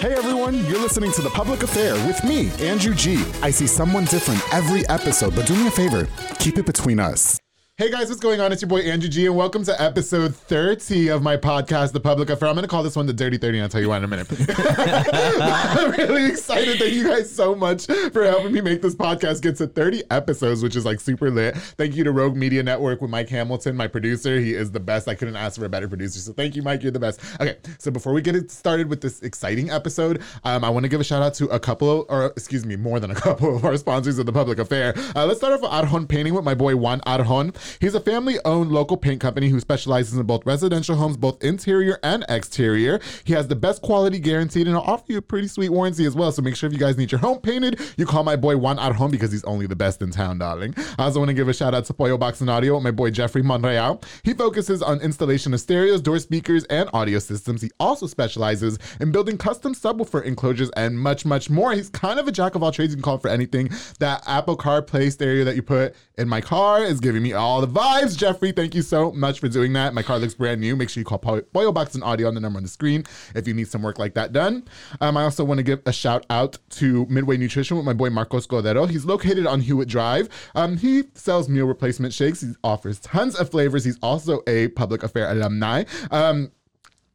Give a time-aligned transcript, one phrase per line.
[0.00, 3.20] Hey everyone, you're listening to The Public Affair with me, Andrew G.
[3.42, 6.06] I see someone different every episode, but do me a favor,
[6.38, 7.40] keep it between us.
[7.80, 8.50] Hey guys, what's going on?
[8.50, 12.28] It's your boy Andrew G, and welcome to episode 30 of my podcast, The Public
[12.28, 12.48] Affair.
[12.48, 14.02] I'm going to call this one the Dirty 30, and I'll tell you why in
[14.02, 14.26] a minute.
[14.58, 16.80] I'm really excited.
[16.80, 20.60] Thank you guys so much for helping me make this podcast get to 30 episodes,
[20.60, 21.56] which is like super lit.
[21.56, 24.40] Thank you to Rogue Media Network with Mike Hamilton, my producer.
[24.40, 25.06] He is the best.
[25.06, 26.18] I couldn't ask for a better producer.
[26.18, 26.82] So thank you, Mike.
[26.82, 27.20] You're the best.
[27.40, 30.88] Okay, so before we get it started with this exciting episode, um, I want to
[30.88, 33.64] give a shout out to a couple, or excuse me, more than a couple of
[33.64, 34.94] our sponsors of The Public Affair.
[35.14, 37.54] Uh, let's start off with Arjon Painting with my boy Juan Arjon.
[37.80, 41.98] He's a family owned local paint company who specializes in both residential homes, both interior
[42.02, 43.00] and exterior.
[43.24, 46.14] He has the best quality guaranteed and he'll offer you a pretty sweet warranty as
[46.14, 46.32] well.
[46.32, 48.78] So make sure if you guys need your home painted, you call my boy Juan
[48.78, 50.74] at home because he's only the best in town, darling.
[50.98, 53.10] I also want to give a shout out to Pollo Box and Audio my boy
[53.10, 54.02] Jeffrey Monreal.
[54.22, 57.62] He focuses on installation of stereos, door speakers, and audio systems.
[57.62, 61.72] He also specializes in building custom subwoofer enclosures and much, much more.
[61.72, 62.92] He's kind of a jack of all trades.
[62.92, 63.70] You can call for anything.
[63.98, 67.68] That Apple CarPlay stereo that you put in my car is giving me all the
[67.68, 68.16] vibes.
[68.16, 69.94] Jeffrey, thank you so much for doing that.
[69.94, 70.76] My car looks brand new.
[70.76, 71.18] Make sure you call
[71.52, 73.04] Boyle Box and Audio on the number on the screen
[73.34, 74.64] if you need some work like that done.
[75.00, 78.10] Um, I also want to give a shout out to Midway Nutrition with my boy
[78.10, 78.88] Marcos Cordero.
[78.88, 80.28] He's located on Hewitt Drive.
[80.54, 82.40] Um, he sells meal replacement shakes.
[82.40, 83.84] He offers tons of flavors.
[83.84, 85.84] He's also a public affair alumni.
[86.10, 86.52] Um,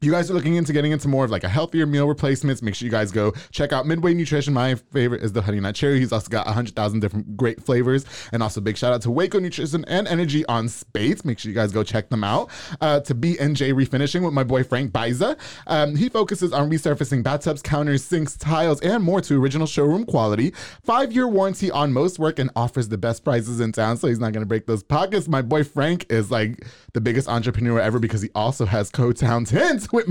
[0.04, 2.74] you guys are looking into getting into more of like a healthier meal replacements, make
[2.74, 4.52] sure you guys go check out Midway Nutrition.
[4.52, 5.98] My favorite is the Honey Nut Cherry.
[5.98, 8.04] He's also got 100,000 different great flavors.
[8.32, 11.24] And also big shout out to Waco Nutrition and Energy on Speight.
[11.24, 12.50] Make sure you guys go check them out.
[12.80, 15.38] Uh, to BNJ Refinishing with my boy Frank Biza.
[15.66, 20.52] Um, he focuses on resurfacing bathtubs, counters, sinks, tiles, and more to original showroom quality.
[20.82, 23.96] Five year warranty on most work and offers the best prices in town.
[23.96, 25.28] So he's not going to break those pockets.
[25.28, 29.92] My boy Frank is like the biggest entrepreneur ever because he also has Co-Town Tints
[29.92, 29.93] with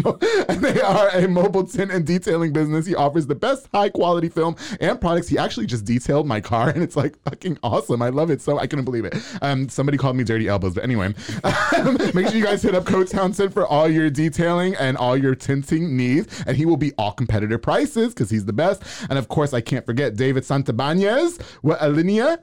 [0.49, 2.85] And they are a mobile tint and detailing business.
[2.85, 5.27] He offers the best high quality film and products.
[5.27, 8.01] He actually just detailed my car and it's like fucking awesome.
[8.01, 9.15] I love it so I couldn't believe it.
[9.41, 11.07] Um, somebody called me dirty elbows, but anyway,
[11.43, 15.35] um, make sure you guys hit up Co-Town for all your detailing and all your
[15.35, 18.83] tinting needs, and he will be all competitor prices because he's the best.
[19.09, 22.39] And of course, I can't forget David Santabanez with Alinea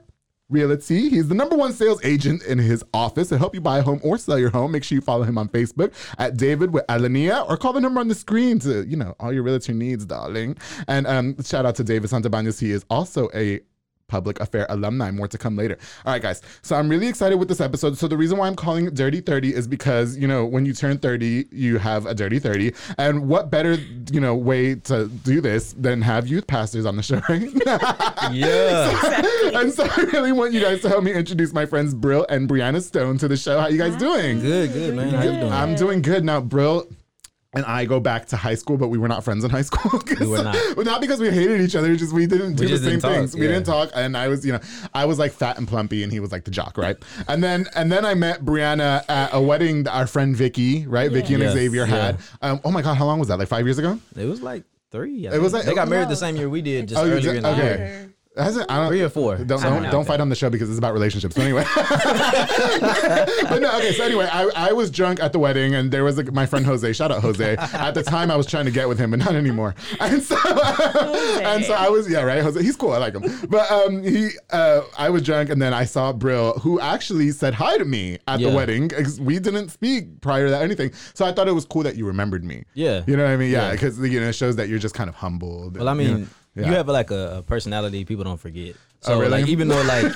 [0.51, 1.09] Realty.
[1.09, 4.01] He's the number one sales agent in his office to help you buy a home
[4.03, 4.71] or sell your home.
[4.71, 7.99] Make sure you follow him on Facebook at David with Alania or call the number
[7.99, 10.57] on the screen to, you know, all your realtor needs, darling.
[10.87, 12.59] And um, shout out to David Santabanez.
[12.59, 13.61] He is also a
[14.11, 15.09] Public Affair alumni.
[15.09, 15.77] More to come later.
[16.05, 16.41] All right, guys.
[16.63, 17.97] So I'm really excited with this episode.
[17.97, 20.73] So the reason why I'm calling it Dirty 30 is because, you know, when you
[20.73, 22.73] turn 30, you have a Dirty 30.
[22.97, 23.77] And what better,
[24.11, 27.47] you know, way to do this than have youth pastors on the show, right?
[28.33, 29.59] Yeah.
[29.61, 32.49] and so I really want you guys to help me introduce my friends Brill and
[32.49, 33.61] Breana Stone to the show.
[33.61, 34.41] How you guys doing?
[34.41, 35.09] Good, good, man.
[35.13, 35.51] How you doing?
[35.53, 36.85] I'm doing good now, Brill.
[37.53, 40.01] And I go back to high school, but we were not friends in high school.
[40.21, 40.55] We were not.
[40.77, 43.01] Well, not because we hated each other, just we didn't do We the same didn't
[43.01, 43.35] talk, things.
[43.35, 43.47] We yeah.
[43.53, 44.59] didn't talk, and I was, you know,
[44.93, 46.95] I was like fat and plumpy, and he was like the jock, right?
[47.27, 51.11] And then, and then I met Breana at a wedding that our friend Vicky, right?
[51.11, 51.87] Vicky and Yes, Xavier yeah.
[51.87, 52.17] had.
[52.41, 53.37] Um, oh my god, how long was that?
[53.37, 53.99] Like five years ago?
[54.15, 55.27] It was like three.
[55.27, 56.09] I It was like- they got married no.
[56.11, 57.35] the same year we did, just Oh, earlier did?
[57.37, 58.07] in the Okay.
[58.35, 58.43] Year.
[58.43, 59.37] Hasn't I don't Three or four.
[59.37, 61.35] Don't Something don't, don't fight on the show because it's about relationships.
[61.35, 63.93] So anyway, but no, okay.
[63.93, 66.65] So anyway, I, I was drunk at the wedding, and there was a, my friend
[66.65, 66.93] Jose.
[66.93, 67.55] Shout out Jose.
[67.57, 69.75] At the time, I was trying to get with him, but not anymore.
[69.99, 70.35] And so
[71.43, 72.41] and so I was yeah right.
[72.41, 72.91] Jose, he's cool.
[72.91, 73.47] I like him.
[73.49, 77.53] But um, he uh, I was drunk, and then I saw Brill, who actually said
[77.53, 78.89] hi to me at the wedding wedding.
[78.89, 81.95] 'cause We didn't speak prior to that anything, so I thought it was cool that
[81.95, 82.63] you remembered me.
[82.73, 83.03] Yeah.
[83.07, 83.51] you know what I mean.
[83.51, 83.71] Yeah, Yeah.
[83.71, 85.77] because you know it shows that you're just kind of humbled.
[85.77, 86.27] Well, I you know?
[86.55, 86.67] Yeah.
[86.67, 88.75] you have like a, a personality people don't forget.
[89.03, 89.31] So Oh, really?
[89.41, 90.15] like even though like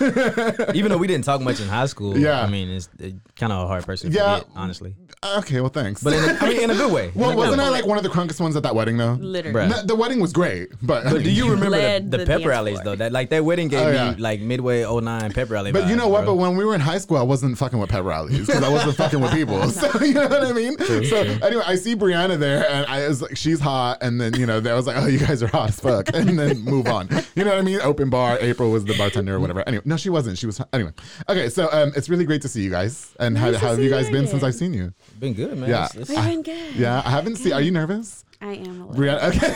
[0.76, 2.42] even though we didn't talk much in high school, Yeah.
[2.42, 2.88] I mean it's
[3.36, 4.36] kind of a hard person to Yeah.
[4.40, 4.96] forget, honestly.
[5.38, 6.04] Okay, well, thanks.
[6.04, 7.12] But in a, I mean in a good way.
[7.16, 7.66] well, In a good wasn't way.
[7.66, 9.14] I like one of the crunkest ones at that wedding though?
[9.20, 9.56] Literally.
[9.68, 9.82] Bruh.
[9.82, 12.26] The, the wedding was great, but I But mean, do you remember the, the, the
[12.28, 12.96] pep dance rallies though?
[12.96, 15.72] That like that wedding gave Oh, me like midway 09 pep rally.
[15.72, 16.26] But you know what?
[16.26, 16.36] bro.
[16.36, 18.70] But when we were in high school, I wasn't fucking with pep rallies because I
[18.70, 19.68] wasn't fucking with people.
[19.72, 20.78] So you know what I mean.
[20.78, 24.46] so anyway, I see Brianna there, and I was like, she's hot, and then you
[24.46, 27.10] know, there was like, oh, you guys are hot as fuck, and then move on.
[27.36, 27.80] You know what I mean?
[27.82, 28.38] Open bar.
[28.40, 29.62] April was the bartender or whatever.
[29.68, 30.38] Anyway, no, she wasn't.
[30.38, 30.92] She was anyway.
[31.28, 33.72] Okay, so um, it's really great to see you guys, and how, Nice to how
[33.72, 34.44] have you guys you been since.
[34.44, 34.94] I've seen you?
[35.20, 35.70] been good, man.
[35.70, 35.86] Yeah.
[35.86, 36.76] It's- it's- We're doing good.
[36.76, 37.54] Yeah, I haven't seen.
[37.54, 38.24] Are you nervous?
[38.46, 39.04] I am a little.
[39.04, 39.52] Breana, okay.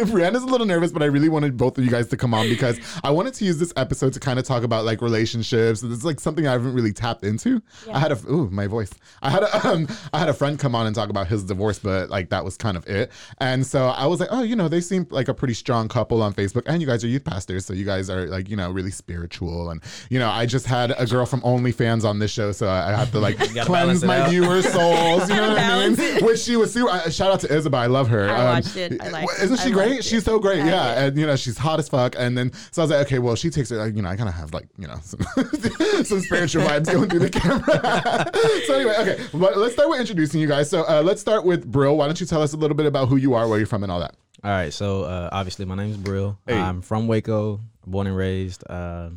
[0.10, 2.48] Breana's a little nervous, but I really wanted both of you guys to come on
[2.48, 5.82] because I wanted to use this episode to kind of talk about like relationships.
[5.82, 7.60] It's like something I haven't really tapped into.
[7.92, 8.90] I had a ooh, my voice.
[9.20, 11.78] I had a um, I had a friend come on and talk about his divorce,
[11.78, 13.12] but like that was kind of it.
[13.38, 16.22] And so I was like, oh, you know, they seem like a pretty strong couple
[16.22, 18.70] on Facebook, and you guys are youth pastors, so you guys are like, you know,
[18.70, 19.68] really spiritual.
[19.68, 22.92] And you know, I just had a girl from OnlyFans on this show, so I
[22.92, 24.30] have to like cleanse my out.
[24.30, 25.28] viewers' souls.
[25.28, 26.24] You know what I mean?
[26.24, 26.88] Which she was super.
[26.88, 28.28] uh, Shout out to Isabel, I love her.
[28.28, 29.00] Um, I watched it.
[29.02, 29.42] I liked it.
[29.44, 29.90] Isn't she I great?
[29.90, 30.24] liked She's it.
[30.24, 30.62] so great.
[30.62, 31.08] I yeah, did.
[31.08, 32.14] and you know she's hot as fuck.
[32.18, 33.76] And then so I was like, okay, well she takes it.
[33.76, 35.20] Like, you know, I kind of have like you know some,
[36.04, 38.30] some spiritual vibes going through the camera.
[38.66, 40.70] so anyway, okay, but let's start with introducing you guys.
[40.70, 41.96] So uh, let's start with Brill.
[41.96, 43.82] Why don't you tell us a little bit about who you are, where you're from,
[43.82, 44.14] and all that?
[44.42, 46.38] All right, so uh, obviously my name's Brill.
[46.46, 46.58] Hey.
[46.58, 48.64] I'm from Waco, born and raised.
[48.70, 49.10] Uh,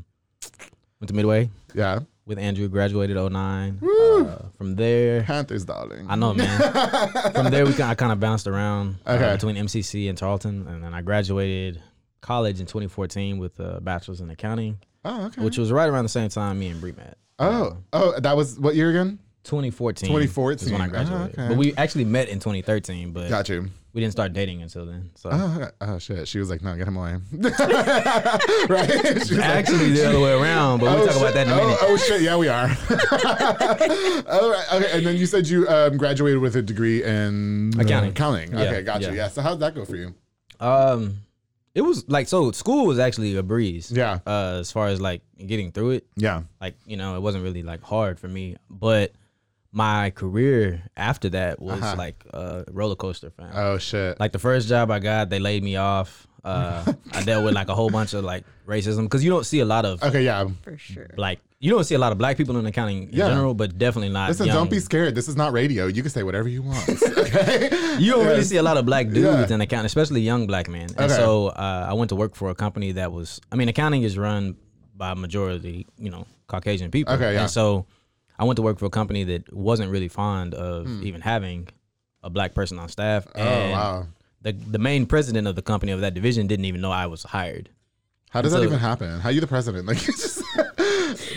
[1.00, 3.79] went to Midway Yeah, with Andrew, graduated 09.
[3.83, 6.05] Uh, from there, Panthers, darling.
[6.09, 6.59] I know, man.
[7.33, 9.33] from there, we kind I kind of bounced around uh, Okay.
[9.33, 11.81] between MCC and Tarleton, and then I graduated
[12.21, 15.41] college in 2014 with a bachelor's in accounting, Oh, okay.
[15.41, 17.17] which was right around the same time me and Bree met.
[17.39, 19.19] oh, oh, that was what year again?
[19.43, 20.07] 2014.
[20.07, 20.65] 2014.
[20.67, 21.37] is when I Oh, graduated.
[21.39, 21.47] okay.
[21.49, 23.67] But we actually met in 2013, but Got you.
[23.94, 25.12] We didn't start dating until then.
[25.16, 26.28] So Oh, oh shit.
[26.28, 27.18] She was like, no, get him away.
[28.69, 28.90] right?
[29.13, 31.54] She was like- actually the other way around, but we'll Oh, talk about that in
[31.54, 31.78] a minute.
[31.81, 32.66] Oh, oh shit, yeah, we are.
[34.31, 34.98] All right, okay.
[34.98, 38.12] And then you said you um, graduated with a degree in Accounting.
[38.12, 38.56] Accounting.
[38.56, 39.07] Okay, got you.
[39.07, 39.13] yeah.
[39.13, 39.28] Yeah.
[39.30, 40.13] So how'd that go for you?
[40.60, 41.18] Um,
[41.75, 42.51] it was like so.
[42.51, 43.92] School was actually a breeze.
[43.92, 44.19] Yeah.
[44.25, 46.44] Uh, as far as like getting through it, Yeah.
[46.62, 48.57] like you know, it wasn't really like hard for me.
[48.69, 49.13] But
[49.75, 51.95] my career after that was Uh-huh.
[51.97, 53.49] like a roller coaster, fam.
[53.53, 54.19] Oh shit.
[54.19, 56.27] like the first job I got, they laid me off.
[56.45, 56.83] Uh,
[57.13, 59.65] I dealt with like a whole bunch of like racism because you don't see a
[59.65, 60.45] lot of okay, yeah.
[60.61, 61.07] For sure.
[61.17, 63.29] like you don't see a lot of black people in accounting in Yeah.
[63.29, 64.27] general, but definitely not.
[64.29, 64.55] Listen, young.
[64.57, 65.15] don't be scared.
[65.15, 65.87] This is not radio.
[65.87, 66.85] You can say whatever you want.
[67.23, 67.69] Okay.
[67.99, 68.27] You don't Yeah.
[68.31, 69.55] really see a lot of black dudes Yeah.
[69.55, 70.89] in accounting, especially young black men.
[70.97, 71.15] And Okay.
[71.15, 74.17] so uh, I went to work for a company that was, I mean, accounting is
[74.17, 74.55] run
[74.95, 77.13] by a majority, you know, Caucasian people.
[77.15, 77.41] Okay, yeah.
[77.43, 77.85] And so
[78.44, 81.69] I went to work for a company that wasn't really fond of even having
[82.22, 83.24] a black person on staff.
[83.25, 83.40] Hmm.
[83.40, 84.07] Oh And wow.
[84.42, 87.24] the the main president of the company of that division didn't even know I was
[87.24, 87.69] hired.
[88.33, 89.19] How does that so- even happen?
[89.19, 89.85] How are you the president?
[89.94, 90.44] Like, it's just,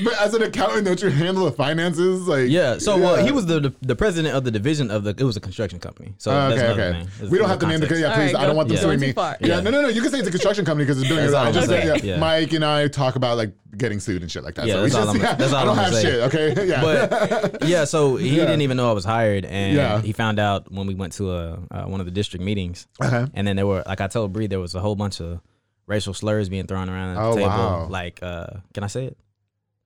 [0.03, 2.27] but as an accountant, don't you handle the finances?
[2.27, 2.79] Like, Yeah.
[2.79, 5.11] So well, he was the, the the president of the division of the.
[5.11, 6.15] It was a construction company.
[6.17, 7.07] So that's okay, another okay.
[7.19, 7.31] thing.
[7.31, 8.03] We don't have to name the context.
[8.03, 8.33] yeah, All please.
[8.33, 8.83] right, I don't want them yeah.
[8.83, 9.13] suing me.
[9.17, 9.61] Yeah, Yeah.
[9.61, 9.89] no, no, no.
[9.89, 11.33] You can say it's a construction company because it's billions.
[11.33, 12.09] That's all I just gonna yeah, say.
[12.09, 12.19] Yeah.
[12.19, 14.67] Mike and I talk about like getting sued and shit like that.
[14.67, 16.03] Yeah, so we that's all just, I'm- yeah, that's all I don't I'm have say.
[16.03, 16.21] shit.
[16.35, 16.81] Okay, yeah.
[16.81, 20.87] But yeah, so he didn't even know I was hired, and he found out when
[20.87, 23.27] we went to a uh, one of the district meetings, Okay.
[23.35, 25.41] and then there were like I told Bree, there was a whole bunch of
[25.87, 27.49] racial slurs being thrown around at Oh, the table.
[27.51, 27.87] wow.
[27.89, 29.17] Like, uh, can I say it?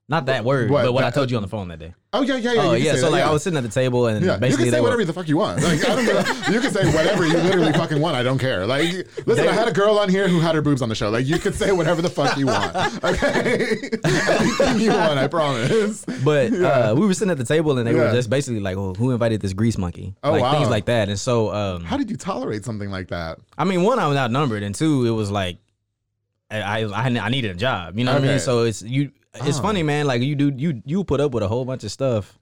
[0.09, 1.95] Not that word, What, but what I that- told you on the phone that day.
[2.13, 2.61] oh yeah, yeah, yeah.
[2.63, 3.29] Oh yeah, so that, like yeah.
[3.29, 5.05] I was sitting at the table, and Yeah, you can say whatever were.
[5.05, 5.63] the fuck you want.
[5.63, 6.53] Like I don't know.
[6.53, 8.17] You can say whatever you literally fucking want.
[8.17, 8.67] I don't care.
[8.67, 11.11] Like listen, I had a girl on here who had her boobs on the show.
[11.11, 12.75] Like you could say whatever the fuck you want.
[13.05, 15.17] Okay, anything you want.
[15.21, 16.05] I promise.
[16.25, 18.07] But uh, we were sitting at the table, and they Yeah.
[18.09, 20.53] were just basically like, well, "Who invited this grease monkey?" Oh, like wow.
[20.55, 21.09] things like that.
[21.09, 23.39] And so, um, How did you tolerate something like that?
[23.57, 25.59] I mean, one, I was outnumbered, and two, it was like
[26.51, 27.99] I I, I needed a job.
[27.99, 28.31] You know what I Okay.
[28.33, 28.41] mean?
[28.41, 29.13] So it's you.
[29.35, 29.63] It's Oh.
[29.63, 30.07] funny, man.
[30.07, 32.37] Like you do you you put up with a whole bunch of stuff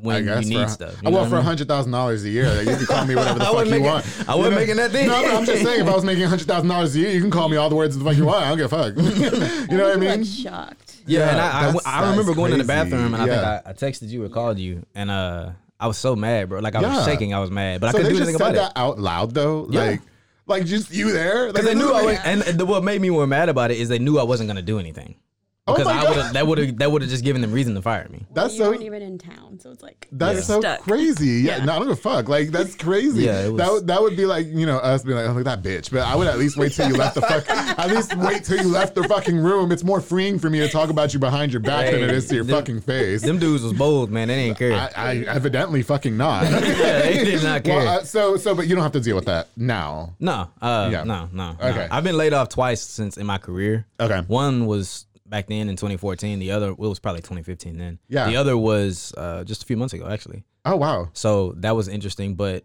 [0.00, 0.92] when I you need for, stuff.
[0.94, 1.46] You well, know what for I mean?
[1.46, 3.68] hundred thousand dollars a year, like, you can call me whatever the I fuck wasn't
[3.70, 4.04] you making- want.
[4.28, 4.56] I wasn't You know?
[4.60, 5.06] making that thing.
[5.08, 7.20] No, but I'm just saying, if I was making hundred thousand dollars a year, you
[7.20, 8.44] can call me all the words the fuck you want.
[8.44, 8.96] I don't give a fuck.
[9.70, 10.08] you know what I mean?
[10.20, 10.98] Like shocked.
[11.06, 12.90] Yeah, Yeah, and I, I, that's- I remember that's going in the crazy.
[12.90, 15.50] bathroom, and I think I, I texted you or called you, and uh,
[15.80, 16.60] I was so mad, bro.
[16.60, 16.96] Like I Yeah.
[16.96, 18.70] was shaking, I was mad, but so I couldn't they do just anything said about
[18.70, 18.74] it.
[18.74, 19.80] that out loud though, Yeah.
[19.84, 20.00] like,
[20.46, 23.10] like just you there, like Because they knew I was, and, and what made me
[23.10, 25.16] more mad about it is they knew I wasn't gonna do anything.
[25.68, 27.52] Oh Because my I would have that would have that would have just given them
[27.52, 28.26] reason to fire me.
[28.34, 28.70] That's you so.
[28.70, 30.80] weren't even in town, so it's like That's you're so stuck.
[30.80, 31.42] crazy.
[31.42, 31.64] Yeah, Yeah.
[31.66, 32.28] no, I don't give a fuck.
[32.28, 33.22] Like that's crazy.
[33.26, 35.46] Yeah, it that would that would be like you know us being like, oh look
[35.46, 35.92] at that bitch.
[35.92, 37.48] But I would at least wait till you left the fuck.
[37.48, 39.70] at least wait till you left the fucking room.
[39.70, 42.26] It's more freeing for me to talk about you behind your back than it is
[42.30, 43.22] to your Them- fucking face.
[43.22, 44.26] Them dudes was bold, man.
[44.26, 44.72] They didn't care.
[44.72, 46.42] I, I evidently fucking not.
[46.50, 46.58] yeah,
[47.02, 47.76] they did not care.
[47.76, 50.14] well, uh, so so, but you don't have to deal with that now.
[50.18, 51.04] no, uh, Yeah.
[51.04, 51.68] no, no, no.
[51.70, 51.86] Okay.
[51.88, 53.86] I've been laid off twice since in my career.
[54.00, 54.22] Okay.
[54.26, 56.38] One was back then in 2014.
[56.38, 57.98] The other, well, it was probably 2015 then.
[58.06, 58.28] Yeah.
[58.28, 60.44] The other was uh, just a few months ago, actually.
[60.64, 61.08] Oh wow.
[61.14, 62.64] So that was interesting, but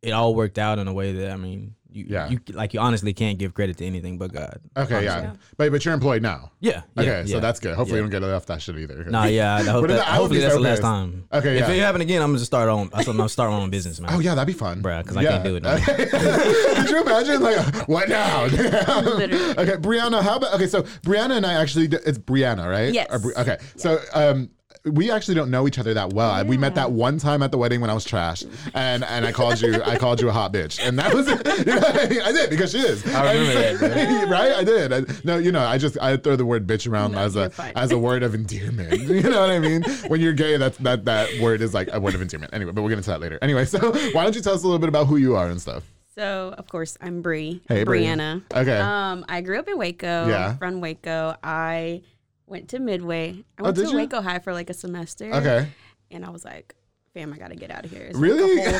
[0.00, 2.28] it all worked out in a way that I mean, you, Yeah.
[2.28, 4.60] you like you honestly can't give credit to anything but God.
[4.76, 5.20] Okay, yeah.
[5.22, 5.32] Yeah.
[5.56, 6.52] But but you're employed now.
[6.60, 6.82] Yeah.
[6.96, 7.74] yeah, Okay, so that's good.
[7.74, 8.04] Hopefully Yeah.
[8.04, 9.04] you don't get off that shit either.
[9.04, 9.54] Nah, yeah.
[9.56, 10.82] I hope But that, I hopefully that's so the last pissed.
[10.82, 11.24] time.
[11.32, 11.74] Okay, If yeah.
[11.74, 12.90] it happen again, I'm gonna just start on.
[12.92, 14.10] I'm gonna start my own business, man.
[14.12, 15.76] Oh yeah, that'd be fun, Bruh, 'cause I can't do it no.
[15.86, 18.44] Could you imagine like what now?
[18.46, 20.22] Okay, Breana.
[20.22, 20.66] How about okay?
[20.66, 22.92] So Breana and I actually, it's Breana, right?
[22.92, 23.20] Yes.
[23.22, 24.50] Bri- okay, so um,
[24.92, 26.44] we actually don't know each other that well.
[26.44, 29.32] We met that one time at the wedding when I was trash, and and I
[29.32, 31.46] called you I called you a hot bitch, and that was it.
[31.58, 32.22] You know what I, mean?
[32.22, 33.06] I did because she is.
[33.14, 34.52] I remember And so- that, right?
[34.54, 34.92] I did.
[34.92, 37.50] I, no, you know, I just I throw the word bitch around No, as a
[37.50, 37.72] fine.
[37.76, 38.92] as a word of endearment.
[39.16, 39.82] You know what I mean?
[40.08, 42.52] When you're gay, that's that that word is like a word of endearment.
[42.54, 43.38] Anyway, but we'll get into that later.
[43.42, 43.78] Anyway, so
[44.12, 45.82] why don't you tell us a little bit about who you are and stuff?
[46.14, 47.60] So of course I'm Bree.
[47.68, 48.04] Hey, Bree.
[48.04, 48.42] Breana.
[48.54, 48.78] Okay.
[48.78, 50.28] Um, I grew up in Waco.
[50.28, 50.56] Yeah.
[50.56, 52.02] From Waco, I
[52.46, 53.44] went to Midway.
[53.58, 53.96] I Oh, went did to you?
[53.96, 55.32] Waco High for like a semester.
[55.34, 55.68] Okay.
[56.10, 56.74] And I was like,
[57.14, 58.02] fam, I gotta get out of here.
[58.04, 58.56] It's Really?
[58.64, 58.78] Like a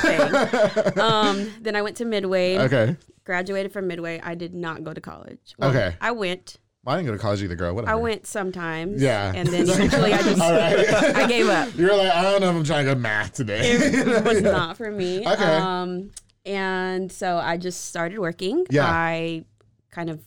[0.68, 0.98] whole thing.
[1.00, 2.58] um, then I went to Midway.
[2.58, 2.96] Okay.
[3.24, 4.20] Graduated from Midway.
[4.22, 5.54] I did not go to college.
[5.58, 5.96] Well, Okay.
[6.00, 6.58] I went.
[6.84, 7.74] Well, I didn't go to college either, girl.
[7.74, 7.90] Whatever.
[7.90, 9.02] I went sometimes.
[9.02, 9.32] Yeah.
[9.34, 10.88] And then eventually I just right.
[11.16, 11.74] I gave up.
[11.76, 13.72] You're like, I don't know if I'm trying to go math today.
[13.72, 15.26] it was not for me.
[15.26, 15.56] Okay.
[15.56, 16.12] Um,
[16.44, 18.64] and so I just started working.
[18.70, 18.86] Yeah.
[18.88, 19.44] I
[19.90, 20.20] kind of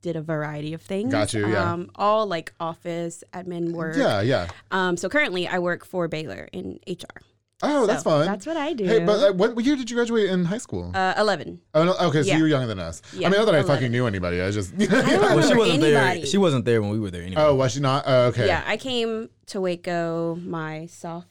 [0.00, 1.12] did a variety of things.
[1.12, 1.72] Got you, yeah.
[1.72, 3.96] Um, all like office admin work.
[3.96, 4.48] yeah, yeah.
[4.70, 7.20] Um, so currently I work for Baylor in HR.
[7.60, 8.26] Oh, that's So fun.
[8.26, 8.84] That's what I do.
[8.84, 10.92] Hey, but uh, what, what year did you graduate in high school?
[10.94, 11.60] uh, 11.
[11.74, 12.36] oh, no, okay, so yeah.
[12.36, 13.02] you were younger than us.
[13.12, 14.40] Yeah, I mean, not that I fucking knew anybody.
[14.40, 14.78] I was just.
[14.78, 16.24] don't Well, she wasn't there.
[16.26, 17.42] She wasn't there when we were there anyway.
[17.42, 18.04] oh, was she not?
[18.06, 18.46] Oh, okay.
[18.46, 21.24] Yeah, I came to Waco my soph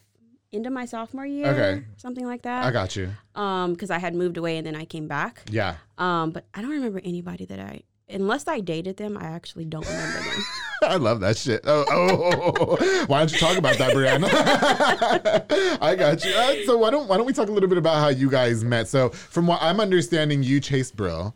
[0.51, 1.47] into my sophomore year.
[1.47, 1.83] Okay.
[1.97, 2.65] Something like that.
[2.65, 3.11] I got you.
[3.35, 5.43] Um, because I had moved away and then I came back.
[5.49, 5.75] Yeah.
[5.97, 9.85] Um, but I don't remember anybody that I unless I dated them, I actually don't
[9.85, 10.45] remember them.
[10.83, 11.61] I love that shit.
[11.65, 14.27] Oh, oh, why don't you talk about that, Breana?
[15.81, 16.31] I got you.
[16.31, 18.63] Uh, so why don't why don't we talk a little bit about how you guys
[18.63, 18.87] met?
[18.87, 21.35] So from what I'm understanding, you chased Brill.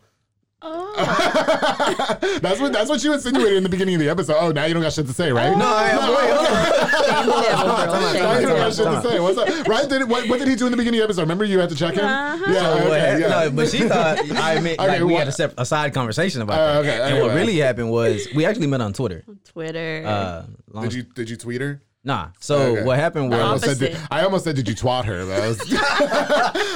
[0.64, 0.94] Oh,
[2.40, 4.36] that's what that's what you insinuated in the beginning of the episode.
[4.38, 5.56] Oh, now you don't got shit to say, right?
[5.56, 7.04] No, I, wait, hold on.
[7.04, 8.12] shame level, girl.
[8.12, 8.58] Shame Now you don't level.
[8.58, 9.20] got shit to say.
[9.20, 9.66] What's up?
[9.66, 9.88] Right?
[9.88, 11.22] Did, what, what did he do in the beginning of the episode?
[11.22, 12.04] Remember you had to check him?
[12.04, 12.44] Uh-huh.
[12.52, 12.60] Yeah.
[12.60, 13.28] So okay, hap- yeah.
[13.28, 16.42] No, but she thought I mean Okay, like we had a, sep- a side conversation
[16.42, 16.88] about Uh, that.
[16.88, 19.24] okay, and what really happened was we actually met on Twitter.
[19.44, 20.04] Twitter.
[20.06, 20.44] Uh,
[20.82, 21.82] Did you did you tweet her?
[22.04, 22.30] Nah.
[22.40, 22.82] So Okay.
[22.82, 25.24] what happened I was almost, said, did, I almost said, did you twat her?
[25.24, 25.60] But I was,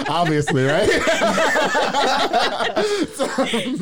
[0.09, 0.88] obviously, right?
[3.16, 3.26] So,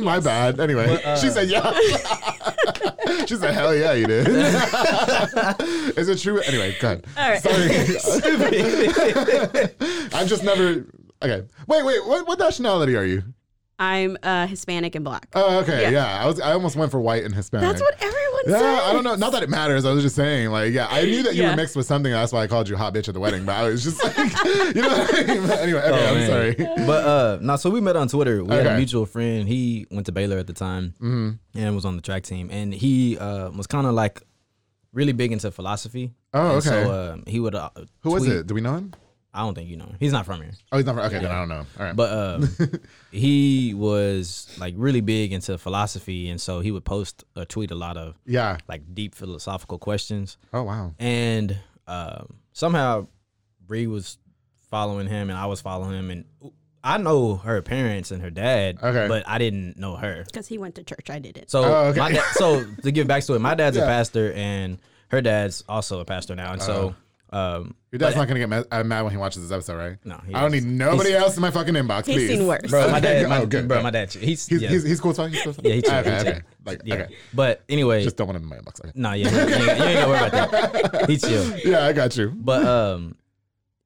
[0.02, 0.60] my bad.
[0.60, 1.72] Anyway, uh, she said, yeah.
[3.26, 4.28] she said, hell yeah, you did.
[5.98, 6.40] Is it true?
[6.40, 7.06] Anyway, go ahead.
[7.16, 7.42] All right.
[7.42, 7.70] Sorry.
[10.14, 10.84] I've just never.
[11.22, 11.46] Okay.
[11.66, 12.06] Wait, wait.
[12.06, 13.22] What, what nationality are you?
[13.78, 15.26] I'm uh, Hispanic and black.
[15.34, 15.82] Oh, okay.
[15.82, 15.90] Yeah.
[15.90, 16.22] Yeah.
[16.22, 16.40] I was.
[16.40, 17.68] I almost went for white and Hispanic.
[17.70, 18.82] That's what everyone Yeah, says.
[18.88, 19.16] I don't know.
[19.16, 19.84] Not that it matters.
[19.84, 22.12] I was just saying, like, yeah, I knew that you were mixed with something.
[22.12, 23.44] That's why I called you hot bitch at the wedding.
[23.44, 24.16] But I was just like,
[24.76, 25.46] you know what I mean?
[25.46, 26.28] But anyway, okay, Oh, I'm man.
[26.28, 26.54] sorry.
[26.86, 28.44] But uh no, so we met on Twitter.
[28.44, 29.48] We had a mutual friend.
[29.48, 30.94] He went to Baylor at the time
[31.54, 32.50] and was on the track team.
[32.52, 34.22] And he uh was kind of like
[34.92, 36.12] really big into philosophy.
[36.32, 37.10] Oh, And So okay.
[37.14, 37.70] um, he would uh,
[38.02, 38.46] Who was it?
[38.46, 38.94] Do we know him?
[39.34, 39.96] I don't think you know him.
[39.98, 40.52] He's not from here.
[40.70, 40.94] Oh, he's not.
[40.94, 41.66] From, okay, then I don't know.
[41.78, 41.96] All right.
[41.96, 42.48] But um,
[43.10, 47.74] he was like really big into philosophy, and so he would post or tweet a
[47.74, 48.58] lot of yeah.
[48.68, 50.36] like deep philosophical questions.
[50.52, 50.94] Oh wow.
[51.00, 53.08] And um, somehow
[53.60, 54.18] Bree was
[54.70, 56.24] following him, and I was following him, and
[56.82, 59.08] I know her parents and her dad, Okay.
[59.08, 60.22] but I didn't know her.
[60.26, 61.10] Because he went to church.
[61.10, 61.50] I didn't.
[61.50, 61.98] So Oh, okay.
[61.98, 63.84] my dad, so to give back to it, my dad's Yeah.
[63.84, 66.94] a pastor, and her dad's also a pastor now, and so.
[67.30, 69.76] Um, Your dad's but- not gonna get mad, uh, mad when he watches this episode,
[69.76, 69.96] right?
[70.04, 70.64] No, he I don't is.
[70.64, 72.28] need nobody else in my fucking inbox, He's please.
[72.28, 72.68] seen worse.
[72.68, 73.82] bro, my dad, Oh, my, good, bro, good.
[73.84, 74.68] my dad, he's He's, yeah.
[74.68, 75.14] he's, he's cool.
[75.14, 75.30] Talk.
[75.30, 75.52] He's cool.
[75.54, 75.64] talk?
[75.64, 76.32] Yeah, he chill, Okay, he chill.
[76.32, 76.42] okay.
[76.66, 76.94] Like, Yeah.
[76.94, 77.14] okay.
[77.32, 78.80] But anyway, Just don't want him in my inbox.
[78.84, 78.90] Okay.
[78.96, 81.08] no, yeah, you ain't, you ain't gotta worry about that.
[81.08, 81.56] He chill.
[81.58, 82.30] Yeah, I got you.
[82.34, 83.14] But um,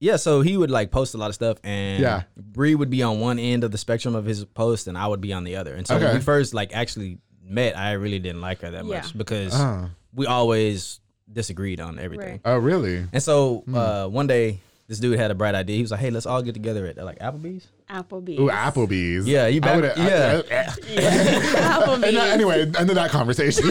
[0.01, 0.17] yeah.
[0.17, 2.23] So he would like post a lot of stuff, and Yeah.
[2.37, 5.21] Bree would be on one end of the spectrum of his post, and I would
[5.21, 5.75] be on the other.
[5.75, 6.07] And so Okay.
[6.07, 8.97] when we first like actually met, I really didn't like her that Yeah.
[9.01, 9.91] much because Oh.
[10.15, 11.01] we always
[11.33, 12.33] disagreed on everything.
[12.33, 12.41] Right.
[12.45, 13.05] Oh, really?
[13.13, 13.75] And so Hmm.
[13.75, 15.77] uh, one day, this dude had a bright idea.
[15.77, 18.39] He was like, "Hey, let's all get together at like Applebee's." Applebee's.
[18.41, 19.27] Ooh, Applebee's.
[19.29, 20.43] Yeah, you I back- would've- I- yeah.
[20.65, 22.05] Applebee's.
[22.05, 23.65] and that- anyway, end of that conversation.
[23.65, 23.71] so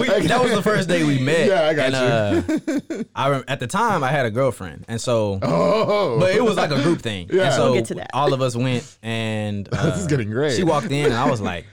[0.00, 1.46] we, that was the first day we met.
[1.48, 2.66] Yeah, I got you.
[2.98, 6.44] Uh, I rem- at the time I had a girlfriend, and so oh, but it
[6.44, 7.30] was like a group thing.
[7.32, 7.44] Yeah.
[7.46, 8.10] And so We'll get to that.
[8.12, 10.56] all of us went, and uh, This is getting great.
[10.56, 11.64] She walked in, and I was like,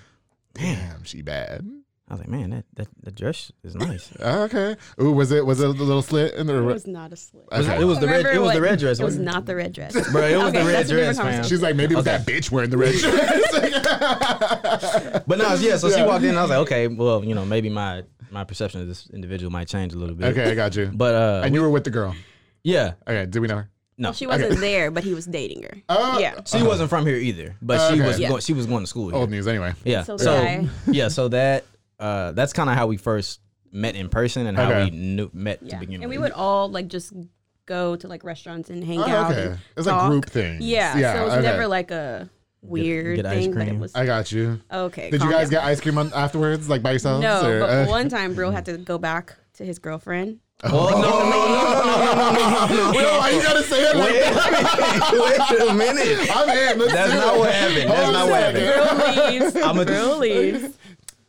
[0.53, 1.65] damn, she bad.
[2.07, 4.11] I was like, man, that that, that dress is nice.
[4.21, 4.75] Okay.
[5.01, 6.57] Ooh, was it was it a little slit in the?
[6.57, 7.45] It was not a slip.
[7.51, 7.81] It was, Okay.
[7.81, 8.25] it was the red.
[8.27, 8.99] It was the red dress.
[8.99, 9.93] It was wasn't the red dress.
[10.11, 11.25] Bro, it was Okay, the red that's a different dress, fam.
[11.25, 11.49] conversation.
[11.49, 12.17] She's like, maybe it was Okay.
[12.17, 13.95] that bitch wearing the red dress.
[15.27, 15.77] But no, yeah.
[15.77, 18.43] So she walked in, and I was like, okay, well, you know, maybe my my
[18.43, 20.37] perception of this individual might change a little bit.
[20.37, 20.91] okay, I got you.
[20.93, 22.15] But uh, and you were with the girl.
[22.63, 23.69] yeah, Okay, did we know her?
[23.97, 25.77] no, Well, she wasn't there, but he was dating her.
[25.89, 26.19] Oh.
[26.19, 26.41] yeah.
[26.45, 28.05] she wasn't from here either, but she Okay.
[28.07, 28.29] was Yeah.
[28.29, 29.15] going, she was going to school here.
[29.17, 29.73] Old news, anyway.
[29.83, 30.03] Yeah.
[30.03, 31.65] So So, yeah, so that
[31.99, 33.39] uh that's kind of how we first
[33.71, 34.85] met in person and how Okay.
[34.85, 35.71] we knew, met Yeah.
[35.75, 36.03] to begin with.
[36.03, 36.17] And with.
[36.17, 37.13] we would all like just
[37.65, 39.31] go to like restaurants and hang Oh, out.
[39.31, 39.45] okay.
[39.47, 40.09] and It's like talk.
[40.11, 40.63] group things.
[40.63, 40.97] Yeah.
[40.97, 41.41] Yeah, So it was okay.
[41.43, 42.29] never like a
[42.61, 43.79] weird get ice thing, but it cream.
[43.79, 44.59] was I got you.
[44.71, 45.09] okay.
[45.11, 45.61] Did you calm guys down.
[45.61, 47.21] get ice cream on, afterwards, like by yourselves?
[47.21, 50.39] No, or- but uh, one time, Brill had to go back to his girlfriend.
[50.63, 52.91] Oh no no no no no no no!
[52.95, 55.11] Well, why you gotta say it like that?
[55.11, 56.29] Wait, wait a minute.
[56.33, 56.79] I'm in.
[56.79, 57.39] Let's That's do not it.
[57.39, 57.89] what happened.
[57.89, 58.61] That's Hold not on a what second.
[58.63, 59.17] happened.
[59.17, 59.55] Girl leaves.
[59.57, 60.77] I'm a- Girl leaves.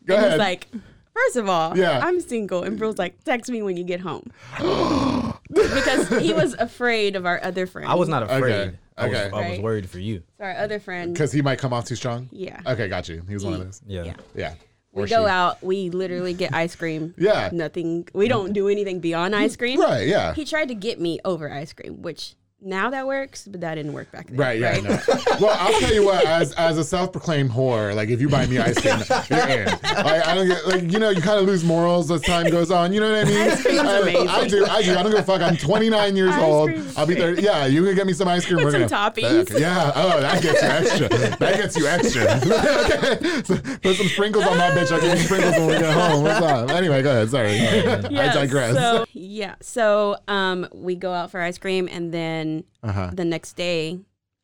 [0.07, 0.33] Go and ahead.
[0.33, 0.69] he's like,
[1.13, 2.01] first of all, Yeah.
[2.03, 2.63] I'm single.
[2.63, 4.31] And bro's like, text me when you get home.
[5.51, 7.89] because he was afraid of our other friend.
[7.89, 8.41] I was not afraid.
[8.43, 9.31] Okay, I, was, okay.
[9.37, 10.23] I was worried for you.
[10.39, 11.13] So our other friend.
[11.13, 12.29] Because he might come off too strong.
[12.33, 12.61] Yeah.
[12.67, 13.23] Okay, got you.
[13.29, 13.83] He was one of those.
[13.87, 14.05] Yeah.
[14.05, 14.15] Yeah.
[14.35, 14.55] Yeah.
[14.93, 15.31] We Or go she.
[15.31, 15.63] out.
[15.63, 17.15] We literally get ice cream.
[17.19, 17.51] Yeah.
[17.53, 18.09] Nothing.
[18.15, 19.79] We don't do anything beyond ice cream.
[19.81, 20.07] Right.
[20.09, 20.33] Yeah.
[20.35, 23.93] He tried to get me over ice cream, which now that works, but that didn't
[23.93, 24.37] work back then.
[24.37, 24.99] Right, yeah, no.
[25.41, 28.57] Well, I'll tell you what, as as a self-proclaimed whore, like if you buy me
[28.59, 28.97] ice cream,
[29.31, 29.67] you're in.
[29.67, 32.71] Like I don't get like you know, you kind of lose morals as time goes
[32.71, 32.95] on.
[32.95, 33.51] You know what I mean?
[33.51, 34.29] Ice cream's I, amazing.
[34.29, 34.97] I do, I do.
[34.97, 35.43] I don't give a fuck.
[35.43, 36.71] I'm 29 years Ice old.
[36.97, 37.43] I'll be 30.
[37.43, 38.65] Yeah, you can get me some ice cream.
[38.65, 39.59] With some gonna toppings.
[39.59, 39.93] Yeah.
[39.95, 41.09] Oh, that gets you extra.
[41.37, 42.23] That gets you extra.
[43.23, 43.43] okay.
[43.43, 44.91] So put some sprinkles on that bitch.
[44.93, 46.23] I'll give you sprinkles when we get home.
[46.23, 46.71] What's up?
[46.71, 47.31] Anyway, go ahead.
[47.31, 47.61] Sorry.
[47.61, 48.75] I digress.
[48.75, 52.46] So yeah, so um, we go out for ice cream, and then
[52.83, 53.11] Uh-huh.
[53.13, 53.99] the next day,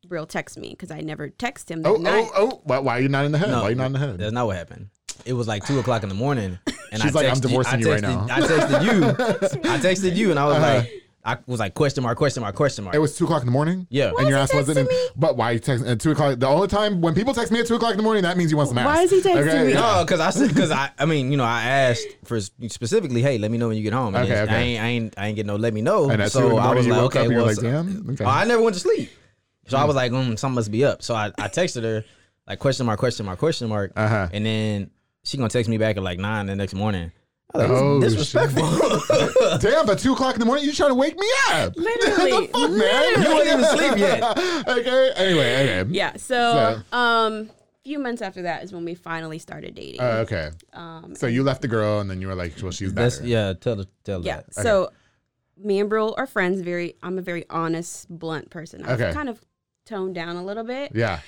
[0.09, 2.29] Brill texts me because I never text him that oh, night.
[2.35, 2.61] oh, oh.
[2.65, 3.51] Why, why are you not in the head?
[3.51, 4.19] No, why are you not in the head?
[4.19, 4.89] That's not what happened.
[5.25, 6.59] It was like two o'clock in the morning,
[6.91, 8.27] and She's I like, I'm divorcing I you right now.
[8.29, 9.71] I texted you.
[9.71, 10.75] I texted you, and I was Uh-huh.
[10.79, 12.97] like, I was like, question mark, question mark, question mark.
[12.97, 13.87] It was two o'clock in the morning.
[13.91, 14.11] Yeah.
[14.19, 14.89] and your ass wasn't in.
[15.15, 16.39] But why you texting at two o'clock?
[16.41, 18.51] The only time when people text me at two o'clock in the morning, that means
[18.51, 18.87] you want some ass.
[18.87, 19.75] Why is he texting me?
[19.75, 23.39] No, because I said because I I mean you know I asked for specifically, hey,
[23.39, 24.15] let me know when you get home.
[24.15, 24.63] And Okay, it's- I okay.
[24.65, 26.11] ain't I ain't I ain't getting no let me know.
[26.11, 28.11] And at two in so the I was like, okay, up and well, like, damn.
[28.11, 28.25] Okay.
[28.25, 29.11] I never went to sleep,
[29.69, 31.03] so I was like, mm, something must be up.
[31.03, 32.05] So I, I texted her
[32.49, 34.29] like question mark question mark question mark, Uh-huh.
[34.33, 34.91] and then
[35.23, 37.13] she gonna text me back at like nine the next morning.
[37.55, 39.59] I was like, Oh, this disrespectful.
[39.59, 41.75] Damn, but two o'clock in the morning, you trying to wake me up?
[41.77, 43.23] Literally, the fuck, man?
[43.23, 44.39] You wasn't even asleep yet.
[44.69, 45.11] okay.
[45.17, 45.91] Anyway, okay.
[45.91, 46.17] Yeah.
[46.17, 50.01] So, um, a few months after that is when we finally started dating.
[50.01, 50.51] Uh, okay.
[50.73, 53.21] um, So you left the girl, and then you were like, "Well, she's better." That's
[53.23, 53.53] yeah.
[53.55, 54.37] Tell the tell yeah.
[54.37, 54.55] that.
[54.55, 54.91] So,
[55.59, 56.61] me and Brill are friends.
[56.61, 58.85] Very, I'm a very honest, blunt person.
[58.85, 59.13] I Okay.
[59.13, 59.41] kind of
[59.85, 60.93] toned down a little bit.
[60.95, 61.21] Yeah.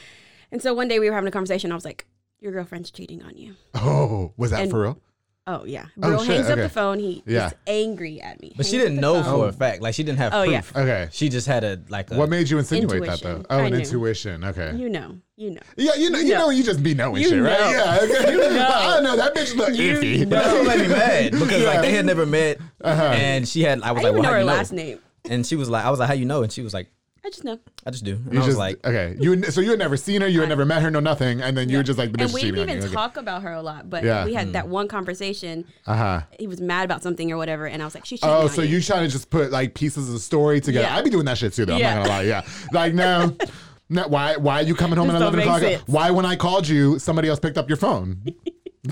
[0.52, 1.72] And so one day we were having a conversation.
[1.72, 2.06] I was like,
[2.40, 4.98] "Your girlfriend's cheating on you." Oh, was that And- for real?
[5.46, 5.86] Oh yeah.
[6.02, 6.62] Oh, Brill shit, hangs up okay.
[6.62, 6.98] the phone.
[6.98, 7.48] He Yeah.
[7.48, 8.54] is angry at me.
[8.56, 9.40] But she Hangs up didn't know phone.
[9.40, 9.82] for a fact.
[9.82, 10.72] Like she didn't have Oh, proof.
[10.74, 10.80] yeah.
[10.82, 11.08] Okay.
[11.12, 12.14] She just had a like a.
[12.16, 13.44] What made you insinuate that though?
[13.50, 13.78] Oh, I an knew.
[13.80, 14.42] intuition.
[14.42, 14.74] Okay.
[14.74, 15.18] You know.
[15.36, 15.60] You know.
[15.76, 16.38] yeah, you know, you know.
[16.38, 17.58] know, you just be knowing You shit, right?
[17.58, 17.98] Yeah.
[18.02, 18.32] Okay.
[18.32, 18.68] You know.
[18.72, 20.20] I don't know that bitch look You iffy.
[20.30, 23.02] But that's what made me mad because like they had never met, Uh-huh.
[23.02, 23.82] and she had.
[23.82, 24.52] I I was didn't like, even well, know how her you know?
[24.54, 24.98] last name.
[25.28, 26.42] And she was like, I was like, how you know?
[26.42, 26.88] And she was like,
[27.24, 27.58] I just know.
[27.86, 28.16] I just do.
[28.16, 29.16] And You I was just like, okay.
[29.18, 31.56] You so you had never seen her, you had never met her, no nothing, and
[31.56, 32.88] then you were just like the bitch and we didn't even you.
[32.88, 34.24] talk about her a lot, but Yeah.
[34.26, 35.64] we had that one conversation.
[35.86, 36.20] Uh huh.
[36.38, 38.60] He was mad about something or whatever, and I was like, "She's cheating Oh, so
[38.60, 40.86] you." you trying to just put like pieces of the story together?
[40.86, 40.96] Yeah.
[40.96, 41.76] I'd be doing that shit too, though.
[41.78, 41.90] Yeah.
[41.92, 42.22] I'm not gonna lie.
[42.24, 43.36] Yeah, like no,
[43.88, 44.06] no.
[44.08, 44.36] Why?
[44.36, 45.60] Why are you coming home Just at eleven o'clock?
[45.60, 45.82] sense.
[45.86, 48.22] Why when I called you, somebody else picked up your phone?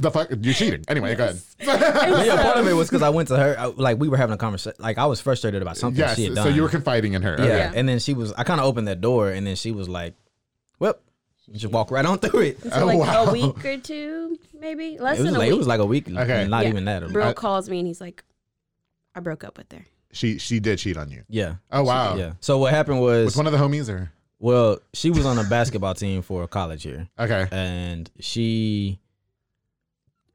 [0.01, 0.31] The fuck?
[0.31, 0.85] You cheating?
[0.89, 1.41] Anyway, go ahead.
[1.59, 3.57] But yeah, part of it was because I went to her.
[3.59, 4.77] I- Like we were having a conversation.
[4.81, 6.17] Like I was frustrated about something Yes.
[6.17, 6.45] she had done.
[6.47, 7.37] So you were confiding in her.
[7.39, 7.45] yeah.
[7.45, 7.57] Okay.
[7.59, 7.73] Yeah.
[7.75, 8.33] And then she was.
[8.33, 10.15] I kind of opened that door, and then she was like,
[10.79, 10.95] "Well,
[11.47, 13.25] you just walk right on through it." so Oh, like wow.
[13.27, 15.55] a week or two, maybe less It was than a like week.
[15.55, 16.09] it was like a week.
[16.09, 16.47] Okay.
[16.49, 16.71] Not Yeah.
[16.71, 17.13] even that.
[17.13, 18.25] Bro I- calls me and he's like,
[19.15, 21.23] "I broke up with her." She she did cheat on you.
[21.29, 21.57] yeah.
[21.71, 22.17] Oh wow.
[22.17, 22.33] Yeah.
[22.41, 25.45] So what happened was, With one of the homies or well, she was on a
[25.45, 27.09] basketball team for college here.
[27.19, 27.47] okay.
[27.53, 28.99] and she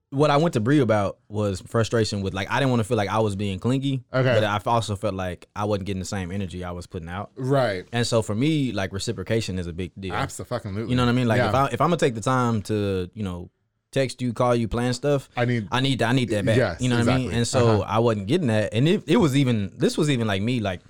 [0.09, 2.95] what I went to Bree about was frustration with like I didn't want to feel
[2.97, 4.03] like I was being clingy.
[4.13, 4.33] Okay.
[4.39, 7.31] But I also felt like I wasn't getting the same energy I was putting out.
[7.35, 7.85] Right.
[7.91, 10.13] And so for me, like reciprocation is a big deal.
[10.13, 10.85] Absolutely.
[10.89, 11.27] You know what I mean?
[11.27, 11.49] Like Yeah.
[11.49, 13.49] if I if I'm gonna take the time to, you know,
[13.91, 15.67] text you, call you, plan stuff, I need.
[15.71, 16.57] I need I need that back.
[16.57, 17.31] Yes, you know what I mean?
[17.33, 17.85] And so Uh-huh.
[17.87, 18.73] I wasn't getting that.
[18.73, 20.81] And it, it was even this was even like me like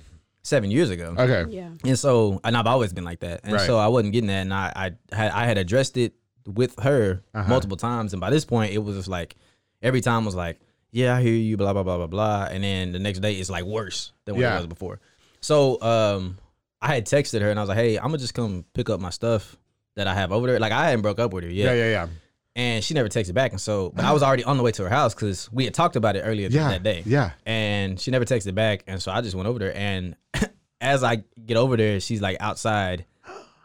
[0.44, 1.16] seven years ago.
[1.18, 1.52] Okay.
[1.52, 1.70] Yeah.
[1.84, 3.42] And so, and I've always been like that.
[3.44, 3.66] And Right.
[3.66, 4.42] so I wasn't getting that.
[4.42, 6.14] And I, I had, I had addressed it
[6.48, 7.48] with her Uh-huh.
[7.50, 8.14] multiple times.
[8.14, 9.36] And by this point, it was just like
[9.82, 10.60] every time was like,
[10.92, 12.48] yeah, I hear you, blah, blah, blah, blah, blah.
[12.50, 14.54] And then the next day it's like worse than what Yeah.
[14.56, 15.00] it was before.
[15.42, 16.38] So, um,
[16.82, 19.00] I had texted her and I was like, hey, I'm gonna just come pick up
[19.00, 19.56] my stuff
[19.96, 20.60] that I have over there.
[20.60, 21.66] Like I hadn't broke up with her Yeah.
[21.66, 21.76] yet.
[21.76, 21.90] Yeah.
[21.90, 22.08] Yeah.
[22.56, 23.52] And she never texted back.
[23.52, 25.74] And so, but I was already on the way to her house because we had
[25.76, 26.70] talked about it earlier Yeah.
[26.70, 27.32] that day Yeah.
[27.46, 30.16] and she never texted back and so i just went over there and
[30.82, 33.06] as i get over there she's like outside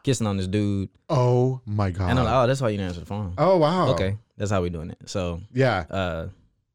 [0.02, 2.10] kissing on this dude Oh my god.
[2.10, 3.88] and i'm like oh that's why you didn't answer the phone oh wow.
[3.90, 5.84] okay that's how we doing it so Yeah.
[5.90, 6.28] uh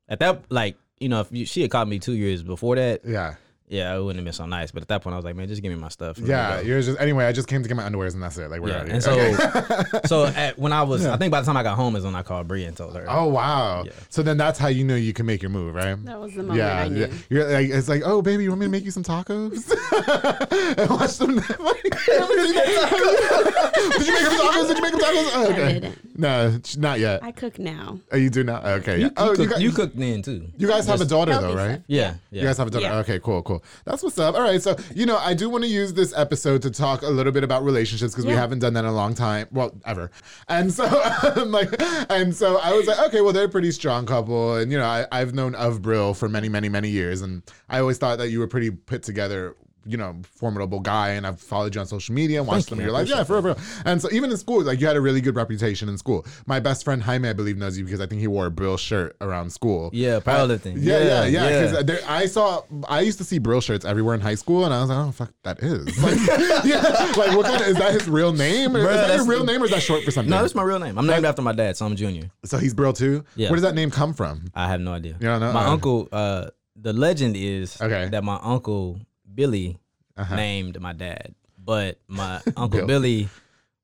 [0.10, 3.02] at that like you know if you, she had called me two years before that
[3.06, 3.36] Yeah.
[3.70, 4.72] Yeah, it wouldn't have been so nice.
[4.72, 6.18] But at that point, I was like, man, just give me my stuff.
[6.18, 6.68] and let me Yeah, go.
[6.68, 7.26] you're just anyway.
[7.26, 8.50] I just came to get my underwears and that's it.
[8.50, 9.36] Like we're Yeah, out of and here.
[9.36, 10.08] so, Okay.
[10.08, 12.16] so at, when I was, I think by the time I got home is when
[12.16, 13.06] I called Bree and told her.
[13.10, 13.84] oh wow.
[13.86, 13.92] Yeah.
[14.10, 16.02] So then that's how you know you can make your move, right?
[16.06, 17.10] That was the moment Yeah, I knew.
[17.30, 19.70] You're like, it's like, oh baby, you want me to make you some tacos?
[20.78, 22.06] and watch some Netflix.
[23.98, 24.68] Did you make him tacos?
[24.68, 25.32] Did you make him tacos?
[25.34, 25.74] Oh, okay.
[25.74, 26.18] didn't.
[26.20, 27.22] No, sh- not yet.
[27.24, 28.00] I cook now.
[28.12, 28.66] Oh, you do not.
[28.66, 28.98] Okay.
[28.98, 29.10] you, yeah.
[29.18, 30.48] oh, you, you, cook, guys, you cooked then too.
[30.58, 31.72] you guys have a daughter though, healthy right?
[31.76, 31.84] stuff.
[31.88, 32.42] Yeah, yeah.
[32.42, 32.86] You guys have a daughter.
[32.86, 32.98] Yeah.
[33.00, 33.57] Okay, cool, cool.
[33.86, 34.36] That's what's up.
[34.36, 37.08] All right, so you know, I do want to use this episode to talk a
[37.10, 40.12] little bit about relationships because we haven't done that in a long time, well, ever.
[40.48, 40.86] And so,
[41.22, 41.70] I'm like,
[42.10, 44.86] and so I was like, okay, well, they're a pretty strong couple, and you know,
[44.86, 48.30] I, I've known of Brill for many, many, many years, and I always thought that
[48.30, 49.56] you were pretty put together.
[49.88, 52.80] You know, formidable guy, and I've followed you on social media and watched Thank some
[52.80, 53.08] of your life.
[53.08, 53.58] Yeah, appreciate for real.
[53.86, 56.26] And so, even in school, like you had a really good reputation in school.
[56.46, 58.76] My best friend Jaime, I believe, knows you because I think he wore a Brill
[58.78, 59.90] shirt around school.
[59.94, 60.76] Yeah, powerlifting.
[60.80, 61.26] Yeah, yeah, yeah.
[61.50, 61.62] yeah.
[61.72, 64.74] Because there I saw, I used to see Brill shirts everywhere in high school, and
[64.74, 65.86] I was like, oh fuck, that is.
[66.04, 66.18] Like,
[66.66, 66.82] yeah,
[67.18, 68.72] like what kind of is that his real name?
[68.72, 70.30] Bruh, is that your real name, or is that short for something?
[70.30, 70.98] No, it's my real name.
[70.98, 72.30] I'm named after my dad, so I'm Junior.
[72.46, 73.24] so he's Brill too.
[73.36, 73.50] Yeah.
[73.50, 74.46] Where does that name come from?
[74.54, 75.16] I have no idea.
[75.20, 75.40] You know?
[75.40, 75.72] My Uh.
[75.72, 78.08] uncle, uh, the legend is Okay.
[78.10, 79.00] that my uncle
[79.38, 79.78] Billy
[80.18, 80.36] Uh-huh.
[80.36, 83.30] named my dad, but my uncle Billy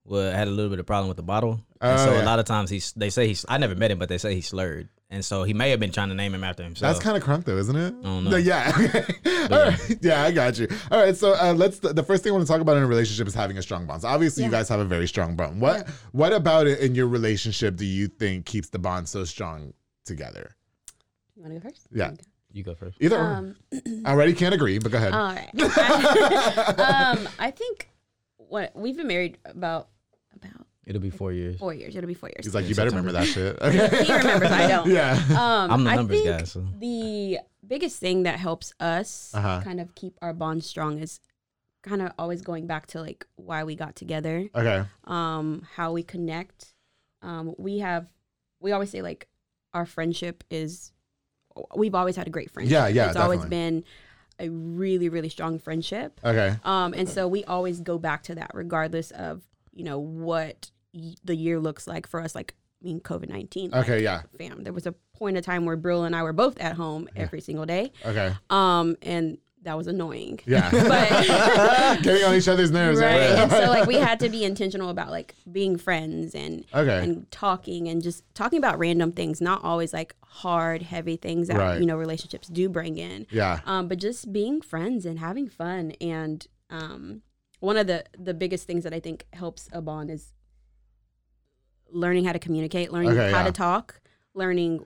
[0.04, 2.24] wa had a little bit of problem with the bottle, and Oh, so yeah.
[2.24, 2.92] a lot of times he's.
[2.94, 3.46] They say he's.
[3.48, 5.92] I never met him, but they say he slurred, and so he may have been
[5.92, 6.92] trying to name him after himself.
[6.96, 7.92] That's kind of crunk though, isn't it?
[8.02, 8.32] don't know.
[8.32, 8.72] No, yeah.
[8.80, 9.06] Okay.
[9.56, 9.98] All right.
[10.02, 10.68] Yeah, I got you.
[10.89, 11.16] All right.
[11.16, 11.78] So uh, let's.
[11.80, 13.86] The first thing I want to talk about in a relationship is having a strong
[13.86, 14.02] bond.
[14.02, 15.60] So obviously, you guys have a very strong bond.
[15.62, 19.74] What What about it in your relationship do you think keeps the bond so strong
[20.06, 20.56] together?
[21.36, 21.88] You want to go first?
[21.92, 22.12] Yeah.
[22.54, 22.98] You go first.
[23.02, 23.20] Either.
[23.20, 23.56] Um,
[24.06, 25.13] I already can't agree, but go ahead.
[25.13, 25.50] all right.
[26.80, 27.89] um, I think
[28.38, 29.89] what we've been married about
[30.36, 31.58] about It'll be four years.
[31.60, 31.96] four years.
[31.96, 32.46] It'll be four years.
[32.46, 33.58] He's like, you better remember that shit.
[33.62, 34.04] Okay.
[34.06, 34.52] he remembers.
[34.52, 34.89] I don't.
[34.89, 35.13] Yeah.
[35.30, 39.62] Um, I'm the I numbers think guy, so the biggest thing that helps us Uh-huh.
[39.63, 41.20] kind of keep our bond strong is
[41.84, 44.84] kind of always going back to like why we got together, Okay.
[45.06, 46.74] um, how we connect.
[47.22, 48.08] Um, we have,
[48.60, 49.28] we always say like
[49.74, 50.92] our friendship is,
[51.76, 52.72] we've always had a great friendship.
[52.72, 53.84] Yeah, yeah, It's always been
[54.39, 56.20] a really, really strong friendship.
[56.24, 56.56] Okay.
[56.63, 59.42] Um, and so we always go back to that, regardless of
[59.74, 62.34] you know what y- the year looks like for us.
[62.36, 63.74] Like, I mean, COVID nineteen.
[63.74, 64.02] Okay.
[64.04, 64.24] Yeah.
[64.38, 67.08] Fam, there was a point of time where Brill and I were both at home
[67.16, 67.92] every single day.
[68.06, 68.34] Okay.
[68.50, 70.39] Um, and that was annoying.
[70.45, 70.69] Yeah.
[70.71, 71.10] But
[72.04, 72.99] Getting on each other's nerves.
[72.99, 77.04] right, and so like we had to be intentional about like being friends and Okay.
[77.04, 81.58] and talking and just talking about random things, not always like hard, heavy things that
[81.58, 81.80] Right.
[81.80, 83.26] you know relationships do bring in.
[83.32, 83.60] yeah.
[83.65, 85.91] um, but just being friends and having fun.
[86.02, 87.21] And um,
[87.60, 90.34] one of the the biggest things that I think helps a bond is
[91.89, 93.45] learning how to communicate, learning Okay, how yeah.
[93.45, 94.02] to talk,
[94.34, 94.86] learning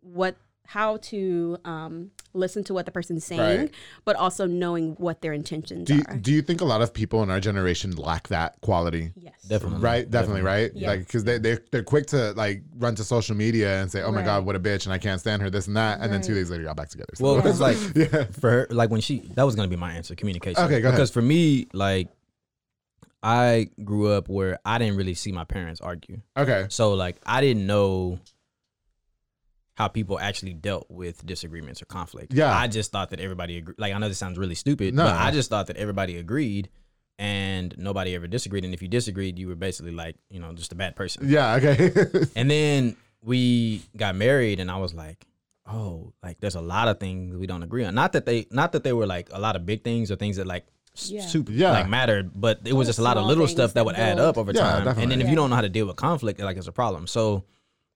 [0.00, 0.36] what
[0.72, 3.74] how to um, listen to what the person's saying, Right.
[4.04, 6.16] but also knowing what their intentions Do you, are.
[6.18, 9.10] do you think a lot of people in our generation lack that quality?
[9.16, 9.80] yes, definitely.
[9.80, 10.70] Right, definitely, right?
[10.74, 10.88] Yeah.
[10.88, 14.12] Like, because they, they, they're quick to like run to social media and say, oh
[14.12, 16.00] my God, what a bitch, and I can't stand her, this and that.
[16.02, 17.14] And then two days later, got back together.
[17.14, 18.24] So- Well, because like yeah.
[18.38, 20.62] for her, like when she that was gonna be my answer, communication.
[20.64, 20.98] Okay, go ahead.
[20.98, 22.08] Because for me, like
[23.22, 26.20] I grew up where I didn't really see my parents argue.
[26.36, 26.66] Okay.
[26.68, 28.18] So like I didn't know
[29.78, 32.34] how people actually dealt with disagreements or conflict.
[32.34, 32.52] Yeah.
[32.52, 33.76] I just thought that everybody agreed.
[33.78, 35.04] Like I know this sounds really stupid, No.
[35.04, 36.68] but I just thought that everybody agreed
[37.16, 38.64] and nobody ever disagreed.
[38.64, 41.28] And if you disagreed, you were basically like, you know, just a bad person.
[41.28, 41.54] Yeah.
[41.54, 41.92] Okay.
[42.34, 45.24] And then we got married, and I was like,
[45.64, 47.94] oh, like there's a lot of things we don't agree on.
[47.94, 50.38] Not that they, not that they were like a lot of big things or things
[50.38, 50.66] that like
[51.06, 51.20] Yeah.
[51.22, 51.70] super Yeah.
[51.70, 54.18] like mattered, but it was just a lot of little stuff that that would add
[54.18, 54.72] up over Yeah, time.
[54.84, 55.02] definitely.
[55.04, 55.30] And then if Yeah.
[55.30, 57.06] you don't know how to deal with conflict, like it's a problem.
[57.06, 57.44] So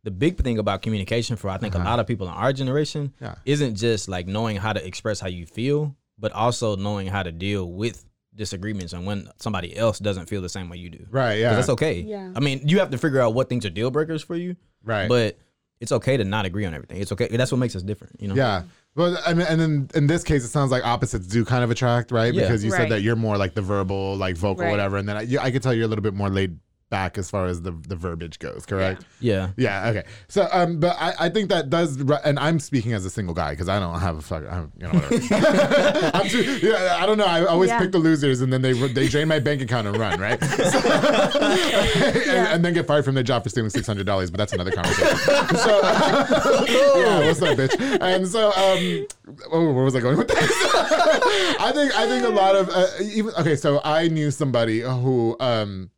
[0.05, 3.13] the big thing about communication for I think a lot of people in our generation
[3.21, 3.35] Uh-huh.
[3.45, 3.53] Yeah.
[3.53, 7.31] isn't just like knowing how to express how you feel, but also knowing how to
[7.33, 11.07] deal with disagreements and when somebody else doesn't feel the same way you do.
[11.11, 11.35] Right.
[11.39, 11.55] Yeah.
[11.55, 12.01] That's okay.
[12.01, 12.33] Yeah.
[12.35, 14.57] I mean, you have to figure out what things are deal breakers for you.
[14.83, 15.09] Right.
[15.09, 15.39] But
[15.81, 17.01] it's okay to not agree on everything.
[17.01, 17.29] It's okay.
[17.29, 18.17] That's what makes us different.
[18.21, 18.35] You know.
[18.35, 18.63] Yeah.
[18.95, 21.71] But I mean, and then in this case, it sounds like opposites do kind of
[21.71, 22.33] attract, right?
[22.33, 22.43] Yeah.
[22.43, 24.71] Because you said that you're more like the verbal, like vocal, Right.
[24.71, 26.59] whatever, and then I, you- I could tell you're a little bit more laid
[26.93, 28.67] back as far as the the verbiage goes.
[28.67, 29.05] Correct?
[29.19, 29.49] Yeah.
[29.57, 29.89] Yeah.
[29.89, 30.05] Okay.
[30.29, 33.35] So, um, but I, I think that does, ru- and I'm speaking as a single
[33.35, 36.11] guy because I don't have a fuck, I don't, you know, whatever.
[36.15, 37.25] I'm too, yeah, I don't know.
[37.25, 37.79] I always Yeah.
[37.79, 40.39] pick the losers, and then they they drain my bank account and run, right?
[41.43, 44.31] and, and then get fired from their job for stealing six hundred dollars.
[44.31, 45.17] But that's another conversation.
[45.57, 45.81] so,
[46.69, 48.01] yeah, what's up, bitch?
[48.01, 49.07] And so, um,
[49.51, 50.39] oh, where was I going with this?
[51.59, 53.57] I think I think a lot of uh, even okay.
[53.57, 55.91] So I knew somebody who um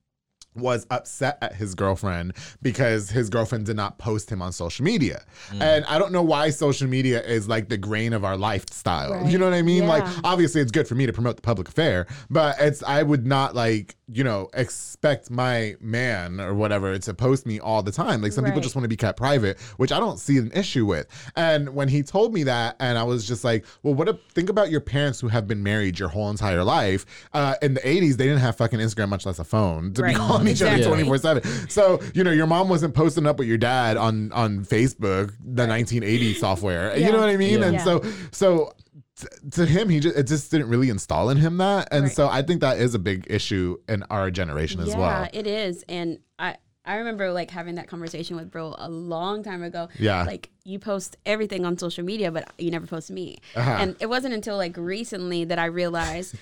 [0.55, 5.25] was upset at his girlfriend because his girlfriend did not post him on social media.
[5.61, 9.13] And I don't know why social media is like the grain of our lifestyle.
[9.13, 9.31] Right.
[9.31, 9.87] You know what I mean?
[9.87, 13.27] Like obviously it's good for me to promote the public affair, but it's I would
[13.27, 18.23] not like, you know, expect my man or whatever to post me all the time.
[18.23, 20.87] Like some people just want to be kept private, which I don't see an issue
[20.87, 21.07] with.
[21.37, 24.49] And when he told me that and I was just like, well, what if think
[24.51, 27.05] about your parents who have been married your whole entire life.
[27.33, 30.09] Uh, in the 80s, they didn't have fucking Instagram, much less a phone to be
[30.09, 30.17] Right.
[30.45, 31.69] calling each other 24 7.
[31.69, 35.67] So, you know, your mom wasn't posting up with your dad on on Facebook, the
[35.67, 36.97] 1980 software.
[36.97, 37.61] You know what I mean?
[37.61, 37.67] Yeah.
[37.67, 37.85] And Yeah.
[37.85, 38.73] so so
[39.21, 42.13] t- to him, he just it just didn't really install in him that, and Right.
[42.13, 45.29] so I think that is a big issue in our generation as yeah, well.
[45.33, 45.85] Yeah, it is.
[45.89, 49.89] And I I remember like having that conversation with bro a long time ago.
[49.99, 50.25] Yeah.
[50.25, 53.39] Like you post everything on social media, but you never post me.
[53.57, 53.71] Uh-huh.
[53.81, 56.35] And it wasn't until like recently that I realized.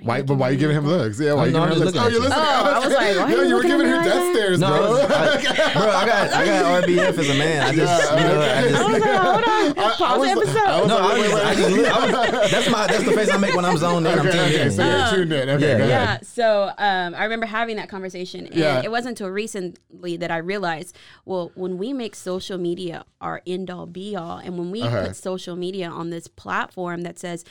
[0.00, 0.22] Why?
[0.22, 1.18] But why are you giving him looks?
[1.18, 1.98] Yeah, why are you giving I'm him looks?
[1.98, 2.38] Oh, you're listening.
[2.38, 2.44] you.
[2.46, 4.60] Oh, I was like, why Yo, are you you were giving at her death stares,
[4.60, 5.00] No, bro.
[5.02, 5.06] I
[5.74, 7.62] bro, I got I got RBF as a man.
[7.62, 10.56] I just, you know, I just I was like, hold on, pause the episode.
[10.58, 13.12] I was no, like, I wait, was, I just, I was, that's my that's the
[13.12, 14.12] face I make when I'm zoned in.
[14.12, 14.70] I'm Okay, tuned okay, in.
[14.70, 15.48] so you're tuned in.
[15.50, 15.78] Okay, Yeah.
[15.78, 15.88] go ahead.
[15.88, 16.18] Yeah.
[16.22, 18.82] So um, I remember having that conversation, and Yeah.
[18.84, 23.68] it wasn't until recently that I realized, well, when we make social media our end
[23.70, 25.06] all be all, and when we Uh-huh.
[25.06, 27.44] put social media on this platform that says,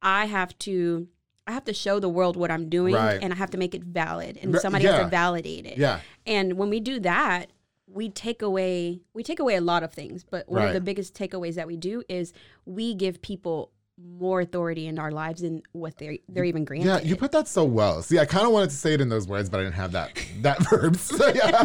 [0.00, 1.08] I have to.
[1.46, 3.18] I have to show the world what I'm doing, Right.
[3.20, 5.76] and I have to make it valid, and somebody has to validate it.
[5.78, 6.00] Yeah.
[6.26, 7.50] And when we do that,
[7.88, 10.24] we take away we take away a lot of things.
[10.24, 10.68] But one Right.
[10.68, 12.32] of the biggest takeaways that we do is
[12.64, 16.86] we give people more authority in our lives than what they're they're even granted.
[16.86, 18.02] Yeah, you put that so well.
[18.02, 19.92] See, I kind of wanted to say it in those words, but I didn't have
[19.92, 20.96] that that verb.
[20.96, 21.62] So yeah,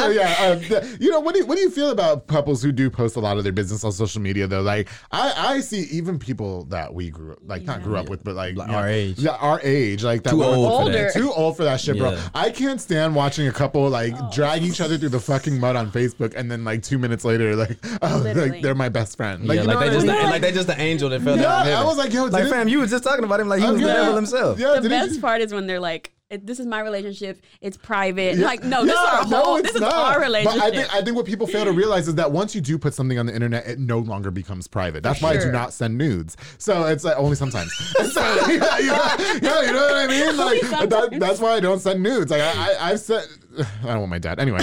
[0.00, 0.34] so yeah.
[0.40, 2.88] Um, the- you know, what do you, what do you feel about couples who do
[2.90, 4.46] post a lot of their business on social media?
[4.46, 8.08] Though, like I, I see even people that we grew up, like not grew up
[8.08, 9.18] with, but like, Like you know, our age.
[9.18, 10.30] yeah, our age, like that.
[10.30, 10.92] Too we're- old for Older.
[10.92, 11.12] that.
[11.12, 12.12] Too old for that shit, bro.
[12.12, 12.28] Yeah.
[12.34, 14.30] I can't stand watching a couple like Oh.
[14.32, 17.54] drag each other through the fucking mud on Facebook, and then like two minutes later,
[17.54, 19.44] like, oh, like they're my best friend.
[19.44, 20.16] Yeah, you know like they what I just mean?
[20.16, 21.75] the, like they just the angel that fell Yeah, down.
[21.76, 23.70] From I was like, yo, like fam, you was just talking about him like he
[23.70, 24.58] was the devil himself.
[24.58, 27.40] Yeah, the best you- part is when they're like, "It- "This is my relationship.
[27.60, 28.46] It's private." Yeah.
[28.46, 29.56] Like, no, this is our no, whole.
[29.56, 29.92] it's This is not.
[30.16, 30.60] our relationship.
[30.60, 32.78] But I think I think what people fail to realize is that once you do
[32.78, 35.02] put something on the internet, it no longer becomes private.
[35.02, 36.36] That's why I do not send nudes.
[36.58, 37.72] So it's like only sometimes.
[38.16, 40.36] So, yeah, yeah, yeah, you know what I mean?
[40.70, 42.30] Like that, that's why I don't send nudes.
[42.30, 43.26] Like I, I I've sent.
[43.82, 44.38] I don't want my dad.
[44.40, 44.62] Anyway,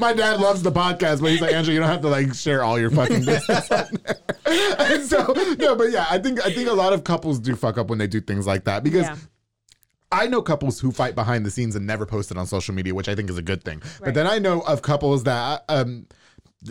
[0.00, 2.62] my dad loves the podcast, but he's like, Andrew, you don't have to like share
[2.64, 4.16] all your fucking business on there.
[4.78, 7.78] And so no, but yeah, I think I think a lot of couples do fuck
[7.78, 9.16] up when they do things like that because Yeah.
[10.12, 12.94] I know couples who fight behind the scenes and never post it on social media,
[12.94, 13.80] which I think is a good thing.
[14.02, 16.06] But then I know of couples that um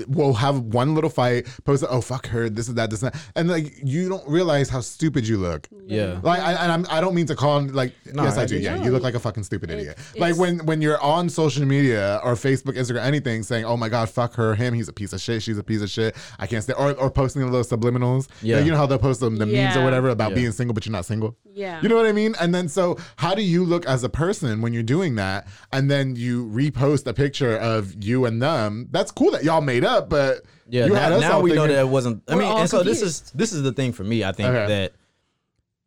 [0.08, 3.22] will have one little fight, post oh fuck her, this is that, this and that,
[3.36, 5.68] and like you don't realize how stupid you look.
[5.88, 6.20] Yeah.
[6.22, 8.46] Like I, and I'm, I don't mean to call him like No, yes I I
[8.46, 8.86] do yeah you.
[8.86, 12.34] you look like a fucking stupid idiot like when when you're on social media or
[12.36, 15.42] Facebook Instagram anything saying oh my god fuck her him he's a piece of shit
[15.42, 18.58] she's a piece of shit I can't stand or, or posting the little subliminals Yeah.
[18.58, 20.36] Like, you know how they'll post them the memes or whatever about Yeah.
[20.36, 21.82] being single but you're not single Yeah.
[21.82, 22.36] you know what I mean?
[22.40, 25.48] And then so how do you look as a person when you're doing that?
[25.74, 28.88] And then you repost a picture of you and them.
[28.92, 31.54] That's cool that y'all made up, but Yeah, you had now, us now all we
[31.54, 32.24] know that it wasn't.
[32.28, 34.24] I mean, and so this is this is the thing for me.
[34.24, 34.68] I think Okay.
[34.68, 34.94] that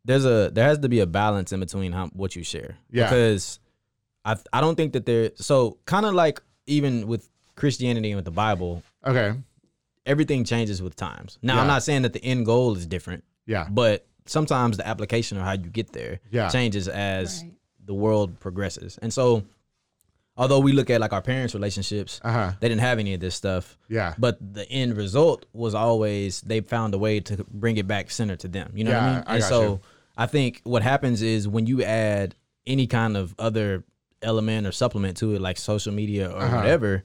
[0.05, 2.77] there's a there has to be a balance in between how what you share.
[2.91, 3.05] Yeah.
[3.09, 3.59] Because
[4.25, 5.31] I I don't think that there.
[5.35, 9.33] So kind of like even with Christianity and with the Bible, Okay.
[10.05, 11.37] everything changes with times.
[11.41, 11.61] Now Yeah.
[11.61, 13.67] I'm not saying that the end goal is different, Yeah.
[13.69, 16.49] but sometimes the application or how you get there Yeah.
[16.49, 17.53] changes as Right.
[17.85, 18.97] the world progresses.
[19.01, 19.43] And so,
[20.35, 22.53] although we look at like our parents' relationships, Uh-huh.
[22.59, 23.77] they didn't have any of this stuff.
[23.89, 24.13] Yeah.
[24.17, 28.35] But the end result was always they found a way to bring it back center
[28.37, 28.71] to them.
[28.75, 29.23] You know what Yeah, I mean?
[29.27, 29.79] I and so you.
[30.17, 33.83] I think what happens is when you add any kind of other
[34.21, 36.55] element or supplement to it, like social media or Uh-huh.
[36.57, 37.03] whatever,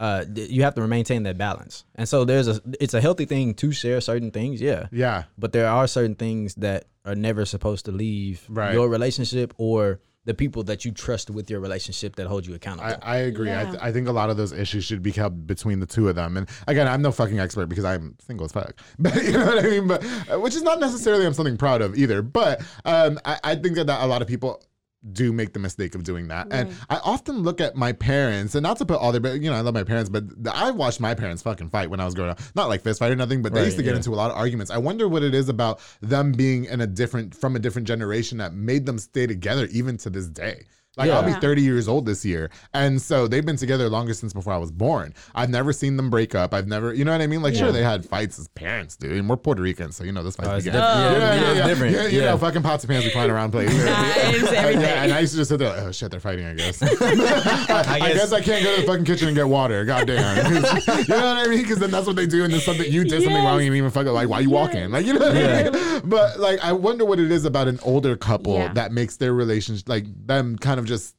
[0.00, 1.84] uh, you have to maintain that balance.
[1.94, 4.88] And so there's a it's a healthy thing to share certain things, yeah.
[4.90, 5.24] Yeah.
[5.38, 8.72] But there are certain things that are never supposed to leave Right.
[8.74, 12.96] your relationship or the people that you trust with your relationship that hold you accountable.
[13.02, 13.52] I, I agree.
[13.52, 16.08] I, th- I think a lot of those issues should be kept between the two
[16.08, 16.36] of them.
[16.36, 18.74] And again, I'm no fucking expert because I'm single as fuck.
[18.98, 19.86] But you know what I mean?
[19.86, 22.22] But uh, which is not necessarily I'm something proud of either.
[22.22, 24.62] But um, I, I think that, that a lot of people
[25.12, 26.48] do make the mistake of doing that.
[26.50, 29.50] And I often look at my parents, and not to put all their, but you
[29.50, 32.14] know, I love my parents, but I watched my parents fucking fight when I was
[32.14, 32.40] growing up.
[32.54, 33.96] Not like fist fight or nothing, but they Right, used to get yeah.
[33.96, 34.70] into a lot of arguments.
[34.70, 38.38] I wonder what it is about them being in a different, from a different generation
[38.38, 40.64] that made them stay together even to this day.
[40.96, 41.18] Like Yeah.
[41.18, 42.50] I'll be 30 years old this year.
[42.72, 45.14] And so they've been together longer since before I was born.
[45.34, 46.54] I've never seen them break up.
[46.54, 47.42] I've never, you know what I mean?
[47.42, 49.12] Like sure they had fights as parents, dude.
[49.12, 50.80] And we're Puerto Rican, so you know this fights Oh, it's begin.
[50.80, 51.00] different.
[51.00, 51.66] Yeah, Yeah, yeah, it's yeah.
[51.66, 51.94] different.
[51.94, 52.30] Yeah, you Yeah.
[52.30, 53.76] know, fucking pots and pans be flying around places.
[53.84, 54.80] Knives, uh, everything.
[54.82, 56.80] Yeah, and I used to just sit there like, oh shit, they're fighting, I guess.
[56.82, 59.84] I, I guess, guess- I can't go to the fucking kitchen and get water.
[59.84, 60.54] God damn.
[60.54, 61.62] you know what I mean?
[61.62, 63.44] Because then that's what they do, and then something you did something Yes.
[63.44, 64.90] wrong, and you even fucking like, why you walking?
[64.90, 66.00] Like, you know what I mean?
[66.04, 68.72] But like, I wonder what it is about an older couple Yeah.
[68.74, 71.16] that makes their relationship like them kind of just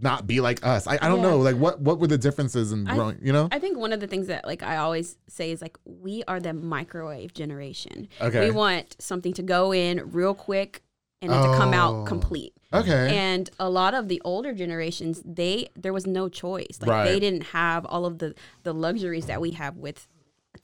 [0.00, 0.86] not be like us.
[0.86, 1.30] I, I don't Yeah.
[1.30, 1.38] know.
[1.38, 3.18] Like, what what were the differences in I- growing?
[3.22, 3.48] You know?
[3.50, 6.38] I think one of the things that like I always say is like we are
[6.40, 8.08] the microwave generation.
[8.20, 8.46] Okay.
[8.46, 10.82] We want something to go in real quick
[11.22, 11.76] and it to come Oh.
[12.02, 12.52] out complete.
[12.74, 13.16] Okay.
[13.16, 16.78] And a lot of the older generations, they there was no choice.
[16.80, 17.04] Like Right.
[17.06, 20.06] they didn't have all of the the luxuries that we have with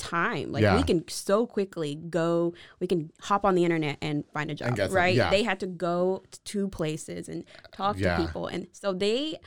[0.03, 0.53] time.
[0.53, 0.77] Like Yeah.
[0.77, 4.77] we can so quickly go, we can hop on the internet and find a job,
[4.91, 5.15] right?
[5.15, 5.31] yeah.
[5.31, 8.17] They had to go to places and talk Yeah.
[8.17, 9.39] to people, and so they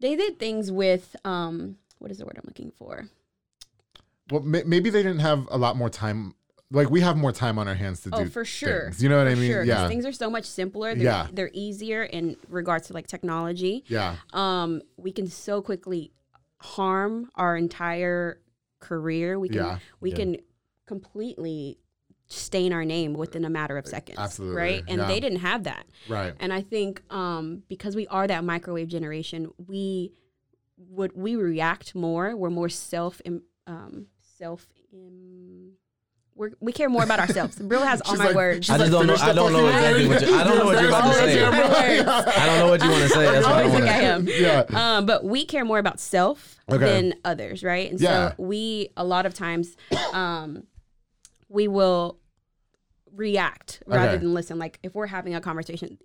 [0.00, 3.08] they did things with um what is the word I'm looking for?
[4.30, 6.34] well, may, maybe they didn't have a lot more time.
[6.70, 8.30] Like we have more time on our hands to Oh, do.
[8.30, 8.84] for sure.
[8.84, 9.02] things.
[9.02, 9.50] You know what I mean?
[9.52, 9.86] sure, Yeah.
[9.88, 10.94] things are so much simpler.
[10.94, 11.26] They're, Yeah.
[11.32, 13.84] they're easier in regards to like technology.
[13.88, 14.16] yeah.
[14.32, 16.12] um, we can so quickly
[16.60, 18.40] harm our entire
[18.82, 19.38] career.
[19.38, 19.78] We can Yeah.
[20.00, 20.16] we Yeah.
[20.16, 20.36] can
[20.86, 21.78] completely
[22.26, 24.18] stain our name within a matter of seconds.
[24.18, 24.84] Absolutely, Right.
[24.88, 25.06] And yeah.
[25.08, 25.86] they didn't have that.
[26.08, 26.34] Right.
[26.40, 30.12] And I think um, because we are that microwave generation, we
[30.76, 32.34] would we react more.
[32.36, 33.20] We're more self
[33.66, 34.06] um,
[34.38, 34.68] self.
[36.34, 37.56] We're, we care more about ourselves.
[37.56, 38.70] Brill has all my like- words.
[38.70, 39.14] I just don't know.
[39.14, 40.34] I don't know exactly what you.
[40.34, 41.34] I don't know what you're about to say.
[41.36, 42.08] get my words.
[42.38, 43.24] I don't know what you want to say.
[43.26, 44.04] That's what I want think I to.
[44.06, 44.28] am.
[44.28, 44.64] Yeah.
[44.96, 46.84] Um, but we care more about self Okay.
[46.84, 47.90] than others, right?
[47.90, 48.30] And Yeah.
[48.30, 49.76] so we a lot of times
[50.14, 50.64] um,
[51.48, 52.18] we will
[53.14, 54.18] react rather Okay.
[54.18, 54.58] than listen.
[54.58, 55.98] Like if we're having a conversation,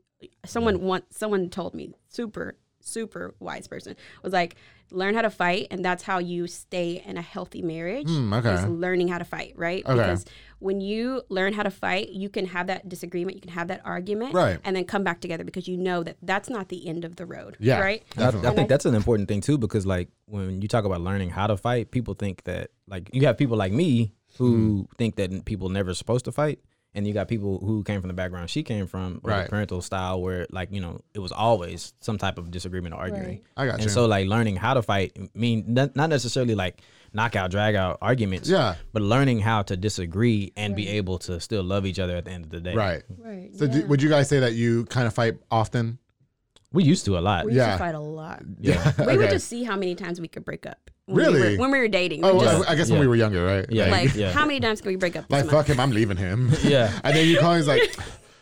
[0.46, 2.58] someone want someone told me super
[2.88, 4.56] super wise person was like
[4.90, 8.54] learn how to fight and that's how you stay in a healthy marriage Hmm, okay.
[8.54, 9.96] is learning how to fight right Okay.
[9.96, 10.24] because
[10.60, 13.82] when you learn how to fight you can have that disagreement you can have that
[13.84, 14.60] argument Right.
[14.64, 17.26] and then come back together because you know that that's not the end of the
[17.26, 17.80] road Yeah.
[17.82, 21.02] right I, I think that's an important thing too, because like when you talk about
[21.02, 24.52] learning how to fight, people think that like you have people like me who
[24.88, 24.96] Hmm.
[24.98, 26.60] think that people never supposed to fight,
[26.96, 29.44] and you got people who came from the background she came from, or Right.
[29.44, 33.00] the parental style where like you know it was always some type of disagreement or
[33.00, 33.26] arguing.
[33.28, 33.44] Right.
[33.58, 33.90] I got and you.
[33.90, 36.82] so like learning how to fight mean not not necessarily like
[37.14, 38.76] knockout drag out arguments, Yeah.
[38.94, 42.32] but learning how to disagree and be able to still love each other at the
[42.32, 42.76] end of the day.
[42.76, 43.04] Right.
[43.18, 46.00] right So do, would you guys say that you kind of fight often?
[46.74, 47.46] We used to a lot.
[47.46, 47.72] we used Yeah.
[47.74, 48.92] to fight a lot yeah.
[49.06, 51.42] we would just see how many times we could break up when Really?
[51.42, 53.08] we were, when we were dating oh, we Oh, just, I, I guess when we
[53.08, 53.66] were younger, right?
[53.70, 53.86] Yeah.
[53.86, 54.32] Like, like yeah.
[54.32, 55.52] how many times can we break up this like month?
[55.58, 56.52] fuck him, I'm leaving him.
[56.64, 56.92] Yeah.
[57.04, 57.96] And then you call, he's like,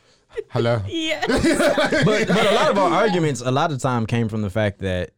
[0.49, 0.81] hello.
[0.87, 4.49] yeah but but a lot of our arguments a lot of time came from the
[4.49, 5.11] fact that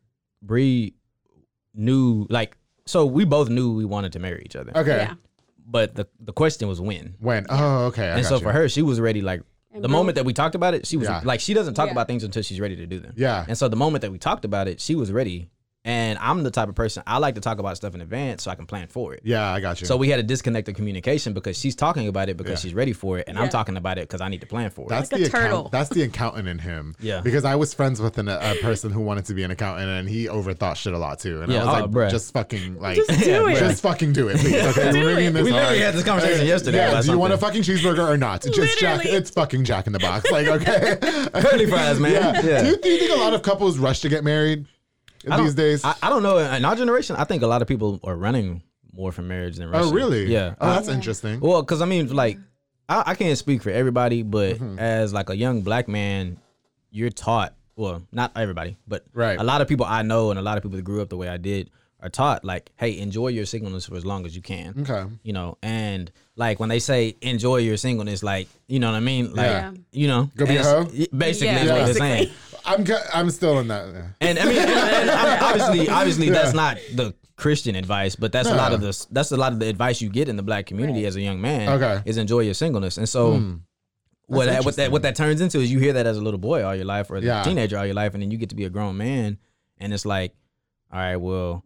[0.44, 0.94] Bree
[1.74, 4.72] knew like so we both knew we wanted to marry each other.
[4.76, 4.98] Okay.
[4.98, 5.14] yeah
[5.66, 7.16] But the the question was when.
[7.20, 7.46] When?
[7.50, 8.04] Oh, okay.
[8.10, 8.42] I and got so you.
[8.42, 9.42] for her, she was ready like
[9.78, 11.22] And the Bree- moment that we talked about it, she was Yeah.
[11.24, 11.92] like she doesn't talk Yeah.
[11.94, 13.14] about things until she's ready to do them.
[13.16, 13.46] Yeah.
[13.48, 15.50] And so the moment that we talked about it, she was ready.
[15.88, 18.52] And I'm the type of person I like to talk about stuff in advance so
[18.52, 19.22] I can plan for it.
[19.24, 19.88] Yeah, I got you.
[19.88, 22.58] So we had a disconnect of communication because she's talking about it because Yeah.
[22.58, 23.50] she's ready for it, and I'm Yeah.
[23.52, 24.90] talking about it because I need to plan for it.
[24.90, 25.70] That's Like a the account- turtle.
[25.72, 26.94] that's the accountant in him.
[27.00, 27.22] Yeah.
[27.22, 30.10] Because I was friends with an, a person who wanted to be an accountant, and
[30.10, 31.42] he overthought shit a lot too.
[31.42, 32.10] And Yeah, I was oh, like, bruh.
[32.12, 33.58] just fucking like, Just do it.
[33.58, 34.56] just fucking do it, please.
[34.78, 35.78] Okay, we're making this We literally hard.
[35.80, 36.90] had this conversation Okay, yesterday Yeah.
[36.90, 37.64] about Do you want a something.
[37.64, 38.42] fucking cheeseburger or not?
[38.44, 38.98] Just Jack.
[38.98, 39.18] Literally.
[39.20, 40.30] It's fucking Jack in the Box.
[40.32, 40.98] Like, okay.
[41.34, 42.12] Curly fries, man.
[42.12, 42.42] yeah.
[42.44, 42.62] Yeah.
[42.64, 44.68] Do, you, do you think a lot of couples rush to get married I don't-
[45.36, 45.84] these days?
[45.84, 46.38] I, I don't know.
[46.38, 48.64] In our generation, I think a lot of people are running
[48.94, 50.26] more from marriage than oh, really?
[50.26, 50.56] Yeah.
[50.60, 51.40] Oh, that's interesting.
[51.40, 52.38] Well, because I mean, like,
[52.90, 54.80] I, I can't speak for everybody, but Mm-hmm.
[54.80, 56.40] as like a young black man,
[56.90, 57.54] you're taught.
[57.76, 59.40] Well, not everybody, but Right.
[59.40, 61.18] a lot of people I know and a lot of people that grew up the
[61.18, 64.42] way I did are taught like, hey, enjoy your singleness for as long as you
[64.42, 64.82] can.
[64.82, 65.04] Okay.
[65.24, 69.02] You know, and like when they say enjoy your singleness, like you know what I
[69.02, 69.72] mean, like Yeah.
[69.92, 71.06] you know, Go be a and hoe?
[71.16, 72.34] Basically, Yeah, is what they're basically.
[72.68, 72.88] Saying.
[72.88, 73.86] I'm I'm still in that.
[74.22, 76.34] And I mean, and, and, I mean, obviously, obviously, Yeah.
[76.34, 79.60] that's not the Christian advice, but that's a lot of the that's a lot of
[79.60, 81.70] the advice you get in the black community as a young man.
[81.82, 82.02] Okay.
[82.06, 83.38] is enjoy your singleness, and so.
[83.38, 83.56] Hmm.
[84.30, 86.38] What that, what that what that turns into is you hear that as a little
[86.38, 87.40] boy all your life or as Yeah.
[87.40, 89.38] a teenager all your life, and then you get to be a grown man,
[89.78, 90.34] and it's like,
[90.92, 91.64] all right, well,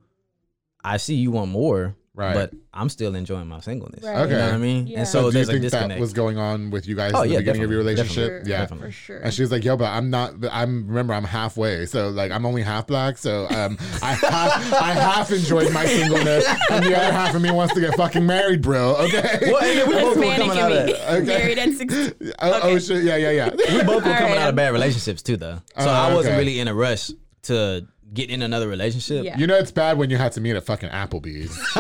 [0.83, 2.33] I see you want more, Right.
[2.33, 4.03] But I'm still enjoying my singleness.
[4.03, 4.17] Right.
[4.17, 4.31] Okay.
[4.33, 4.85] You know what I mean?
[4.85, 4.99] Yeah.
[4.99, 5.89] And So, so, do you there's a think disconnect.
[5.91, 8.43] that was going on with you guys Oh, in the yeah, beginning of your relationship?
[8.43, 8.67] For Yeah.
[8.67, 9.17] sure, For sure.
[9.19, 10.33] And she's like, "Yo, but I'm not.
[10.51, 11.85] I'm remember I'm halfway.
[11.85, 13.17] so like I'm only half black.
[13.17, 17.49] So um, I half, I half enjoyed my singleness, and the other half of me
[17.49, 18.95] wants to get fucking married, bro.
[18.97, 19.39] Okay.
[19.43, 20.89] Well, and we both were coming out of.
[20.89, 21.21] Okay.
[21.25, 22.13] Married at 16.
[22.39, 23.03] Oh, oh shit.
[23.05, 23.49] Yeah, yeah, yeah.
[23.77, 25.61] we both were All coming right, out of bad relationships too, though.
[25.77, 26.39] So Oh, I wasn't okay.
[26.39, 27.09] really in a rush
[27.43, 29.23] to get in another relationship.
[29.23, 29.37] Yeah.
[29.37, 31.57] You know it's bad when you had to meet at fucking Applebee's.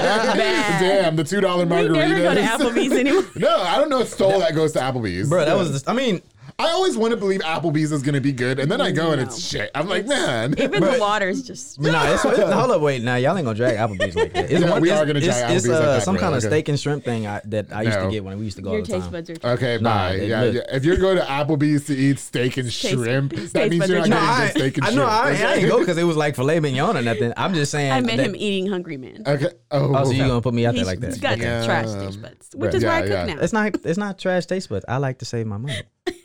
[0.00, 0.80] Bad.
[0.80, 2.08] Damn, the two dollar We margaritas.
[2.08, 3.24] never go to Applebee's anymore.
[3.36, 5.28] no, I don't know a stole that goes to Applebee's.
[5.28, 5.70] Bro, that was.
[5.70, 6.20] Just, I mean,
[6.58, 9.20] I always want to believe Applebee's is gonna be good, and then I go and
[9.20, 9.26] No.
[9.26, 9.70] it's shit.
[9.74, 10.54] I'm like, man.
[10.58, 11.78] Even the water's just.
[11.78, 13.02] no, it's, it's, hold up, wait.
[13.02, 14.50] Now y'all ain't gonna drag Applebee's like that.
[14.50, 16.22] It's Yeah, we it's, are gonna drag it's, Applebee's like uh, that, some bro.
[16.22, 16.48] kind of Okay.
[16.48, 18.06] steak and shrimp thing I, that I used No.
[18.06, 19.12] to get when we used to go Your all the taste time.
[19.12, 19.50] buds are.
[19.52, 20.14] Okay, Nah, bye.
[20.14, 20.62] it Yeah, look- yeah.
[20.76, 23.98] If you go to Applebee's to eat steak and Taste- shrimp, taste that means you're
[23.98, 24.86] are not No, getting I, just steak and shrimp.
[24.86, 24.96] I shrimp.
[24.96, 25.60] know I, I Okay?
[25.60, 27.34] didn't go because it was like filet mignon or nothing.
[27.36, 27.92] I'm just saying.
[27.92, 29.24] I met that- him eating Hungry Man.
[29.26, 29.50] Okay.
[29.72, 30.28] Oh, Oh, so you okay.
[30.28, 31.36] gonna put me out there He's, like he's that?
[31.36, 31.66] got Yeah.
[31.66, 33.34] trash taste buds, which is Yeah, why I cook yeah.
[33.34, 33.40] now.
[33.42, 33.76] It's not.
[33.84, 34.86] It's not trash taste, buds.
[34.88, 35.82] I like to save my money,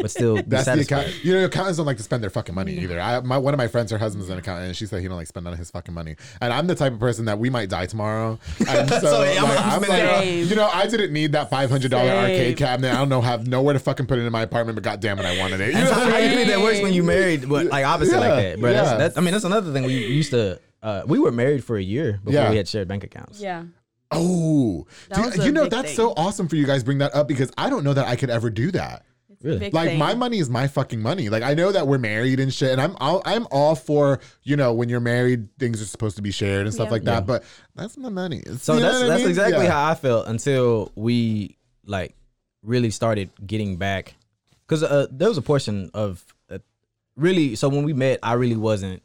[0.00, 1.06] but still be That's the satisfied.
[1.06, 1.24] account.
[1.24, 3.00] You know, accountants don't like to spend their fucking money either.
[3.00, 5.16] I, my one of my friends, her husband's an accountant, and she said he don't
[5.16, 6.16] like spend none of his fucking money.
[6.40, 8.38] And I'm the type of person that we might die tomorrow.
[8.68, 10.48] And so, So, yeah, I'm- like, I'm I'm like, Same.
[10.48, 12.18] you know, I didn't need that five hundred dollar Same.
[12.30, 12.92] arcade cabinet.
[12.92, 15.24] I don't know, have nowhere to fucking put it in my apartment, but goddamn it,
[15.26, 15.68] I wanted it.
[15.74, 16.36] You know how I you mean?
[16.38, 18.70] think that works when you married, but like opposite Yeah, like that, bro.
[18.70, 18.82] yeah.
[18.82, 20.60] That's, that's, I mean, that's another thing we used to.
[20.82, 22.50] Uh, we were married for a year before Yeah.
[22.50, 23.40] we had shared bank accounts.
[23.40, 23.64] yeah.
[24.12, 25.96] Oh, That Do- was a you know that's thing.
[25.96, 26.82] so awesome for you guys.
[26.82, 29.04] Bring that up because I don't know that I could ever do that.
[29.42, 29.58] Really?
[29.58, 29.98] Big like thing.
[29.98, 31.30] my money is my fucking money.
[31.30, 34.54] Like I know that we're married and shit, and I'm all, I'm all for you
[34.56, 36.92] know when you're married, things are supposed to be shared and stuff Yeah.
[36.92, 37.26] like that.
[37.26, 38.42] But that's my money.
[38.58, 39.28] So You know that's what I that's mean?
[39.30, 39.70] exactly Yeah.
[39.72, 42.14] how I felt until we like
[42.62, 44.14] really started getting back,
[44.66, 46.58] because uh, there was a portion of uh,
[47.16, 47.56] really.
[47.56, 49.02] So when we met, I really wasn't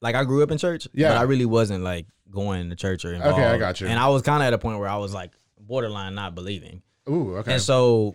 [0.00, 1.08] like I grew up in church, Yeah.
[1.10, 3.38] but I really wasn't like going to church or involved.
[3.38, 3.86] Okay, I got you.
[3.88, 6.82] And I was kind of at a point where I was like borderline not believing.
[7.08, 7.54] Ooh, okay.
[7.54, 8.14] And so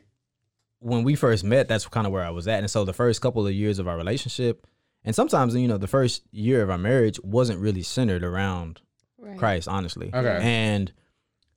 [0.79, 2.59] when we first met, that's kind of where I was at.
[2.59, 4.67] And so the first couple of years of our relationship,
[5.03, 8.81] and sometimes you know the first year of our marriage wasn't really centered around
[9.19, 9.37] Right.
[9.37, 10.11] Christ, honestly.
[10.13, 10.39] Okay.
[10.41, 10.91] And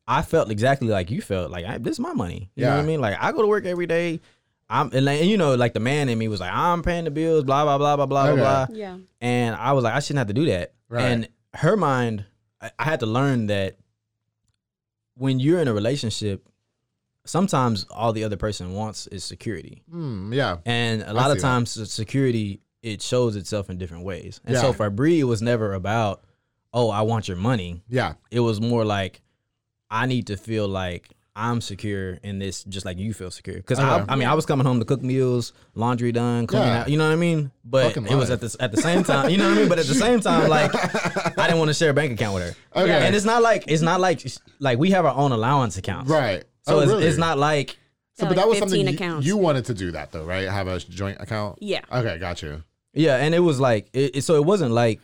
[0.08, 1.50] I felt exactly like you felt.
[1.50, 2.50] Like I, this is my money.
[2.56, 2.82] You know what Yeah.
[2.82, 3.00] I mean?
[3.00, 4.20] Like I go to work every day.
[4.70, 7.04] I'm and, like, and you know like the man in me was like I'm paying
[7.04, 8.40] the bills, blah blah blah blah blah Okay.
[8.40, 8.74] blah blah.
[8.76, 8.96] Yeah.
[9.20, 10.72] And I was like I shouldn't have to do that.
[10.88, 11.02] Right.
[11.04, 12.24] And her mind,
[12.60, 13.76] I, I had to learn that
[15.16, 16.48] when you're in a relationship,
[17.24, 19.82] sometimes all the other person wants is security.
[19.90, 20.58] Hmm, yeah.
[20.64, 24.40] And a lot of times the security it shows itself in different ways.
[24.44, 24.62] And Yeah.
[24.62, 26.22] so for Bree, it was never about,
[26.72, 27.82] oh, I want your money.
[27.90, 28.14] Yeah.
[28.30, 29.20] It was more like,
[29.90, 33.56] I need to feel like I'm secure in this, just like you feel secure.
[33.56, 33.78] Because.
[33.78, 36.80] I, I mean, I was coming home to cook meals, laundry done, cleaning Yeah.
[36.80, 36.88] out.
[36.88, 37.50] You know what I mean?
[37.64, 38.42] But Fucking it was life.
[38.42, 39.30] at the at the same time.
[39.30, 39.68] You know what I mean?
[39.68, 40.70] But at the same time, like
[41.38, 42.42] I didn't want to share a bank account with
[42.74, 42.82] her.
[42.82, 43.06] Okay.
[43.06, 44.26] And it's not like it's not like
[44.58, 46.10] like we have our own allowance accounts.
[46.10, 46.44] Right.
[46.70, 47.04] So oh, it's, really?
[47.06, 47.76] it's not like
[48.14, 49.26] So, Yeah, but like that was something you, accounts.
[49.26, 50.48] you wanted to do that though, right?
[50.48, 51.58] Have a joint account.
[51.60, 51.80] Yeah.
[51.92, 52.62] Okay, got you.
[52.94, 55.00] yeah, and it was like it, it- so it wasn't like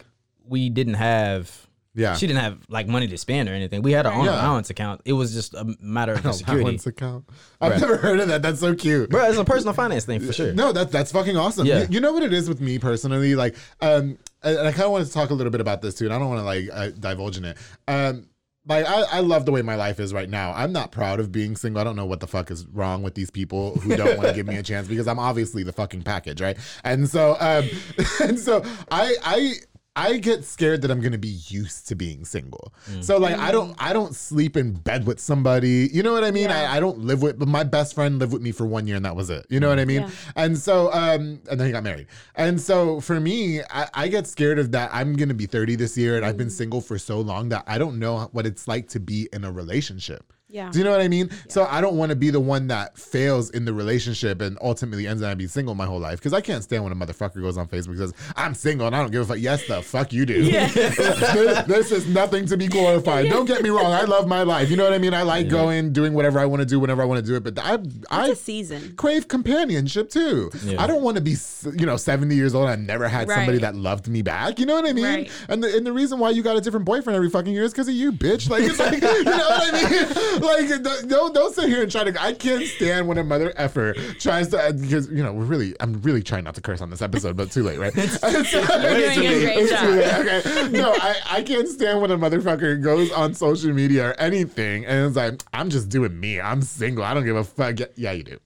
[0.48, 1.50] we didn't have
[1.94, 2.14] Yeah.
[2.14, 3.82] she didn't have like money to spend or anything.
[3.82, 4.34] We had our own Yeah.
[4.34, 5.00] allowance account.
[5.04, 6.62] It was just a matter of the security.
[6.62, 7.24] Allowance account.
[7.60, 7.80] I've Right.
[7.80, 8.42] never heard of that.
[8.42, 9.10] That's so cute.
[9.10, 10.52] Bro, it's a personal finance thing for sure.
[10.52, 11.66] No, that's that's fucking awesome.
[11.66, 11.80] Yeah.
[11.82, 14.84] You, you know what it is with me personally, like, um, and and I kind
[14.84, 16.44] of wanted to talk a little bit about this too, and I don't want to
[16.44, 17.56] like uh, divulge in it.
[17.88, 18.26] Um,
[18.68, 20.52] like I, I love the way my life is right now.
[20.52, 21.80] I'm not proud of being single.
[21.80, 24.34] I don't know what the fuck is wrong with these people who don't want to
[24.34, 26.56] give me a chance because I'm obviously the fucking package, right?
[26.84, 27.68] And so, um,
[28.22, 29.54] and so I, I.
[29.96, 32.74] I get scared that I'm gonna be used to being single.
[32.90, 33.02] Mm.
[33.02, 33.76] So like I don't mm.
[33.78, 35.88] I don't sleep in bed with somebody.
[35.92, 36.50] You know what I mean?
[36.50, 36.70] Yeah.
[36.70, 38.96] I, I don't live with but my best friend lived with me for one year
[38.96, 39.46] and that was it.
[39.48, 39.88] You know what I mm.
[39.88, 40.02] mean?
[40.02, 40.10] Yeah.
[40.36, 42.08] And so, um, and then he got married.
[42.34, 44.90] And so for me, I, I get scared of that.
[44.92, 47.78] I'm gonna be 30 this year, and I've been single for so long that I
[47.78, 50.32] don't know what it's like to be in a relationship.
[50.48, 50.70] Yeah.
[50.70, 51.30] Do you know what I mean?
[51.48, 55.06] So I don't want to be the one that fails in the relationship and ultimately
[55.06, 57.58] ends up being single my whole life because I can't stand when a motherfucker goes
[57.58, 59.38] on Facebook and says I'm single and I don't give a fuck.
[59.40, 60.42] Yes, the fuck you do.
[60.44, 60.68] Yeah.
[60.72, 63.28] this, this is nothing to be glorified.
[63.28, 63.92] Don't get me wrong.
[63.92, 64.70] I love my life.
[64.70, 65.14] You know what I mean?
[65.14, 67.42] I like going, doing whatever I want to do whenever I want to do it.
[67.42, 67.78] But I,
[68.10, 68.94] I It's a season.
[68.96, 70.50] crave companionship too.
[70.62, 70.80] Yeah.
[70.80, 71.34] I don't want to be,
[71.76, 74.60] you know, 70 years old and I never had somebody that loved me back.
[74.60, 75.04] You know what I mean?
[75.04, 75.30] Right.
[75.48, 77.72] And the, and the reason why you got a different boyfriend every fucking year is
[77.72, 78.48] because of you, bitch.
[78.48, 80.35] Like, it's like, you know what I mean?
[80.40, 83.94] Like, don't- don't, sit here and try to, I can't stand when a mother effer
[84.18, 86.90] tries to, uh, because, you know, we're really, I'm really trying not to curse on
[86.90, 87.92] this episode, but too late, right?
[87.96, 89.80] It's doing a great it's job.
[89.80, 90.14] too late.
[90.14, 90.68] Okay.
[90.70, 95.06] No, I, I can't stand when a motherfucker goes on social media or anything and
[95.06, 96.40] it's like, I'm just doing me.
[96.40, 97.04] I'm single.
[97.04, 97.78] I don't give a fuck.
[97.96, 98.38] Yeah, you do.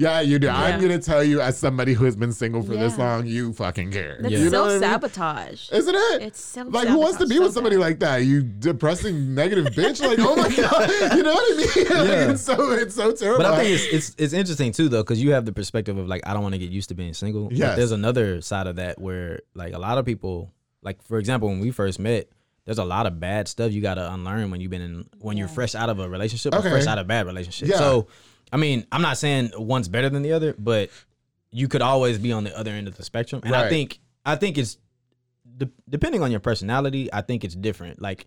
[0.00, 0.48] Yeah, you do.
[0.48, 3.90] I'm gonna tell you, as somebody who has been single for this long, you fucking
[3.92, 4.16] care.
[4.20, 4.80] That's You know what I mean?
[4.80, 5.70] sabotage.
[5.70, 6.22] Isn't it?
[6.22, 8.18] It's self like who wants to be with somebody so like that?
[8.24, 10.00] You depressing negative bitch.
[10.00, 11.66] Like oh my god, you know what I mean?
[12.00, 12.30] Like, Yeah.
[12.30, 13.44] it's so it's so terrible.
[13.44, 16.08] But I think it's it's it's interesting too though, because you have the perspective of
[16.08, 17.48] like I don't want to get used to being single.
[17.52, 20.50] Yeah, there's another side of that where like a lot of people,
[20.82, 22.28] like for example, when we first met,
[22.64, 25.36] there's a lot of bad stuff you got to unlearn when you've been in when
[25.36, 26.68] you're fresh out of a relationship Okay.
[26.68, 27.68] or fresh out of a bad relationship.
[27.68, 27.76] Yeah.
[27.76, 28.06] So,
[28.52, 30.90] I mean, I'm not saying one's better than the other, but
[31.50, 33.40] you could always be on the other end of the spectrum.
[33.44, 33.66] And Right.
[33.66, 34.78] I think I think it's
[35.56, 37.12] de- depending on your personality.
[37.12, 38.00] I think it's different.
[38.00, 38.26] Like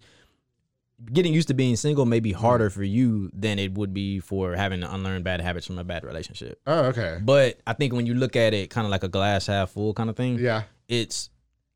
[1.11, 2.39] getting used to being single may be mm-hmm.
[2.41, 5.83] harder for you than it would be for having to unlearn bad habits from a
[5.83, 6.59] bad relationship.
[6.67, 7.19] oh okay.
[7.21, 9.93] But I think when you look at it kind of like a glass half full
[9.93, 10.63] kind of thing, Yeah.
[10.87, 11.29] it's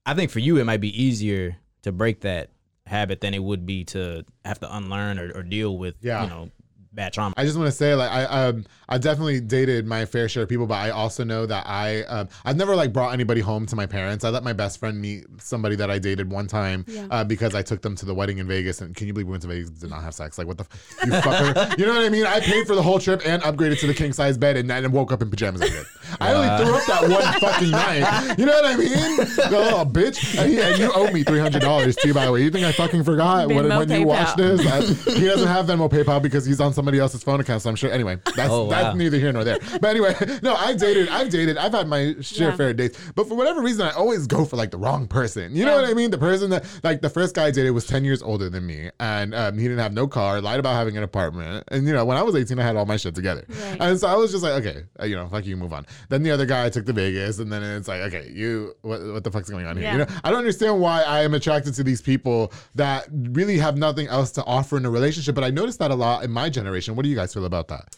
[0.06, 2.50] I think for you it might be easier to break that
[2.86, 6.24] habit than it would be to have to unlearn or, or deal with Yeah.
[6.24, 6.50] you know
[6.98, 7.34] bad trauma.
[7.38, 10.50] I just want to say, like, I um, I definitely dated my fair share of
[10.50, 13.76] people, but I also know that I, um, I've never like brought anybody home to
[13.76, 14.24] my parents.
[14.26, 17.08] I let my best friend meet somebody that I dated one time Yeah.
[17.12, 19.32] uh, because I took them to the wedding in Vegas, and can you believe we
[19.32, 20.38] went to Vegas did not have sex?
[20.38, 21.78] Like, what the, f- you fucker?
[21.80, 22.26] you know what I mean?
[22.26, 24.92] I paid for the whole trip and upgraded to the king size bed, and then
[24.92, 25.86] woke up in pajamas again.
[26.20, 28.38] I only threw up that one fucking night.
[28.40, 29.18] You know what I mean?
[29.18, 30.38] The little bitch.
[30.40, 32.42] And, he, and you owe me three hundred dollars too, by the way.
[32.44, 34.66] You think I fucking forgot when, Venmo, when you watched this?
[34.66, 37.62] I- he doesn't have Venmo PayPal because he's on somebody else's phone account.
[37.62, 37.92] So I'm sure.
[37.92, 39.58] Anyway, that's Oh, that's neither here nor there.
[39.82, 41.10] But anyway, no, I dated.
[41.10, 41.58] I've dated.
[41.58, 42.56] I've had my share Yeah.
[42.56, 42.98] fair of dates.
[43.14, 45.54] But for whatever reason, I always go for like the wrong person.
[45.54, 45.82] You know Yeah.
[45.82, 46.12] what I mean?
[46.12, 48.90] The person that like the first guy I dated was ten years older than me,
[49.02, 50.40] and um, he didn't have no car.
[50.40, 51.66] Lied about having an apartment.
[51.68, 53.44] And you know, when I was 18, I had all my shit together.
[53.50, 53.78] Right.
[53.82, 55.86] And so I was just like, okay, uh, you know, fuck you, move on.
[56.08, 59.02] Then the other guy I took to Vegas, and then it's like, okay, you, what,
[59.06, 59.92] what the fuck's going on here?
[59.92, 63.78] You know, I don't understand why I am attracted to these people that really have
[63.78, 65.36] nothing else to offer in a relationship.
[65.36, 66.77] But I noticed that a lot in my generation.
[66.96, 67.96] What do you guys feel about that?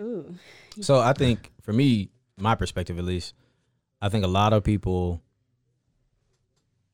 [0.00, 0.34] Ooh.
[0.80, 3.34] So I think for me, my perspective at least,
[4.00, 5.22] I think a lot of people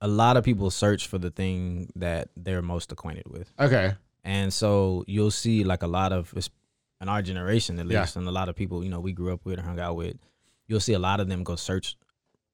[0.00, 3.50] a lot of people search for the thing that they're most acquainted with.
[3.58, 3.94] Okay.
[4.22, 6.32] And so you'll see like a lot of
[7.00, 8.00] in our generation at Yeah.
[8.00, 9.96] least and a lot of people, you know, we grew up with or hung out
[9.96, 10.16] with,
[10.66, 11.96] you'll see a lot of them go search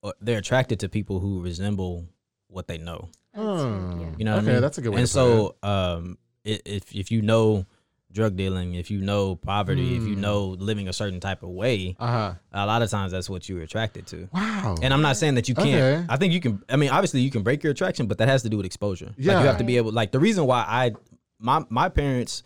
[0.03, 2.07] or they're attracted to people who resemble
[2.49, 3.09] what they know.
[3.36, 4.12] Oh.
[4.18, 4.61] You know what Okay, I mean?
[4.62, 7.66] that's a good way And to put so um if if you know
[8.12, 10.20] drug dealing, if you know poverty, if you Hmm.
[10.20, 12.34] know living a certain type of way, Uh huh.
[12.52, 14.28] a lot of times that's what you're attracted to.
[14.32, 14.74] Wow.
[14.82, 15.68] And I'm not saying that you can't.
[15.68, 16.06] Okay.
[16.08, 16.61] I think you can.
[16.68, 19.06] I mean, obviously you can break your attraction, but that has to do with exposure.
[19.06, 19.40] Like Yeah.
[19.40, 19.92] you have to be able.
[19.92, 20.92] Like the reason why I,
[21.38, 22.42] my my parents,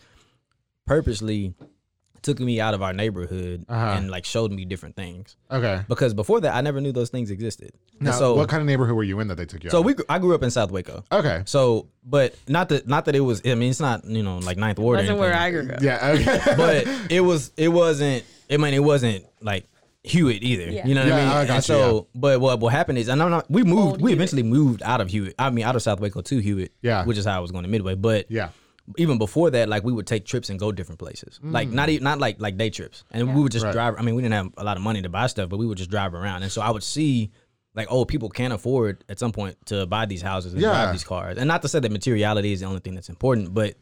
[0.86, 1.54] purposely
[2.24, 3.94] took me out of our neighborhood Uh-huh.
[3.96, 5.82] and like showed me different things okay.
[5.88, 7.70] because before that I never knew those things existed.
[8.00, 9.70] And Now, so what kind of neighborhood were you in that they took you?
[9.70, 9.84] so out?
[9.84, 11.04] we I grew up in South Waco.
[11.12, 11.42] Okay.
[11.46, 13.40] So, but not that not that it was.
[13.46, 14.98] I mean, it's not you know like Ninth Ward.
[14.98, 15.80] or Wasn't where I grew up.
[15.82, 16.14] Yeah.
[16.18, 16.40] Okay.
[16.56, 19.66] but it was it wasn't I mean it wasn't like
[20.02, 20.70] Hewitt either.
[20.70, 20.86] Yeah.
[20.86, 21.28] You know what Yeah, I mean?
[21.28, 23.78] I got and you, so but what what happened is and I'm not we moved
[23.78, 24.18] Old we Hewitt.
[24.18, 25.34] eventually moved out of Hewitt.
[25.38, 26.72] I mean out of South Waco to Hewitt.
[26.82, 27.04] Yeah.
[27.04, 27.94] Which is how I was going to Midway.
[27.94, 28.48] But yeah.
[28.98, 31.40] Even before that, like we would take trips and go different places.
[31.42, 33.04] Like not even not like like day trips.
[33.10, 33.68] And we would just Mm.
[33.68, 33.72] Right.
[33.72, 35.66] drive I mean we didn't have a lot of money to buy stuff, but we
[35.66, 36.42] would just drive around.
[36.42, 37.30] And so I would see
[37.74, 40.68] like, oh, people can't afford at some point to buy these houses and Yeah.
[40.70, 41.38] drive these cars.
[41.38, 43.74] And not to say that materiality is the only thing that's important, but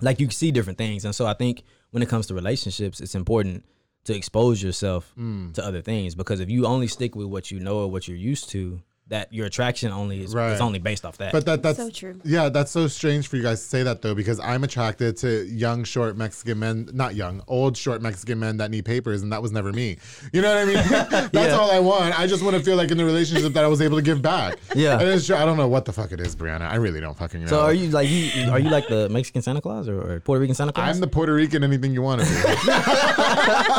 [0.00, 1.04] like you see different things.
[1.04, 3.64] And so I think when it comes to relationships, it's important
[4.04, 5.52] to expose yourself Mm.
[5.54, 8.16] to other things because if you only stick with what you know or what you're
[8.16, 10.52] used to, that your attraction only is, Right.
[10.52, 11.32] is only based off that.
[11.32, 12.20] But that that's So true.
[12.24, 15.46] Yeah, that's so strange for you guys to say that though, because I'm attracted to
[15.46, 19.40] young, short Mexican men, not young, old, short Mexican men that need papers, and that
[19.40, 19.96] was never me.
[20.32, 20.74] You know what I mean?
[21.32, 21.56] that's Yeah.
[21.56, 22.18] all I want.
[22.18, 24.20] I just want to feel like in the relationship that I was able to give
[24.20, 24.58] back.
[24.74, 24.98] Yeah.
[25.00, 25.36] and it's true.
[25.36, 26.68] I don't know what the fuck it is, Breana.
[26.68, 27.46] I really don't fucking know.
[27.48, 30.40] so are you like you are you like the Mexican Santa Claus or, or Puerto
[30.40, 30.94] Rican Santa Claus?
[30.96, 32.32] I'm the Puerto Rican, anything you want to be.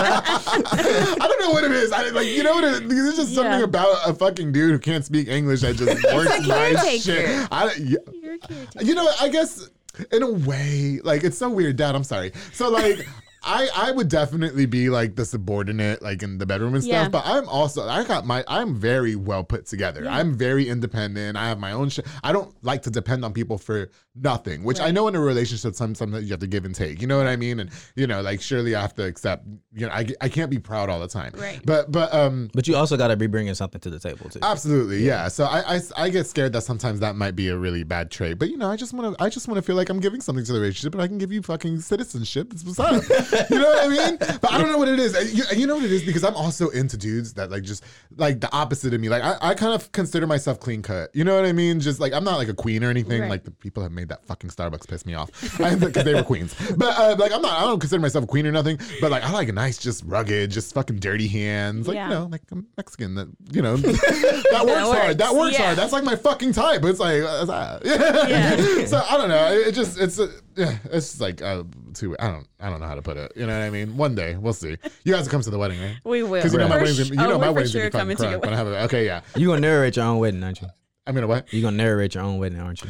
[0.01, 1.91] I don't know what it is.
[1.91, 2.63] I like, you know what?
[2.63, 2.89] it is.
[2.89, 3.63] there's just something Yeah.
[3.63, 7.47] about a fucking dude who can't speak English that just works my shit.
[7.51, 7.97] I, yeah.
[8.13, 8.85] You're a caretaker.
[8.85, 9.69] You know, I guess
[10.11, 11.95] in a way, like it's so weird, Dad.
[11.95, 12.31] I'm sorry.
[12.53, 13.07] So like.
[13.43, 16.93] I, I would definitely be like the subordinate, like in the bedroom and stuff.
[16.93, 17.09] Yeah.
[17.09, 20.07] But I'm also I got my I'm very well put together.
[20.09, 21.37] I'm very independent.
[21.37, 22.05] I have my own shit.
[22.23, 24.63] I don't like to depend on people for nothing.
[24.63, 27.01] Which I know in a relationship, some sometimes you have to give and take.
[27.01, 27.59] You know what I mean?
[27.59, 29.45] And you know, like surely I have to accept.
[29.73, 31.33] You know, I, I can't be proud all the time.
[31.35, 31.61] Right.
[31.65, 34.39] But but um but you also got to be bringing something to the table too.
[34.41, 35.27] Absolutely, yeah.
[35.29, 38.37] So I, I I get scared that sometimes that might be a really bad trait,
[38.37, 40.21] but you know, I just want to I just want to feel like I'm giving
[40.21, 42.51] something to the relationship, and I can give you fucking citizenship.
[42.51, 43.03] It's what's up.
[43.49, 44.17] you know what I mean?
[44.19, 45.33] But I don't know what it is.
[45.33, 47.83] You, you know what it is because I'm also into dudes that like just
[48.17, 49.09] like the opposite of me.
[49.09, 51.09] Like I, I kind of consider myself clean cut.
[51.13, 51.79] You know what I mean?
[51.79, 53.21] Just like I'm not like a queen or anything.
[53.21, 53.29] Right.
[53.29, 56.55] Like the people that made that fucking Starbucks piss me off because they were queens.
[56.75, 57.53] But uh, like I'm not.
[57.59, 58.79] I don't consider myself a queen or nothing.
[59.01, 61.87] But like I like a nice, just rugged, just fucking dirty hands.
[61.87, 62.07] Like Yeah.
[62.09, 63.15] you know, like I'm Mexican.
[63.15, 65.17] That you know that works hard.
[65.17, 65.65] That works, works yeah.
[65.65, 65.77] hard.
[65.77, 66.83] That's like my fucking type.
[66.83, 68.85] It's like uh, uh, Yeah.
[68.85, 69.51] so I don't know.
[69.53, 71.63] It, it just it's uh, yeah, it's like uh,
[71.99, 72.15] too.
[72.19, 73.31] I don't I don't know how to put it.
[73.35, 73.97] You know what I mean?
[73.97, 74.77] One day we'll see.
[75.03, 75.97] You guys will come to the wedding, right?
[76.03, 76.35] We will.
[76.35, 77.91] Because you know my We're wedding's gonna, you know oh, my we're wedding's sure gonna
[77.91, 78.85] be coming fucking to your crunk I have it.
[78.85, 79.21] Okay, yeah.
[79.35, 80.67] You gonna narrate your own wedding, aren't you?
[81.05, 81.51] I'm gonna what?
[81.53, 82.89] You gonna narrate your own wedding, aren't you?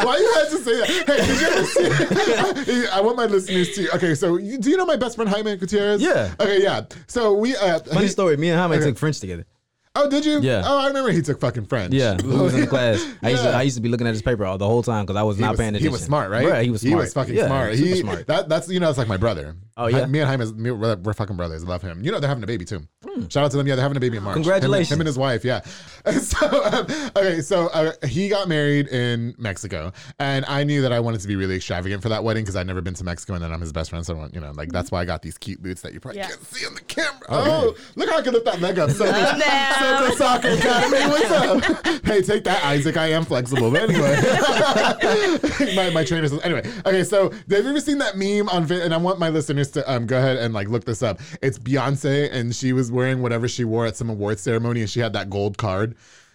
[0.02, 0.86] Why you had to say that?
[1.06, 2.86] Hey, did you ever see?
[2.92, 3.94] I want my listeners to.
[3.96, 6.02] Okay, so you, do you know my best friend Jaime Gutierrez?
[6.02, 6.34] Yeah.
[6.38, 6.82] Okay, yeah.
[7.06, 7.56] So we.
[7.56, 8.36] Uh, Funny story.
[8.36, 8.86] Me and Jaime Okay.
[8.86, 9.46] took French together.
[9.94, 10.40] Oh, did you?
[10.40, 10.62] Yeah.
[10.64, 11.92] Oh, I remember he took fucking French.
[11.92, 13.04] Yeah, we was in the class.
[13.22, 13.58] I used to, Yeah.
[13.58, 15.36] I used to be looking at his paper all the whole time because I was
[15.36, 15.86] He not was, paying attention.
[15.88, 16.46] he was smart, right?
[16.46, 16.90] Bruh, he was smart.
[16.92, 17.74] He was fucking Yeah, smart.
[17.74, 18.26] super He, smart.
[18.26, 19.54] That, that's you know, it's like my brother.
[19.76, 20.04] Oh, yeah?
[20.06, 21.62] Me and Jaime, is- me, we're, we're fucking brothers.
[21.64, 22.02] I love him.
[22.04, 22.86] You know, they're having a baby too.
[23.28, 23.66] Shout out to them.
[23.66, 24.34] Yeah, they're having a baby in March.
[24.36, 24.44] Him and-.
[24.44, 24.92] Congratulations.
[24.92, 25.44] Him, and his wife.
[25.44, 25.60] Yeah.
[26.20, 26.86] so um,
[27.16, 31.28] okay, so uh, he got married in Mexico, and I knew that I wanted to
[31.28, 33.60] be really extravagant for that wedding because I'd never been to Mexico, and then I'm
[33.60, 34.04] his best friend.
[34.04, 36.00] So I want- you know, like that's why I got these cute boots that you
[36.00, 36.28] probably Yeah.
[36.28, 37.20] can't see on the camera.
[37.28, 38.90] Oh, look how I can lift that leg up.
[38.90, 39.04] So
[39.82, 40.12] them.
[40.16, 40.98] Soccer Academy.
[41.08, 41.86] What's up?
[42.04, 42.96] hey, take that, Isaac.
[42.96, 43.70] I am flexible.
[43.70, 44.16] But anyway,
[45.76, 46.62] my, my trainer says, anyway.
[46.86, 49.70] Okay, so have you ever seen that meme on, Vi- and I want my listeners
[49.72, 51.20] to um, go ahead and like look this up.
[51.40, 55.00] It's Beyonce, and she was wearing whatever she wore at some awards ceremony, and she
[55.00, 55.94] had that gold card.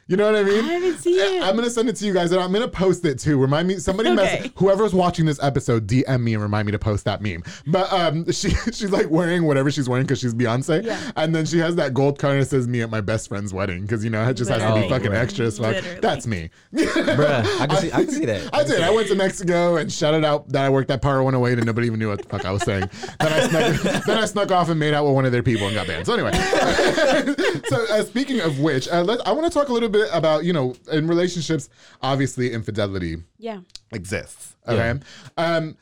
[0.09, 0.63] You know what I mean?
[0.63, 1.43] I haven't seen it.
[1.43, 3.37] I'm gonna send it to you guys, and I'm gonna post it too.
[3.37, 4.51] Remind me, somebody, mess, Okay.
[4.55, 7.43] whoever's watching this episode, DM me and remind me to post that meme.
[7.65, 11.11] But um, she she's like wearing whatever she's wearing because she's Beyonce, Yeah.
[11.17, 13.81] and then she has that gold card that says "Me at my best friend's wedding"
[13.81, 15.75] because you know it just has to be fucking extra as fuck.
[15.75, 15.99] literally.
[15.99, 16.49] That's me.
[16.73, 18.49] Bruh, I can see, I can see that.
[18.53, 18.81] I did.
[18.81, 21.87] I went to Mexico and shouted out that I worked at Pyro 108 and nobody
[21.87, 22.89] even knew what the fuck I was saying.
[23.19, 25.67] then I snuck, then I snuck off and made out with one of their people
[25.67, 26.05] and got banned.
[26.05, 26.31] So anyway,
[27.67, 30.45] so uh, speaking of which, uh, let, I want to talk a little bit about
[30.45, 31.69] you know in relationships,
[32.01, 33.59] obviously infidelity Yeah.
[33.91, 34.55] exists.
[34.67, 34.99] Okay.
[35.37, 35.77] Um,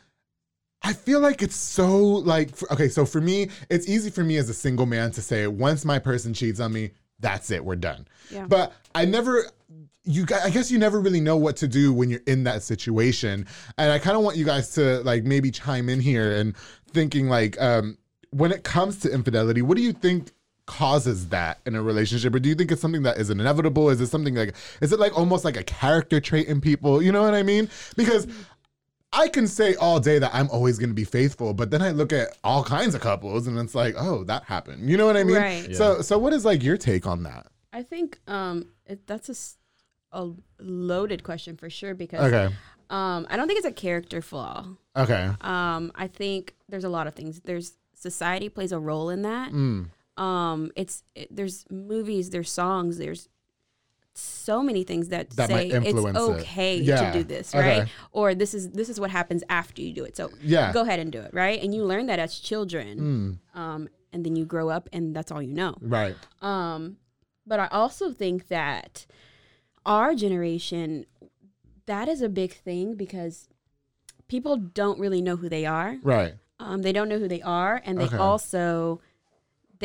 [0.83, 2.89] I feel like it's so like okay.
[2.89, 5.97] So for me, it's easy for me as a single man to say once my
[5.99, 8.07] person cheats on me, that's it, we're done.
[8.29, 8.45] Yeah.
[8.47, 9.45] But I never.
[10.07, 12.61] You, gu- I guess you never really know what to do when you're in that
[12.61, 13.47] situation,
[13.79, 16.55] and I kind of want you guys to like maybe chime in here and
[16.91, 17.97] thinking like, um,
[18.29, 20.31] when it comes to infidelity, what do you think
[20.65, 23.89] causes that in a relationship, or do you think it's something that is inevitable?
[23.89, 27.01] Is it something like, is it like almost like a character trait in people?
[27.01, 27.69] You know what I mean?
[27.95, 28.27] Because
[29.13, 31.91] I can say all day that I'm always going to be faithful, but then I
[31.91, 34.89] look at all kinds of couples and it's like, oh, that happened.
[34.89, 35.37] You know what I mean?
[35.37, 35.75] Right.
[35.75, 37.47] So, so what is like your take on that?
[37.71, 39.57] I think um it, that's a, s-
[40.13, 42.53] a loaded question for sure because Okay.
[42.89, 44.65] um I don't think it's a character flaw.
[44.95, 45.29] Okay.
[45.41, 47.41] Um I think there's a lot of things.
[47.41, 49.51] There's society plays a role in that.
[49.51, 49.89] Mm.
[50.17, 53.27] Um it's it, there's movies, there's songs, there's
[54.17, 56.15] so many things that, That say it's it.
[56.15, 57.11] okay Yeah.
[57.11, 57.79] to do this, Okay.
[57.81, 57.89] right?
[58.13, 60.15] Or this is this is what happens after you do it.
[60.15, 60.71] So Yeah.
[60.71, 61.61] go ahead and do it, right?
[61.61, 63.39] And you learn that as children.
[63.55, 63.59] Mm.
[63.59, 65.75] Um and then you grow up and that's all you know.
[65.81, 66.15] Right.
[66.41, 66.95] Um,
[67.45, 69.05] but I also think that
[69.85, 71.05] our generation,
[71.85, 73.49] that is a big thing because
[74.29, 75.97] people don't really know who they are.
[76.01, 76.35] Right.
[76.59, 78.17] Um, they don't know who they are, and they Okay.
[78.17, 79.01] also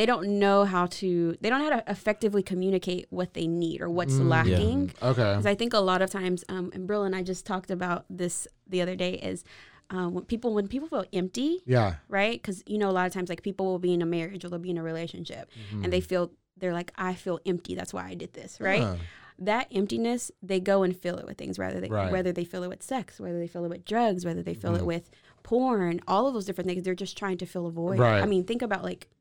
[0.00, 3.80] they don't know how to they don't know how to effectively communicate what they need
[3.82, 4.28] or what's Mm.
[4.28, 4.92] lacking.
[5.02, 5.12] Okay.
[5.32, 8.06] Because I think a lot of times, um, and Brill and I just talked about
[8.08, 9.44] this the other day, is
[9.90, 11.96] um, when people when people feel empty, Yeah.
[12.08, 12.36] right?
[12.40, 14.48] Because you know, a lot of times, like people will be in a marriage or
[14.48, 15.50] they'll be in a relationship,
[15.82, 17.74] and they feel they're like, I feel empty.
[17.74, 18.82] That's why I did this, right?
[18.82, 18.96] Huh.
[19.38, 22.12] That emptiness, they go and fill it with things, rather they, Right.
[22.12, 24.76] whether they fill it with sex, whether they fill it with drugs, whether they fill
[24.76, 25.10] it with
[25.42, 26.82] porn, all of those different things.
[26.84, 27.98] They're just trying to fill a void.
[27.98, 28.22] Right.
[28.22, 29.19] I mean, think about like w-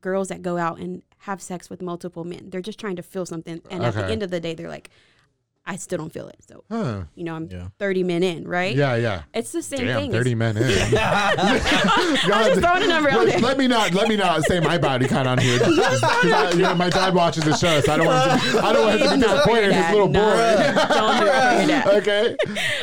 [0.00, 2.50] girls that go out and have sex with multiple men.
[2.50, 4.90] They're just trying to fill something, and at the end of the day, they're like,
[5.66, 6.36] I still don't feel it.
[6.46, 7.04] So Huh.
[7.14, 7.68] you know, I'm Yeah.
[7.78, 8.76] 30 men in, right?
[8.76, 8.96] Yeah.
[8.96, 9.22] Yeah.
[9.32, 10.12] It's the same Damn, thing.
[10.12, 10.64] thirty men in.
[10.98, 13.38] I'm just throwing a number out let, there.
[13.40, 15.58] let me not let me not say my body count on here.
[15.60, 18.72] 'Cause I- you know, my dad watches the show, so I don't want to, I
[18.72, 20.20] don't want to be Not for disappointed your in his little No.
[20.20, 20.94] boy.
[20.94, 21.86] Don't do it for your dad.
[21.88, 22.36] okay.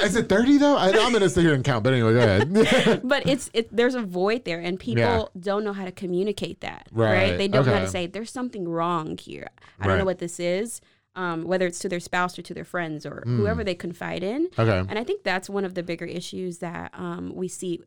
[0.04, 0.76] Is it 30 though?
[0.78, 3.02] I, I'm going to sit here and count, but anyway, go ahead.
[3.04, 5.24] but it's it there's a void there and people Yeah.
[5.40, 7.14] don't know how to communicate that Right.
[7.32, 9.48] right, they don't know how to say there's something wrong here
[9.80, 10.82] i don't know what this is
[11.16, 13.38] um, whether it's to their spouse or to their friends or Hmm.
[13.38, 14.80] whoever they confide in okay.
[14.90, 17.82] and i think that's one of the bigger issues that um, we see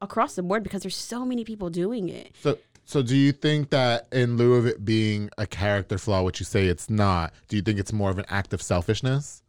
[0.00, 3.70] across the board because there's so many people doing it So, so do you think
[3.70, 7.56] that in lieu of it being a character flaw, which you say it's not, do
[7.56, 9.42] you think it's more of an act of selfishness?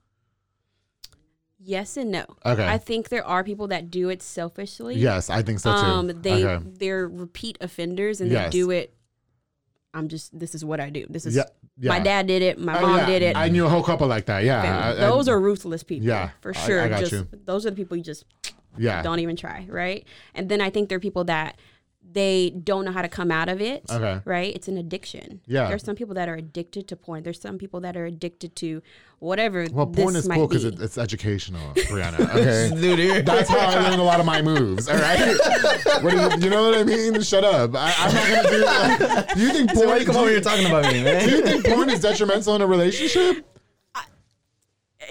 [1.62, 2.26] Yes and no.
[2.46, 2.66] Okay.
[2.66, 4.96] I think there are people that do it selfishly.
[4.96, 5.78] Yes, I think so too.
[5.78, 6.66] Um, they okay.
[6.66, 8.46] they're repeat offenders and Yes.
[8.46, 8.94] they do it.
[9.94, 10.38] I'm just.
[10.38, 11.06] This is what I do.
[11.10, 11.36] This is.
[11.36, 11.44] Yeah,
[11.80, 11.90] yeah.
[11.90, 12.60] My dad did it.
[12.60, 13.06] My Oh, mom yeah.
[13.06, 13.36] did it.
[13.38, 14.44] I knew a whole couple like that.
[14.44, 14.62] Yeah.
[14.62, 16.08] I- I- those are ruthless people.
[16.08, 16.82] Yeah, for I- sure.
[16.82, 17.28] I got just you.
[17.46, 18.26] those are the people you just
[18.78, 19.02] yeah.
[19.02, 20.06] don't even try, right?
[20.36, 21.58] And then I think there are people that
[22.12, 23.84] they don't know how to come out of it.
[23.90, 24.22] Okay.
[24.26, 24.56] Right?
[24.56, 25.42] It's an addiction.
[25.46, 25.68] Yeah.
[25.68, 27.24] There's some people that are addicted to porn.
[27.24, 28.82] There's some people that are addicted to
[29.20, 29.68] whatever.
[29.72, 30.70] Well, porn is might cool because be.
[30.70, 32.20] it, it's educational, Breana.
[32.40, 32.70] Okay.
[32.80, 33.26] Dude.
[33.26, 34.88] That's how I learned a lot of my moves.
[34.88, 35.20] All right,
[36.02, 37.22] what you, you know what I mean?
[37.22, 37.72] Shut up.
[37.76, 38.66] I, I'm not gonna do.
[38.66, 39.90] Like, do you think So porn?
[39.90, 42.62] why you come over here talking about me, do you think porn is detrimental in
[42.62, 43.46] a relationship?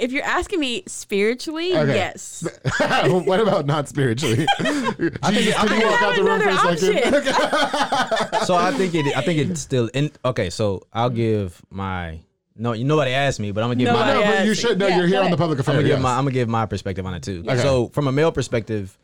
[0.01, 1.95] If you're asking me spiritually, Okay.
[1.95, 2.43] yes.
[3.25, 4.47] what about not spiritually?
[4.59, 7.15] I think- can you I walk have out the room for a another second?
[7.15, 8.41] option.
[8.47, 9.17] so I think it.
[9.17, 9.89] I think it's still.
[9.95, 12.21] In, okay, so I'll give my.
[12.61, 14.25] No, you, nobody asked me, but I'm gonna give Nobody my.
[14.25, 14.79] No, but you should.
[14.79, 15.39] No, Yeah, you're here on the ahead.
[15.39, 16.03] public I'm gonna give yes.
[16.03, 16.11] my.
[16.17, 17.45] I'm gonna give my perspective on it too.
[17.47, 17.59] Okay.
[17.59, 18.99] So from a male perspective,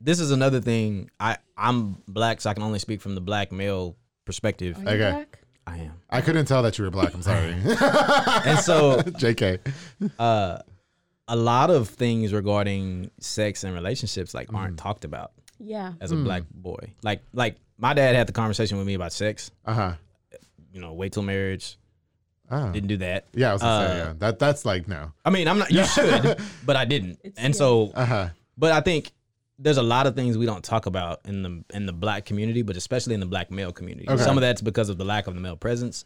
[0.00, 1.10] this is another thing.
[1.20, 4.78] I I'm black, so I can only speak from the black male perspective.
[4.78, 5.10] Are you Okay.
[5.10, 5.39] black?
[5.70, 7.14] I am, I couldn't tell that you were black.
[7.14, 7.52] I'm sorry.
[8.44, 9.60] and so JK.
[10.18, 10.58] uh,
[11.28, 14.56] a lot of things regarding sex and relationships like Mm.
[14.58, 15.92] aren't talked about Yeah.
[16.00, 16.94] as a black boy.
[17.02, 19.50] Like like my dad had the conversation with me about sex.
[19.64, 19.92] Uh huh.
[20.72, 21.78] You know, wait till marriage.
[22.50, 22.72] Oh.
[22.72, 23.26] Didn't do that.
[23.32, 24.12] Yeah, I was gonna say Uh, yeah.
[24.18, 25.12] That that's like no.
[25.24, 25.70] I mean, I'm not.
[25.70, 27.18] You should, but I didn't.
[27.22, 27.58] It's- and yeah.
[27.58, 28.28] so, Uh huh.
[28.58, 29.12] but I think
[29.62, 32.62] there's a lot of things we don't talk about in the in the black community,
[32.62, 34.08] but especially in the black male community.
[34.08, 34.22] Okay.
[34.22, 36.04] Some of that's because of the lack of the male presence,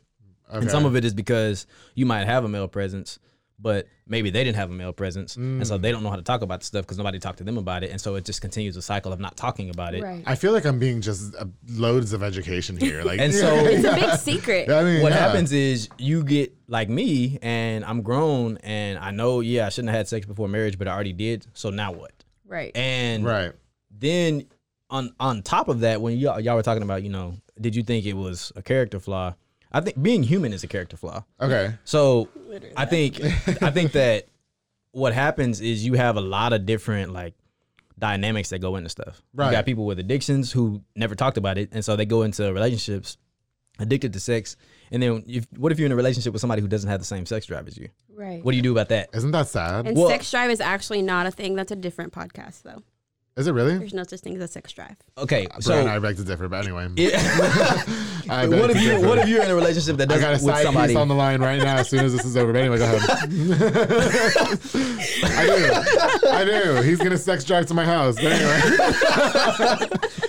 [0.49, 0.59] Okay.
[0.59, 3.19] and some of it is because you might have a male presence,
[3.61, 5.67] but maybe they didn't have a male presence, and Mm.
[5.67, 7.57] so they don't know how to talk about the stuff because nobody talked to them
[7.57, 10.03] about it, and so it just continues a cycle of not talking about it.
[10.03, 10.25] Right.
[10.27, 13.05] I feel like I'm being just uh, loads of education here.
[13.05, 14.69] Like, And so- It's a big secret.
[14.69, 15.19] I mean, What yeah.
[15.19, 19.91] happens is you get like me, and I'm grown, and I know, yeah, I shouldn't
[19.91, 21.47] have had sex before marriage, but I already did.
[21.55, 22.24] So now what?
[22.55, 22.77] Right.
[22.77, 23.53] And Right.
[23.91, 24.47] then
[24.91, 27.83] on on top of that, when y'all, y'all were talking about, you know, did you
[27.83, 29.35] think it was a character flaw?
[29.73, 31.25] I think being human is a character flaw.
[31.41, 31.75] Okay.
[31.85, 32.29] So
[32.77, 33.21] I think
[33.63, 34.27] I think that
[34.93, 37.35] what happens is you have a lot of different like
[37.99, 39.21] dynamics that go into stuff.
[39.35, 39.47] Right.
[39.47, 42.53] You got people with addictions who never talked about it, and so they go into
[42.53, 43.17] relationships
[43.81, 44.57] addicted to sex.
[44.95, 47.05] And then, if, what if you're in a relationship with somebody who doesn't have the
[47.05, 47.89] same sex drive as you?
[48.17, 48.45] Right.
[48.45, 49.11] What do you do about that?
[49.13, 49.89] Isn't that sad?
[49.89, 51.57] and Well- sex drive is actually not a thing.
[51.57, 52.81] That's a different podcast, though.
[53.37, 53.77] Is it really?
[53.79, 54.95] There's no such thing as a sex drive.
[55.19, 56.87] Okay, So, Brian, I beg to differ, but anyway.
[56.97, 57.15] it-
[58.27, 59.07] what if you differ.
[59.09, 60.93] what if you're in a relationship that doesn't got a with side somebody?
[60.93, 62.53] piece on the line right now as soon as this is over.
[62.53, 63.01] But anyway, go ahead.
[65.25, 66.29] I do.
[66.29, 66.83] I do.
[66.83, 68.15] He's gonna sex drive to my house.
[68.17, 68.61] But anyway.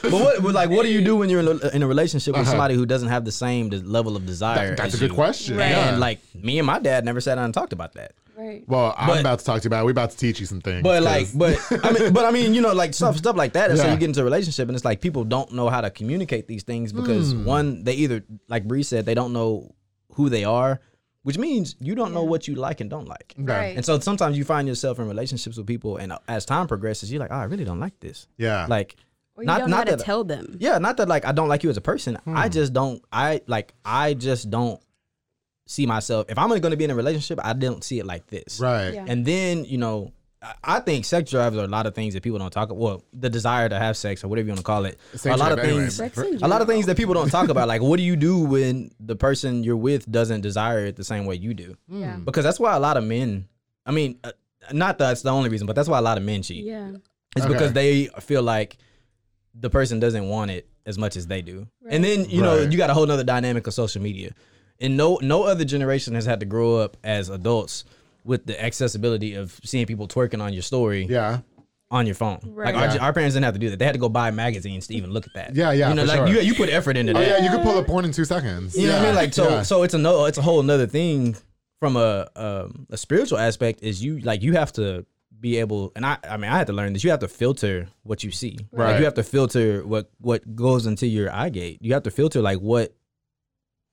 [0.01, 2.33] But what, but like, what do you do when you're in a, in a relationship
[2.33, 2.51] with Uh-huh.
[2.51, 4.75] somebody who doesn't have the same level of desire?
[4.75, 5.15] That's as a good you?
[5.15, 5.57] question.
[5.57, 5.69] Right.
[5.69, 5.89] Yeah.
[5.89, 8.13] And like, me and my dad never sat down and talked about that.
[8.37, 8.63] Right.
[8.67, 9.81] well, I'm But- about to talk to you about.
[9.81, 9.85] it.
[9.85, 10.83] We're about to teach you some things.
[10.83, 13.69] But like, but I mean, but I mean, you know, like stuff stuff like that.
[13.71, 15.89] And so you get into a relationship, and it's like people don't know how to
[15.89, 17.45] communicate these things because Hmm.
[17.45, 19.73] one, they either like Bree said, they don't know
[20.13, 20.79] who they are,
[21.23, 23.33] which means you don't know what you like and don't like.
[23.39, 23.51] Okay.
[23.51, 23.75] Right.
[23.75, 27.19] And so sometimes you find yourself in relationships with people, and as time progresses, you're
[27.19, 28.27] like, oh, I really don't like this.
[28.37, 28.65] yeah.
[28.69, 28.95] Like,
[29.35, 30.55] Or you not don't know not how to tell them.
[30.59, 32.15] yeah, not that like I don't like you as a person.
[32.15, 32.37] Hmm.
[32.37, 33.01] I just don't.
[33.11, 33.73] I like.
[33.83, 34.79] I just don't
[35.67, 36.25] see myself.
[36.29, 38.59] If I'm going to be in a relationship, I don't see it like this.
[38.59, 38.93] right.
[38.93, 39.05] Yeah.
[39.07, 40.11] And then you know,
[40.41, 42.69] I- I think sex drives are a lot of things that people don't talk.
[42.69, 42.77] About.
[42.77, 44.99] Well, the desire to have sex or whatever you want to call it.
[45.13, 45.89] Sex a lot of drive anyway.
[45.89, 46.41] things.
[46.43, 47.67] A lot of things that people don't talk about.
[47.67, 51.25] Like, what do you do when the person you're with doesn't desire it the same
[51.25, 51.75] way you do?
[51.87, 52.17] Yeah.
[52.17, 53.47] Because that's why a lot of men.
[53.87, 54.31] I mean, uh,
[54.71, 56.63] not that's the only reason, but that's why a lot of men cheat.
[56.65, 56.91] Yeah.
[57.35, 57.53] It's Okay.
[57.53, 58.77] because they feel like
[59.53, 61.67] the person doesn't want it as much as they do.
[61.89, 64.31] And then, you know, you got a whole nother dynamic of social media.
[64.81, 67.85] And no no other generation has had to grow up as adults
[68.23, 71.39] with the accessibility of seeing people twerking on your story Yeah.
[71.91, 72.39] on your phone.
[72.43, 72.73] Right.
[72.73, 73.03] Like our, Yeah.
[73.05, 73.77] our parents didn't have to do that.
[73.79, 75.55] They had to go buy magazines to even look at that.
[75.55, 76.27] Yeah, yeah, You know, for like sure.
[76.27, 77.27] you you put effort into Oh that.
[77.27, 78.75] yeah, you could pull a porn in two seconds.
[78.75, 79.15] You know what I mean?
[79.15, 79.61] Like so, Yeah.
[79.61, 81.35] so it's a no, it's a whole another thing
[81.79, 83.83] from a um, a spiritual aspect.
[83.83, 85.05] Is you like you have to
[85.39, 87.03] be able, and I I mean I had to learn this.
[87.03, 88.57] You have to filter what you see.
[88.71, 88.91] Right.
[88.91, 91.77] Like you have to filter what what goes into your eye gate.
[91.81, 92.93] You have to filter like what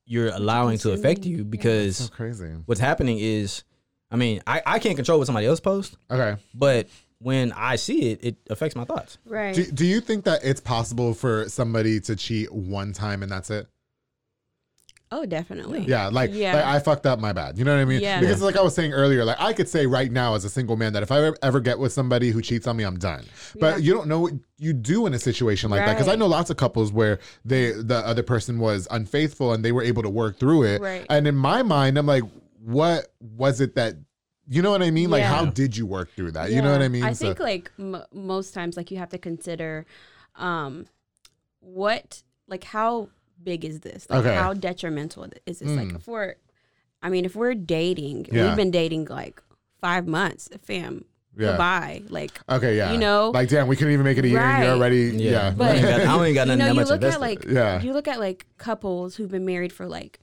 [0.04, 1.50] you're allowing to affect consuming, you yeah.
[1.50, 2.50] because so crazy.
[2.66, 3.64] what's happening is,
[4.10, 6.40] I mean, I I can't control what somebody else posts, Okay.
[6.54, 6.88] but
[7.18, 9.18] when I see it, it affects my thoughts.
[9.24, 9.54] Right.
[9.54, 13.48] Do, do you think that it's possible for somebody to cheat one time and that's
[13.48, 13.68] it?
[15.12, 15.84] Oh, definitely.
[15.86, 16.56] Yeah, like, Yeah.
[16.56, 17.58] like I fucked up, my bad.
[17.58, 18.00] You know what I mean?
[18.00, 18.18] Yeah.
[18.20, 20.76] Because like I was saying earlier, like I could say right now as a single
[20.76, 23.24] man that if I ever- get with somebody who cheats on me, I'm done.
[23.60, 23.84] But Yeah.
[23.84, 26.50] you don't know what you do in a situation like that because I know lots
[26.50, 30.38] of couples where they the other person was unfaithful and they were able to work
[30.38, 30.80] through it.
[30.80, 31.06] Right.
[31.08, 32.24] And in my mind, I'm like,
[32.64, 33.94] what was it that
[34.48, 35.08] you know what I mean?
[35.08, 36.50] Like, how did you work through that?
[36.50, 37.04] You know what I mean?
[37.04, 39.86] I So- think like m- most times, like you have to consider,
[40.36, 40.86] um,
[41.60, 43.08] what like how
[43.44, 44.06] big is this?
[44.08, 44.34] Like Okay.
[44.34, 45.68] how detrimental is this?
[45.70, 45.96] Like Mm.
[45.96, 46.34] if we're,
[47.02, 48.46] I mean, if we're dating, Yeah.
[48.48, 49.42] we've been dating like
[49.80, 51.04] five months, fam.
[51.36, 51.48] Yeah.
[51.48, 52.02] Goodbye.
[52.08, 52.92] Like okay, yeah.
[52.92, 55.30] you know, like, damn, we couldn't even make it a year, and you're already, Yeah,
[55.30, 55.46] yeah.
[55.48, 57.14] I But- ain't got, I ain't got you nothing know, that you much look invested.
[57.14, 57.82] at like Yeah.
[57.82, 60.18] you look at like couples who've been married for like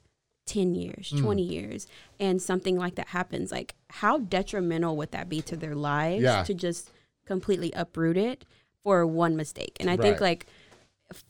[0.46, 1.20] 10 years, Mm.
[1.22, 1.86] 20 years,
[2.18, 3.52] and something like that happens.
[3.52, 6.42] Like, how detrimental would that be to their lives Yeah.
[6.44, 6.90] to just
[7.24, 8.44] completely uproot it
[8.82, 9.76] for one mistake?
[9.78, 10.46] And I think, like,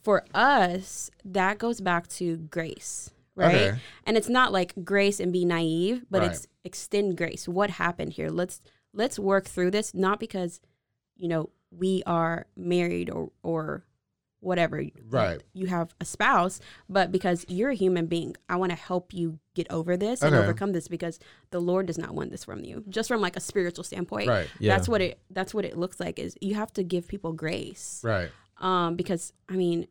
[0.03, 3.55] for us, that goes back to grace, right?
[3.55, 3.79] Okay.
[4.05, 6.31] And it's not like grace and be naive, but Right.
[6.31, 7.47] it's extend grace.
[7.47, 8.29] What happened here?
[8.29, 8.61] Let's
[8.93, 10.59] let's work through this, not because,
[11.15, 13.85] you know, we are married or or
[14.41, 14.83] whatever.
[15.07, 15.41] Right.
[15.53, 16.59] You have a spouse,
[16.89, 20.33] but because you're a human being, I want to help you get over this and
[20.35, 21.19] overcome this because
[21.51, 22.83] the Lord does not want this from you.
[22.89, 24.27] Just from like a spiritual standpoint.
[24.27, 24.49] Right.
[24.59, 24.75] Yeah.
[24.75, 28.01] That's what it that's what it looks like is you have to give people grace.
[28.03, 28.29] Right.
[28.57, 29.87] Um because I mean,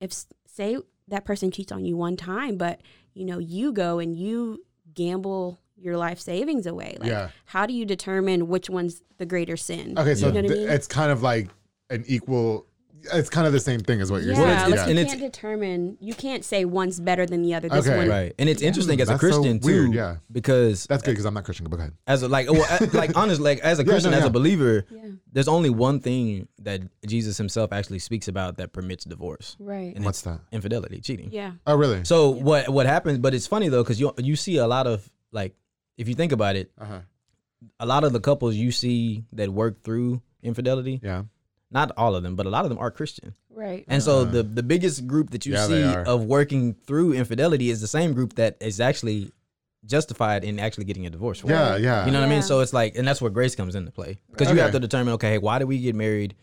[0.00, 0.12] if
[0.46, 0.76] say
[1.08, 2.80] that person cheats on you one time, but
[3.12, 6.96] you know, you go and you gamble your life savings away.
[7.00, 7.30] Like Yeah.
[7.46, 9.98] how do you determine which one's the greater sin?
[9.98, 10.68] Okay, so You know what I mean?
[10.70, 11.50] it's kind of like
[11.90, 12.66] an equal.
[13.12, 14.48] It's kind of the same thing as what you're Yeah, saying.
[14.50, 15.96] it's- like it's- you and can't determine.
[16.00, 17.68] You can't say one's better than the other.
[17.68, 17.96] This Okay.
[17.98, 20.16] one, Right, and it's interesting as a That's so Christian weird, too, yeah.
[20.32, 21.66] because That's good because I'm not Christian.
[21.68, 21.92] But go ahead.
[22.06, 24.28] as a like, well, like honestly, like as a Yeah, Christian, no, as yeah.
[24.28, 25.00] a believer, Yeah.
[25.32, 29.94] there's only one thing that Jesus Himself actually speaks about that permits divorce, right?
[29.94, 30.40] and What's it's that?
[30.52, 31.30] infidelity, cheating.
[31.32, 32.04] Yeah, Oh, really?
[32.04, 33.18] So what what happens?
[33.18, 35.54] But it's funny though, because you you see a lot of like,
[35.98, 37.00] if you think about it, Uh huh.
[37.80, 41.24] a lot of the couples you see that work through infidelity, Yeah.
[41.74, 43.34] Not all of them, but a lot of them are Christian.
[43.50, 43.84] right.
[43.88, 45.74] And so the the biggest group that you Uh-huh.
[45.74, 49.30] Yeah, see of working through infidelity is the same group that is actually
[49.86, 51.40] justified in actually getting a divorce.
[51.40, 51.48] For.
[51.48, 51.76] Yeah.
[51.76, 52.06] Yeah.
[52.06, 52.42] You know what I mean?
[52.42, 55.14] So it's like, and that's where grace comes into play because you have to determine,
[55.14, 56.34] okay, hey, why did we get married?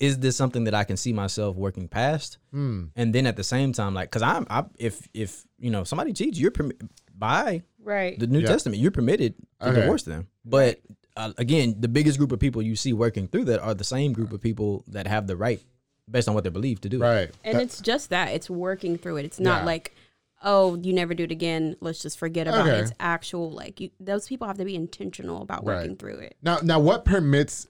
[0.00, 2.38] Is this something that I can see myself working past?
[2.52, 2.84] Hmm.
[2.96, 6.12] And then at the same time, like, because I'm, I, if if you know somebody
[6.12, 6.80] cheats, you're permi-
[7.18, 8.16] by right.
[8.18, 8.46] the New Yeah.
[8.46, 9.80] Testament, you're permitted to Okay.
[9.80, 10.28] divorce them.
[10.44, 10.80] But
[11.18, 14.12] uh, again, the biggest group of people you see working through that are the same
[14.14, 15.60] group of people that have the right,
[16.10, 17.02] based on what they believe, to do.
[17.02, 17.06] it.
[17.06, 17.30] Right.
[17.44, 19.24] and it's just that it's working through it.
[19.26, 19.66] It's not Yeah.
[19.66, 19.94] like,
[20.42, 21.76] oh, you never do it again.
[21.80, 22.78] Let's just forget about Okay.
[22.78, 22.82] it.
[22.82, 23.90] It's actual like you.
[24.00, 25.78] Those people have to be intentional about Right.
[25.82, 26.36] working through it.
[26.42, 27.66] Now, now, what permits?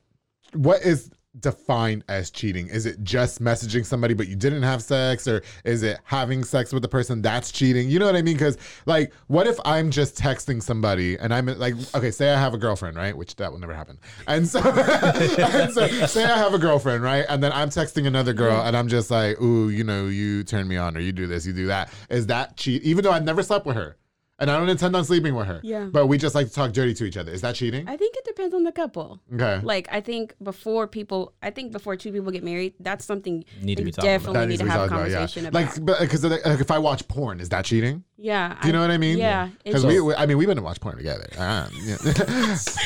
[0.52, 2.68] What is defined as cheating?
[2.68, 6.72] Is it just messaging somebody but you didn't have sex, or is it having sex
[6.72, 7.88] with the person that's cheating?
[7.88, 8.34] You know what I mean?
[8.34, 12.54] Because like, what if I'm just texting somebody and I'm like, okay, say I have
[12.54, 13.16] a girlfriend, right?
[13.16, 13.98] Which that will never happen.
[14.26, 17.24] And so, and so say I have a girlfriend, right?
[17.28, 20.68] And then I'm texting another girl and I'm just like, ooh, you know, you turn
[20.68, 21.90] me on, or you do this, you do that.
[22.10, 22.82] Is that cheat?
[22.82, 23.96] Even though I never slept with her.
[24.40, 25.60] And I don't intend on sleeping with her.
[25.64, 25.86] Yeah.
[25.90, 27.32] But we just like to talk dirty to each other.
[27.32, 27.88] Is that cheating?
[27.88, 29.20] I think it depends on the couple.
[29.34, 29.60] Okay.
[29.64, 33.78] Like I think before people, I think before two people get married, that's something Need
[33.78, 34.18] to be talking about.
[34.20, 35.48] definitely need to be have a talked about, conversation yeah.
[35.48, 35.78] about.
[35.88, 38.04] Like, because like, if I watch porn, is that cheating?
[38.20, 39.16] yeah, Do you know what I mean?
[39.16, 41.28] Yeah, Because we, we- I mean, we've been to watch porn together.
[41.38, 41.96] Ah, yeah.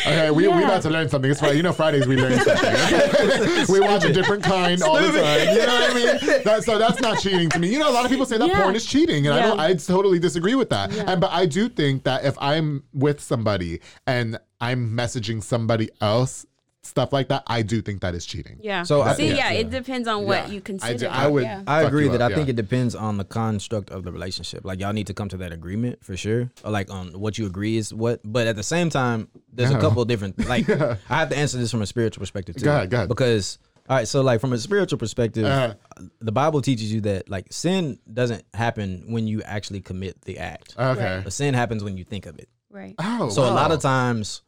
[0.06, 1.30] okay, we, we about to learn something.
[1.30, 1.56] It's Friday.
[1.56, 2.74] You know, Fridays we learn something.
[2.74, 3.64] okay?
[3.72, 5.48] we watch a different kind all the time.
[5.56, 6.42] You know what I mean?
[6.44, 7.72] That, so that's not cheating to me.
[7.72, 8.60] You know, a lot of people say that Yeah.
[8.62, 9.58] porn is cheating, and I don't.
[9.60, 10.92] I totally disagree with that.
[10.92, 11.04] Yeah.
[11.06, 16.46] And but I do think that if I'm with somebody and I'm messaging somebody else,
[16.84, 18.58] stuff like that, I do think that is cheating.
[18.60, 18.82] yeah.
[18.82, 20.52] So I see, think- yeah, it depends on what Yeah.
[20.54, 20.98] you I, consider.
[20.98, 21.44] do, I would.
[21.44, 21.62] Yeah.
[21.64, 24.64] I agree that up, I think it depends on the construct of the relationship.
[24.64, 27.46] Like y'all need to come to that agreement for sure, or like on what you
[27.46, 28.20] agree is what.
[28.24, 29.78] But at the same time, there's Yeah.
[29.78, 30.44] a couple of different.
[30.48, 32.64] Like I have to answer this from a spiritual perspective too.
[32.64, 33.08] Go ahead, go ahead.
[33.08, 33.58] Because
[33.92, 35.74] all right, so like from a spiritual perspective, Uh-huh.
[36.20, 40.74] the Bible teaches you that like sin doesn't happen when you actually commit the act.
[40.78, 41.20] Okay.
[41.22, 42.48] The sin happens when you think of it.
[42.70, 42.94] right.
[42.98, 44.40] Oh, So a lot of times,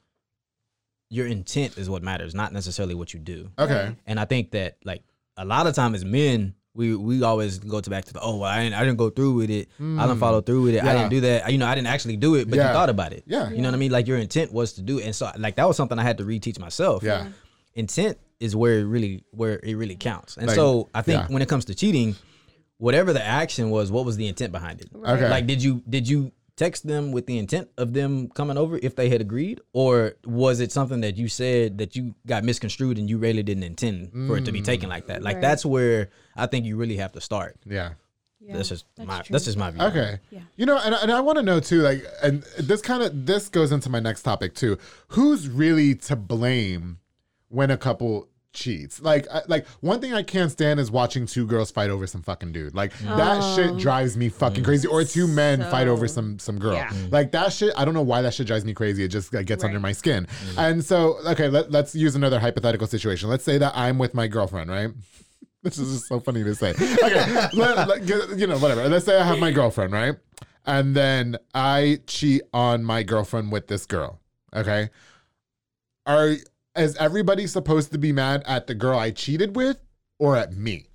[1.10, 3.50] your intent is what matters, not necessarily what you do.
[3.58, 3.94] Okay.
[4.06, 5.02] And I think that like
[5.36, 8.36] a lot of times as men, we we always go to back to the oh
[8.38, 9.68] well, I didn't I didn't go through with it.
[9.78, 10.82] I didn't follow through with it.
[10.82, 10.96] I Hmm.
[10.98, 11.52] Didn't do that.
[11.52, 12.68] You know, I didn't actually do it, but Yeah.
[12.68, 13.24] you thought about it.
[13.26, 13.50] Yeah.
[13.50, 13.92] You know what I mean?
[13.92, 15.04] Like your intent was to do it.
[15.04, 17.02] And so like that was something I had to reteach myself.
[17.04, 17.26] Yeah.
[17.74, 20.36] Intent is where it really where it really counts.
[20.36, 21.26] And Like, so I think yeah.
[21.32, 22.16] when it comes to cheating,
[22.78, 24.88] whatever the action was, what was the intent behind it?
[24.94, 25.28] Okay.
[25.28, 28.94] Like did you did you text them with the intent of them coming over if
[28.94, 33.10] they had agreed or was it something that you said that you got misconstrued and
[33.10, 34.64] you really didn't intend for it to be Mm.
[34.64, 35.42] taken like that like Right.
[35.42, 37.94] that's where i think you really have to start Yeah.
[38.40, 39.32] Yeah, that's just my true.
[39.32, 40.20] that's just my view Okay.
[40.30, 40.40] Yeah.
[40.54, 43.48] You know, and, and I want to know too, like, and this kind of this
[43.48, 44.76] goes into my next topic too.
[45.08, 46.98] Who's really to blame
[47.54, 49.02] when a couple cheats.
[49.02, 52.22] Like, I, like one thing I can't stand is watching two girls fight over some
[52.22, 52.74] fucking dude.
[52.74, 53.78] Like that shit oh.
[53.78, 54.88] drives me fucking crazy.
[54.88, 56.74] Or two men fight over some some girl.
[56.74, 56.88] Yeah.
[56.88, 57.12] Mm.
[57.12, 57.74] Like that shit.
[57.76, 59.04] I don't know why that shit drives me crazy.
[59.04, 60.26] It just like, gets under my skin.
[60.26, 60.70] Mm.
[60.70, 63.28] And so, okay, let, let's use another hypothetical situation.
[63.28, 64.90] Let's say that I'm with my girlfriend, right?
[65.62, 66.72] This is just so funny to say.
[66.72, 68.86] Okay, let- let- you know, whatever.
[68.86, 70.14] Let's say I have my girlfriend, right?
[70.66, 74.20] And then I cheat on my girlfriend with this girl.
[74.54, 74.90] Okay,
[76.04, 76.36] are
[76.76, 79.78] is everybody supposed to be mad at the girl I cheated with
[80.18, 80.86] or at me?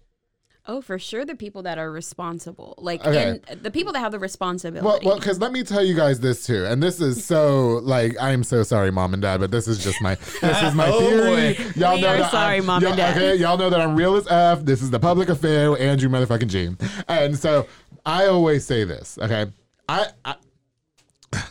[0.68, 3.40] Oh, for sure, the people that are responsible, like Okay.
[3.50, 4.86] and the people that have the responsibility.
[4.86, 8.16] Well, well, because let me tell you guys this too, and this is so like
[8.22, 11.00] I'm so sorry, mom and dad, but this is just my this is my Oh,
[11.00, 11.54] theory.
[11.56, 11.64] boy.
[11.76, 13.18] Y'all We know are that sorry, I'm- Mom and y'all- Dad.
[13.18, 14.64] Okay, y'all know that I'm real as f.
[14.64, 16.70] This is the public affair with Andrew motherfucking G,
[17.08, 17.66] and so
[18.06, 19.18] I always say this.
[19.20, 19.48] Okay,
[19.88, 20.08] I.
[20.24, 20.36] I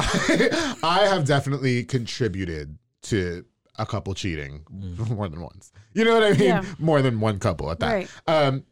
[0.00, 3.44] I have definitely contributed to
[3.78, 5.72] a couple cheating more than once.
[5.94, 6.48] You know what I mean?
[6.48, 6.64] Yeah.
[6.78, 7.92] More than one couple at that.
[7.92, 8.10] Right.
[8.26, 8.64] Um,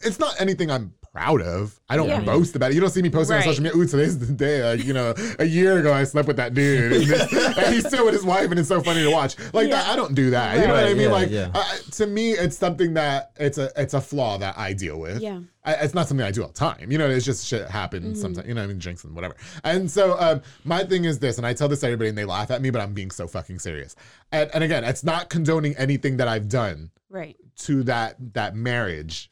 [0.00, 1.78] it's not anything I'm proud of.
[1.90, 2.20] I don't Yeah.
[2.20, 2.74] boast about it.
[2.74, 3.46] You don't see me posting Right.
[3.46, 3.78] on social media.
[3.78, 4.62] Ooh, today's the day.
[4.64, 7.86] Like, you know, a year ago I slept with that dude, and, this, and he's
[7.86, 9.36] still with his wife, and it's so funny to watch.
[9.52, 10.56] Like that, I don't do that.
[10.58, 11.00] You know what I mean?
[11.02, 11.50] yeah, like yeah.
[11.54, 15.20] I- to me, it's something that it's a it's a flaw that I deal with.
[15.20, 15.40] Yeah.
[15.64, 16.90] I, it's not something I do all the time.
[16.90, 18.48] You know, it's just shit happens sometimes.
[18.48, 19.36] You know, I mean, drinks and whatever.
[19.62, 22.24] And so, um, my thing is this, and I tell this to everybody, and they
[22.24, 23.94] laugh at me, but I'm being so fucking serious.
[24.32, 27.36] And, and again, it's not condoning anything that I've done right.
[27.58, 29.30] to that that marriage,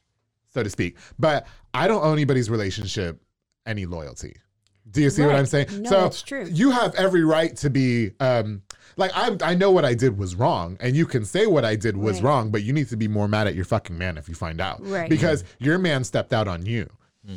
[0.53, 0.97] so to speak.
[1.19, 3.21] But I don't owe anybody's relationship
[3.67, 4.37] any loyalty.
[4.91, 5.69] Do you see what I'm saying?
[5.83, 6.47] No, so that's true.
[6.51, 8.63] you have every right to be um
[8.97, 11.77] like I I know what I did was wrong, and you can say what I
[11.77, 12.25] did was Right.
[12.25, 14.61] wrong, but you need to be more mad at your fucking man if you find
[14.61, 15.09] out, Right.
[15.09, 16.89] Because your man stepped out on you.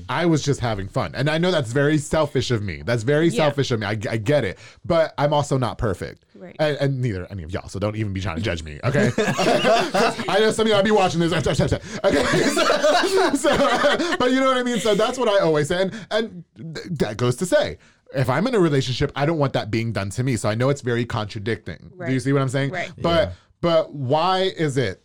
[0.09, 2.81] I was just having fun, and I know that's very selfish of me.
[2.85, 3.43] That's very Yeah.
[3.43, 3.85] selfish of me.
[3.85, 6.55] I, I get it, but I'm also not perfect, Right.
[6.57, 7.67] and, and neither any of y'all.
[7.67, 9.11] So don't even be trying to judge me, okay?
[9.17, 11.33] I know some of y'all be watching this.
[11.33, 14.79] Okay, so, so, but you know what I mean.
[14.79, 16.43] So that's what I always say, and, and
[16.75, 17.77] th- that goes to say,
[18.15, 20.37] if I'm in a relationship, I don't want that being done to me.
[20.37, 21.91] So I know it's very contradicting.
[22.05, 22.71] Do you see what I'm saying?
[22.71, 22.91] Right.
[22.97, 25.03] But but why is it?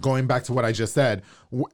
[0.00, 1.22] Going back to what I just said,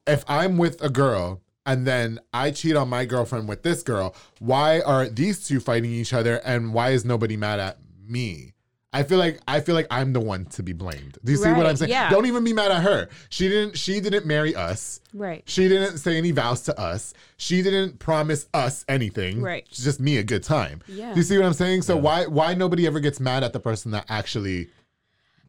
[0.06, 4.14] if I'm with a girl and then I cheat on my girlfriend with this girl,
[4.38, 8.54] why are these two fighting each other, and why is nobody mad at me?
[8.94, 11.18] I feel like I feel like I'm the one to be blamed.
[11.24, 11.90] Do you see what I'm saying?
[11.90, 12.10] yeah.
[12.10, 13.08] Don't even be mad at her.
[13.28, 13.76] She didn't.
[13.76, 15.00] She didn't marry us.
[15.12, 15.42] Right.
[15.46, 17.12] She didn't say any vows to us.
[17.36, 19.42] She didn't promise us anything.
[19.42, 19.66] Right.
[19.68, 20.80] It's just me a good time.
[20.86, 21.12] Yeah.
[21.12, 21.82] Do you see what I'm saying?
[21.82, 24.68] So why why nobody ever gets mad at the person that actually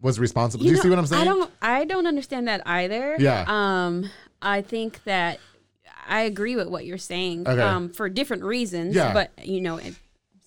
[0.02, 0.64] was responsible?
[0.64, 1.22] Do you know, see what I'm saying?
[1.22, 1.52] I don't.
[1.62, 3.16] I don't understand that either.
[3.20, 3.46] Yeah.
[3.48, 4.10] Um.
[4.42, 5.40] I think that
[6.08, 7.48] I agree with what you're saying.
[7.48, 7.62] Okay.
[7.62, 7.90] Um.
[7.90, 8.96] For different reasons.
[8.96, 9.14] Yeah.
[9.14, 9.96] But you know, I'm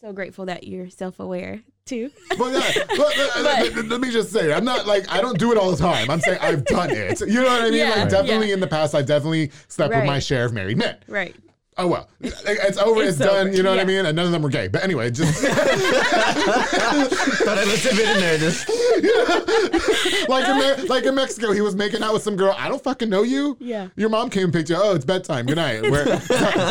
[0.00, 2.10] so grateful that you're self-aware too.
[2.38, 2.84] Well, yeah.
[2.98, 5.58] Well, let, let- let- let me just say, I'm not like I don't do it
[5.58, 6.10] all the time.
[6.10, 7.20] I'm saying I've done it.
[7.20, 7.74] You know what I mean?
[7.74, 8.54] Yeah, like definitely yeah.
[8.54, 10.96] in the past, I've definitely slept with my share of married men.
[11.08, 11.34] right.
[11.80, 13.02] Oh well, it's over.
[13.02, 13.46] It's, It's done.
[13.48, 14.04] over, You know what I mean?
[14.04, 14.66] And none of them were gay.
[14.66, 15.58] But anyway, just Thought
[17.58, 18.38] I was a bit in there.
[18.38, 18.68] Just
[20.28, 22.54] like in, Me- like in Mexico, he was making out with some girl.
[22.58, 23.56] I don't fucking know you.
[23.60, 23.88] Yeah.
[23.96, 24.76] Your mom came and picked you.
[24.76, 25.46] Oh, it's bedtime.
[25.46, 25.82] Good night.
[25.90, 26.04] We're,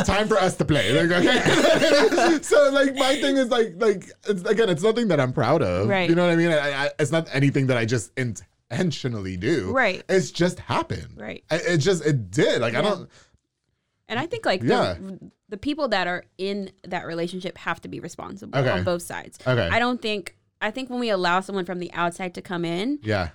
[0.04, 0.92] time for us to play.
[0.92, 2.40] Like, okay.
[2.42, 5.88] so like my thing is like like it's, again, it's nothing that I'm proud of.
[5.88, 6.10] Right.
[6.10, 6.52] You know what I mean?
[6.52, 9.72] I, I, it's not anything that I just intentionally do.
[9.72, 10.04] Right.
[10.10, 11.08] It's just happened.
[11.16, 11.44] Right.
[11.50, 12.62] I- It, just it did.
[12.62, 13.10] Like I don't.
[14.10, 14.94] And I think like Yeah.
[15.00, 18.70] the, the people that are in that relationship have to be responsible Okay.
[18.70, 19.38] on both sides.
[19.46, 19.68] Okay.
[19.72, 23.00] I don't think I think when we allow someone from the outside to come in,
[23.04, 23.30] Yeah.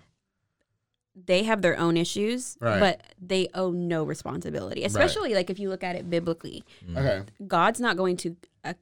[1.15, 2.81] they have their own issues, Right.
[2.81, 4.83] but they owe no responsibility.
[4.83, 6.65] Especially like if you look at it biblically.
[6.97, 7.23] Okay.
[7.47, 8.75] God's not going to uh,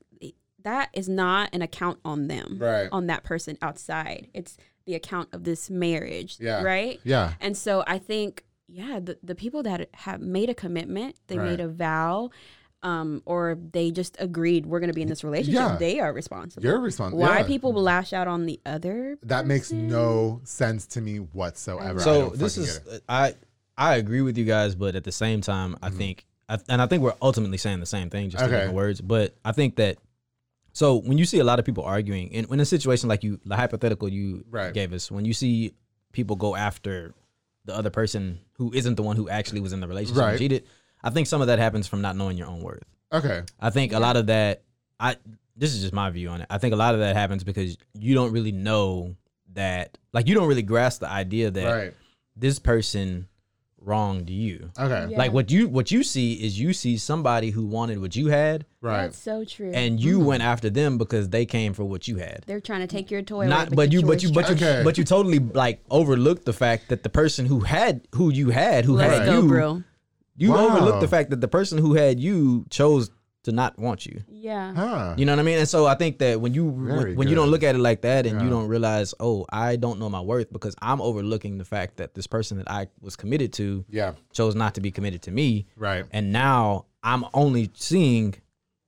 [0.62, 2.58] that is not an account on them.
[2.60, 2.88] Right.
[2.92, 4.28] On that person outside.
[4.34, 6.62] It's the account of this marriage, Yeah.
[6.62, 7.00] right?
[7.02, 7.32] Yeah.
[7.40, 11.50] And so I think, yeah, the, the people that have made a commitment, they Right.
[11.50, 12.30] made a vow,
[12.82, 15.76] um, or they just agreed we're going to be in this relationship, Yeah.
[15.76, 16.62] they are responsible.
[16.62, 17.18] You're responsible.
[17.20, 17.46] Why yeah.
[17.46, 19.18] people lash out on the other?
[19.24, 22.00] That makes no sense to me whatsoever.
[22.00, 22.80] I so don't this is.
[23.08, 23.34] I
[23.76, 25.84] I agree with you guys, but at the same time, Mm-hmm.
[25.84, 28.56] I think I, and I think we're ultimately saying the same thing, just in Okay.
[28.56, 29.00] different words.
[29.00, 29.98] But I think that
[30.72, 33.40] so when you see a lot of people arguing and in a situation like you,
[33.44, 34.72] the hypothetical you Right.
[34.72, 35.74] gave us, when you see
[36.12, 37.14] people go after
[37.64, 40.38] the other person who isn't the one who actually was in the relationship Right.
[40.38, 40.64] cheated,
[41.02, 42.84] I think some of that happens from not knowing your own worth.
[43.12, 43.42] Okay.
[43.58, 44.62] I think a lot of that
[44.98, 45.16] I
[45.56, 46.46] this is just my view on it.
[46.48, 49.14] I think a lot of that happens because you don't really know
[49.52, 51.94] that like you don't really grasp the idea that Right.
[52.36, 53.28] this person
[53.80, 54.70] wronged you.
[54.78, 55.12] Okay.
[55.12, 55.18] Yeah.
[55.18, 58.66] Like what you what you see is you see somebody who wanted what you had,
[58.82, 59.02] Right.
[59.04, 59.72] That's so true.
[59.74, 60.26] and you mm-hmm.
[60.26, 62.44] went after them because they came for what you had.
[62.46, 63.76] They're trying to take your toy Not, away.
[63.76, 64.82] but you, get but you, but you, Okay.
[64.84, 68.84] but you totally like overlooked the fact that the person who had, who you had,
[68.84, 69.82] who Let's had go, you, bro.
[70.36, 70.68] you Wow.
[70.68, 73.10] overlooked the fact that the person who had you chose
[73.50, 74.22] to not want you.
[74.28, 74.72] Yeah.
[74.74, 75.14] Huh.
[75.16, 75.58] You know what I mean?
[75.58, 78.02] And so I think that when you Very when, you don't look at it like
[78.02, 81.64] that and you don't realize, oh, I don't know my worth because I'm overlooking the
[81.64, 84.12] fact that this person that I was committed to Yeah.
[84.32, 85.66] chose not to be committed to me.
[85.76, 86.04] Right.
[86.12, 88.34] And now I'm only seeing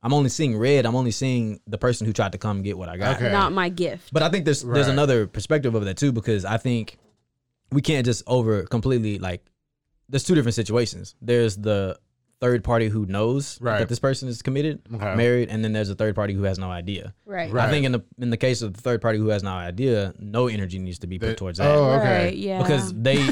[0.04, 0.84] I'm only seeing red.
[0.84, 3.16] I'm only seeing the person who tried to come get what I got.
[3.16, 3.30] Okay.
[3.30, 4.12] Not my gift.
[4.12, 6.98] But I think there's there's another perspective of that too because I think
[7.70, 9.44] we can't just over completely like
[10.08, 11.14] there's two different situations.
[11.22, 11.98] There's the
[12.42, 13.78] third party who knows Right.
[13.78, 15.14] that this person is committed, Okay.
[15.14, 17.14] married, and then there's a third party who has no idea.
[17.24, 17.50] Right.
[17.52, 17.68] Right.
[17.68, 20.12] I think in the in the case of the third party who has no idea,
[20.18, 21.68] no energy needs to be put They- towards that.
[21.70, 22.24] oh, okay.
[22.26, 22.36] Right.
[22.36, 22.58] Yeah.
[22.60, 23.16] Because they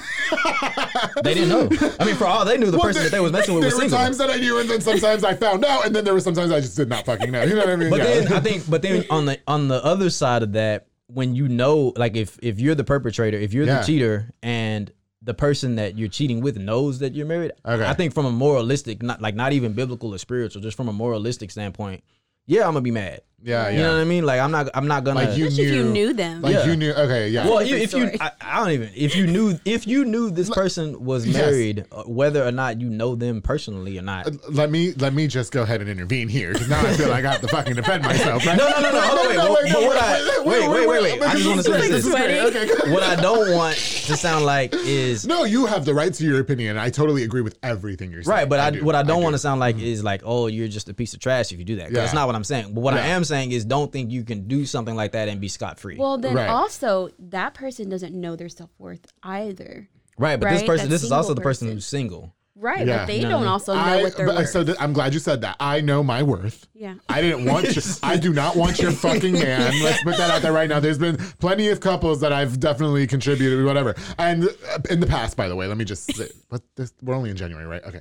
[1.24, 1.68] they didn't know.
[1.98, 3.64] I mean, for all they knew, the Well, person there- that they was messing with
[3.64, 3.98] was There was were single.
[3.98, 6.52] times that I knew, and then sometimes I found out, and then there were sometimes
[6.52, 7.42] I just did not fucking know.
[7.42, 7.90] You know what I mean?
[7.90, 8.04] But Yeah.
[8.20, 11.48] then I think, but then on the on the other side of that, when you
[11.48, 13.80] know, like if if you're the perpetrator, if you're Yeah.
[13.80, 14.92] the cheater, and
[15.22, 17.84] the person that you're cheating with knows that you're married, Okay.
[17.84, 20.92] I think from a moralistic, not like not even biblical or spiritual, just from a
[20.92, 22.02] moralistic standpoint,
[22.46, 23.20] yeah, I'm gonna be mad.
[23.42, 23.76] Yeah, yeah.
[23.76, 24.24] You know what I mean?
[24.26, 25.20] Like I'm not, I'm not gonna.
[25.20, 26.42] Like you Especially if you knew- knew them.
[26.42, 26.66] Like Yeah.
[26.66, 26.92] you knew.
[26.92, 27.28] Okay.
[27.28, 27.46] Yeah.
[27.48, 28.18] well, different if you.
[28.20, 28.90] I, I don't even.
[28.94, 31.36] If you knew, if you knew this person was Yes.
[31.36, 34.28] married, uh, whether or not you know them personally or not.
[34.52, 37.24] let me let me just go ahead and intervene here because now I feel like
[37.24, 38.44] I have to fucking defend myself.
[38.46, 38.56] Right?
[38.56, 39.00] No, no, no, no.
[39.00, 39.36] Hold on, wait.
[39.36, 41.22] No, But, no, but what I wait, wait, wait, wait.
[41.22, 41.88] I just want to say this.
[41.90, 42.38] This is great.
[42.40, 42.90] Okay.
[42.92, 46.40] What I don't want to sound like is No, you have the right to your
[46.40, 46.76] opinion.
[46.76, 48.36] I totally agree with everything you're saying.
[48.36, 48.84] Right, but I, do.
[48.84, 51.20] what I don't want to sound like is like, oh, you're just a piece of
[51.20, 51.86] trash if you do that.
[51.86, 52.74] 'Cause That's not what I'm saying.
[52.74, 53.16] But what I Yeah.
[53.16, 55.96] am saying is, don't think you can do something like that and be scot free.
[55.96, 56.48] Well, then Right.
[56.48, 59.88] also that person doesn't know their self worth either.
[60.18, 61.76] right, but this person, that this is also the person person.
[61.78, 62.34] who's single.
[62.56, 62.86] Right.
[62.86, 62.98] Yeah.
[62.98, 64.48] But they You know what I don't also know I, what they're worth.
[64.50, 65.56] So th- I'm glad you said that.
[65.60, 66.66] I know my worth.
[66.74, 66.96] yeah.
[67.08, 69.72] I didn't want your, I do not want your fucking man.
[69.82, 70.78] Let's put that out there right now.
[70.78, 73.94] There's been plenty of couples that I've definitely contributed, whatever.
[74.18, 77.14] And uh, in the past, by the way, let me just say, but this, we're
[77.14, 77.82] only in January, right?
[77.84, 78.00] Okay.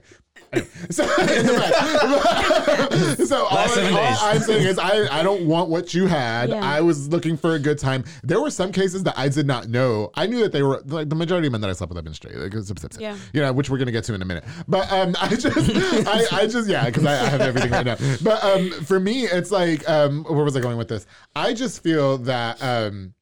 [0.52, 1.54] Anyway, so in the
[3.18, 3.58] past, so all,
[3.98, 4.18] all.
[4.22, 6.50] I'm saying is I, I don't want what you had.
[6.50, 6.60] Yeah.
[6.64, 8.04] I was looking for a good time.
[8.24, 10.10] There were some cases that I did not know.
[10.16, 12.06] I knew that they were like the majority of men that I slept with have
[12.06, 12.36] been straight.
[12.36, 13.16] Like, it's- it's- Yeah.
[13.34, 14.44] You know, which we're gonna get to in a minute.
[14.68, 15.46] But um, I just,
[16.08, 17.98] I, I just, yeah, because I, I have everything right now.
[18.22, 21.06] But um, for me, it's like, um, where was I going with this?
[21.36, 23.14] I just feel that um.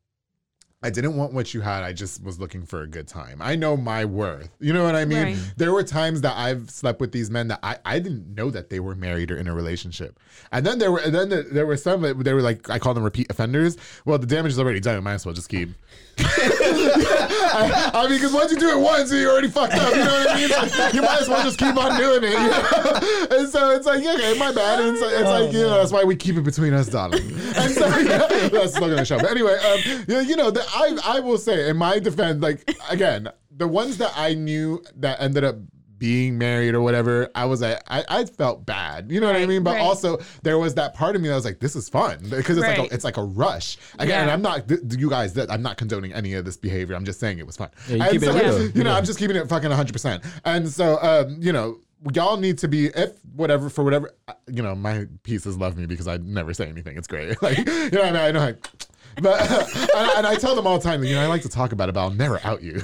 [0.84, 1.82] I didn't want what you had.
[1.82, 3.41] I just was looking for a good time.
[3.41, 4.49] I know my worth.
[4.59, 5.23] You know what I mean?
[5.23, 5.53] Right.
[5.57, 8.69] There were times that I've slept with these men that I, I didn't know that
[8.69, 10.19] they were married or in a relationship.
[10.51, 12.93] And then there were and then there were some that they were like I call
[12.93, 13.75] them repeat offenders.
[14.05, 14.97] Well, the damage is already done.
[14.97, 15.69] I Might as well just keep.
[16.19, 19.91] I, I mean, because once you do it once, you're already fucked up.
[19.91, 20.49] You know what I mean?
[20.49, 22.32] Like, you might as well just keep on doing it.
[22.32, 23.28] You know?
[23.38, 24.80] And so it's like, okay, my bad.
[24.80, 26.88] And it's, like- it's oh, like, you know, that's why we keep it between us,
[26.88, 27.21] darling.
[27.68, 29.18] And so yeah, that's not gonna show.
[29.20, 32.70] But anyway, um, yeah, you know, the, I I will say in my defense, like
[32.89, 35.57] again, the ones that I knew that ended up
[35.99, 39.11] being married or whatever, I was like, I, I felt bad.
[39.11, 39.63] You know what I mean?
[39.63, 39.82] But right.
[39.82, 42.68] also there was that part of me that was like, this is fun because it's
[42.68, 43.80] like a, it's like a rush.
[43.97, 44.34] Again, Yeah.
[44.34, 45.34] I'm not th- you guys.
[45.34, 46.95] That I'm not condoning any of this behavior.
[46.95, 47.70] I'm just saying it was fun.
[47.88, 48.61] Yeah, you And keep it so, real.
[48.78, 48.97] You know, Yeah.
[48.97, 49.91] I'm just keeping it fucking 100.
[49.91, 51.80] percent And so, um, you know.
[52.13, 54.11] Y'all need to be if whatever for whatever
[54.47, 54.75] you know.
[54.75, 56.97] My pieces love me because I never say anything.
[56.97, 57.35] It's great.
[57.41, 58.39] Like you know, I mean, I know.
[58.39, 58.67] Like,
[59.21, 59.41] but
[59.95, 61.71] and, and I tell them all the time, that you know, I like to talk
[61.71, 62.73] about it, but I'll never out you.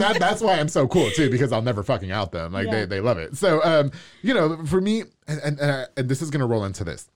[0.00, 2.52] that, that's why I'm so cool too, because I'll never fucking out them.
[2.52, 3.36] Like they, they love it.
[3.36, 3.90] So, um,
[4.22, 7.08] you know, for me, and and, and, I- and this is gonna roll into this.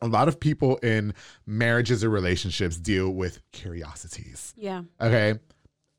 [0.00, 1.14] A lot of people in
[1.46, 4.52] marriages or relationships deal with curiosities.
[4.56, 4.82] Yeah.
[5.00, 5.38] Okay.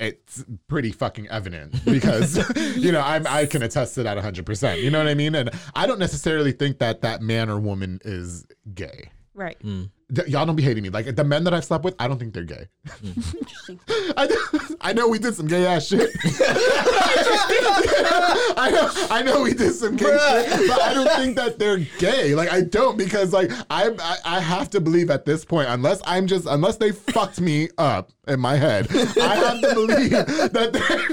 [0.04, 2.38] It's pretty fucking evident because
[2.76, 4.46] you know I'm, I can attest to that 100.
[4.46, 5.36] percent You know what I mean?
[5.36, 9.12] And I don't necessarily think that that man or woman is gay.
[9.34, 9.58] Right.
[9.62, 9.84] Hmm.
[10.14, 10.90] Th- y'all don't be hating me.
[10.90, 12.68] Like the men that I've slept with, I don't think they're gay.
[13.04, 13.80] Interesting.
[13.90, 16.10] I, I know we did some gay ass shit.
[18.56, 21.80] I know I know we did some gay shit, but I don't think that they're
[22.00, 22.36] gay.
[22.36, 26.02] Like I don't because like I, I I have to believe at this point, unless
[26.06, 30.70] I'm just unless they fucked me up in my head, I have to believe that
[30.74, 31.08] there,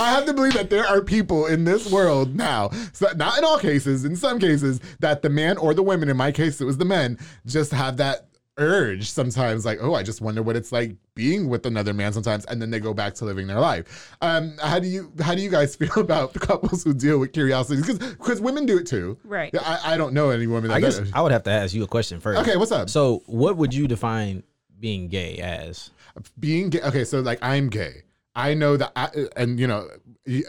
[0.00, 3.44] I have to believe that there are people in this world now, so not in
[3.44, 6.64] all cases, in some cases, that the man or the women, in my case it
[6.64, 10.70] was the men, just have that urge sometimes like oh i just wonder what it's
[10.70, 14.16] like being with another man sometimes and then they go back to living their life
[14.22, 17.32] um how do you how do you guys feel about the couples who deal with
[17.32, 19.52] curiosity because because women do it too Right.
[19.60, 21.10] I, I don't know any women that I guess does.
[21.12, 22.40] I would have to ask you a question first.
[22.42, 24.44] okay what's up So, what would you define
[24.78, 25.90] being gay as?
[26.38, 28.02] being gay okay so like i'm gay
[28.36, 29.88] I know that, I, and you know,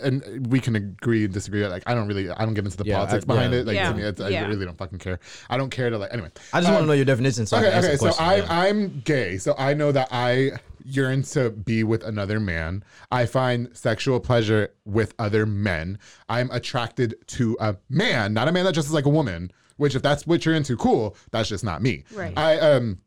[0.01, 1.65] and we can agree, and disagree.
[1.67, 3.59] Like, I don't really, I don't get into the Yeah, politics I- behind yeah.
[3.59, 3.67] it.
[3.67, 3.89] Like, Yeah.
[3.91, 5.19] to me, it's, I really don't fucking care.
[5.49, 6.11] I don't care to like.
[6.13, 7.45] Anyway, I just want Um, to know your definition.
[7.45, 7.95] So I okay, can answer okay.
[7.97, 8.25] the So question.
[8.25, 8.69] I, yeah.
[8.69, 9.37] I'm gay.
[9.37, 10.51] So I know that I
[10.83, 12.83] yearn to be with another man.
[13.11, 15.99] I find sexual pleasure with other men.
[16.29, 19.51] I'm attracted to a man, not a man that dresses like a woman.
[19.77, 21.17] Which, if that's what you're into, cool.
[21.31, 22.05] That's just not me.
[22.13, 22.33] Right.
[22.37, 22.99] I um,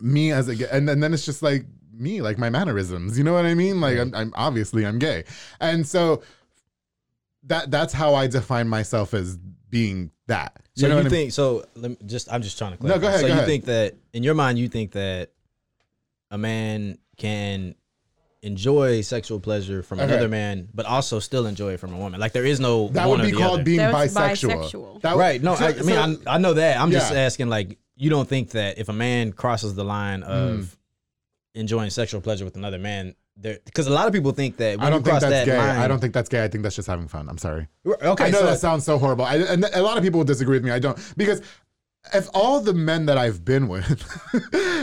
[0.00, 1.64] me as a gay, and, and then it's just like
[2.00, 3.16] me, like my mannerisms.
[3.18, 3.80] You know what I mean?
[3.80, 5.24] Like I'm, I'm obviously I'm gay,
[5.60, 6.22] and so
[7.44, 9.36] that that's how I define myself as
[9.68, 10.56] being that.
[10.74, 11.10] So know you what I mean?
[11.10, 11.64] think so?
[11.76, 12.96] Let me just I'm just trying to clarify.
[12.96, 13.00] No, clarify.
[13.00, 13.46] go ahead, So go you ahead.
[13.46, 15.30] think that in your mind you think that
[16.30, 17.74] a man can
[18.42, 20.10] enjoy sexual pleasure from Okay.
[20.10, 22.18] another man, but also still enjoy it from a woman?
[22.20, 23.62] Like there is no that one would or be the called other.
[23.64, 24.70] being That's bisexual.
[24.70, 25.00] bisexual.
[25.02, 25.42] That would- right.
[25.42, 26.80] No, so- I, I mean so- I, I know that.
[26.80, 30.60] I'm just asking like you don't think that if a man crosses the line of
[30.60, 30.76] Mm.
[31.54, 34.86] Enjoying sexual pleasure with another man, there because a lot of people think that when
[34.86, 35.58] I don't you think cross that's that gay.
[35.58, 36.44] line, I don't think that's gay.
[36.44, 37.28] I think that's just having fun.
[37.28, 37.68] I'm sorry.
[37.86, 39.24] Okay, I know so, that sounds so horrible.
[39.24, 40.70] I, and a lot of people will disagree with me.
[40.70, 41.42] I don't because
[42.14, 44.04] if all the men that I've been with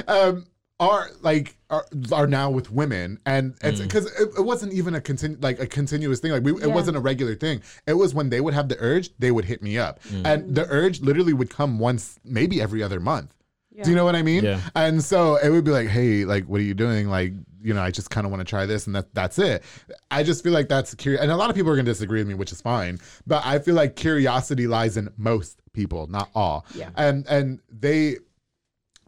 [0.08, 0.46] um,
[0.80, 5.02] are like are, are now with women, and it's because it, it wasn't even a
[5.02, 6.32] continu- like a continuous thing.
[6.32, 7.62] Like we, it wasn't a regular thing.
[7.86, 10.68] It was when they would have the urge, they would hit me up, and the
[10.70, 13.34] urge literally would come once, maybe every other month.
[13.84, 14.44] Do you know what I mean?
[14.44, 14.62] Yeah.
[14.76, 17.10] And so it would be like, hey, like, what are you doing?
[17.10, 19.64] Like, you know, I just kind of want to try this, and that that's it.
[20.10, 22.28] I just feel like that's curious, and a lot of people are gonna disagree with
[22.28, 23.00] me, which is fine.
[23.26, 26.66] But I feel like curiosity lies in most people, not all.
[26.74, 26.90] Yeah.
[26.96, 28.18] And and they.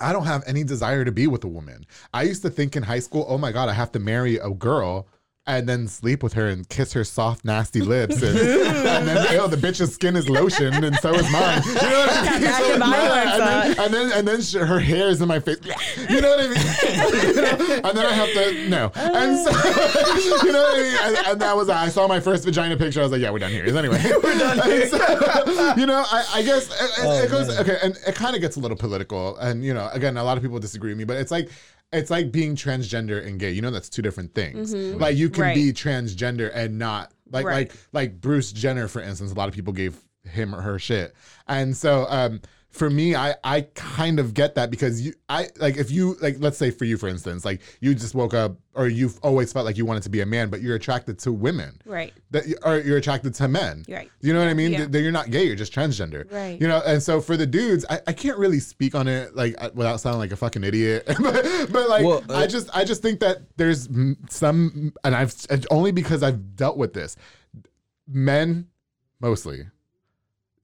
[0.02, 1.86] I don't have any desire to be with a woman.
[2.14, 4.50] I used to think in high school, oh my God, I have to marry a
[4.50, 5.10] girl
[5.50, 8.22] and then sleep with her and kiss her soft, nasty lips.
[8.22, 11.62] And, and then, ew, the bitch's skin is lotion and so is mine.
[11.66, 12.50] You know what I mean?
[12.60, 15.40] So, and yeah, and, then, and then and then sh- her hair is in my
[15.40, 15.58] face.
[16.10, 16.58] You know what I mean?
[17.36, 17.82] You know?
[17.84, 18.92] And then I have to no.
[18.96, 19.50] And so
[20.46, 20.98] you know what I mean?
[21.04, 23.00] And, and that was I saw my first vagina picture.
[23.00, 23.66] I was like, yeah, we're done here.
[23.66, 24.86] Anyway, we're done here.
[25.78, 28.42] you know, I, I guess it, it, it oh, goes okay, and it kind of
[28.42, 29.38] gets a little political.
[29.38, 31.50] And you know, again, a lot of people disagree with me, but it's like.
[31.92, 33.52] It's like being transgender and gay.
[33.52, 34.74] You know, that's two different things.
[34.74, 35.56] Like you can Right.
[35.56, 37.70] be transgender and not like Right.
[37.70, 39.32] like like Bruce Jenner, for instance.
[39.32, 41.16] A lot of people gave him or her shit,
[41.48, 42.42] and so um,
[42.72, 46.36] for me, I I kind of get that because you I like if you like
[46.40, 49.66] let's say for you for instance, like you just woke up or you've always felt
[49.66, 52.14] like you wanted to be a man, but you're attracted to women, Right.
[52.32, 53.84] that you- or you're attracted to men.
[53.90, 54.10] Right.
[54.22, 54.72] You know what I mean?
[54.72, 54.86] Yeah.
[54.86, 56.32] That you're not gay, you're just transgender.
[56.32, 56.62] Right.
[56.62, 59.56] You know, and so for the dudes, I, I can't really speak on it like
[59.58, 61.06] uh, without sounding like a fucking idiot.
[61.20, 63.90] but, but like Well, uh, I just I just think that there's
[64.30, 65.34] some and I've
[65.72, 67.18] only because I've dealt with this.
[68.08, 68.68] Men
[69.20, 69.68] mostly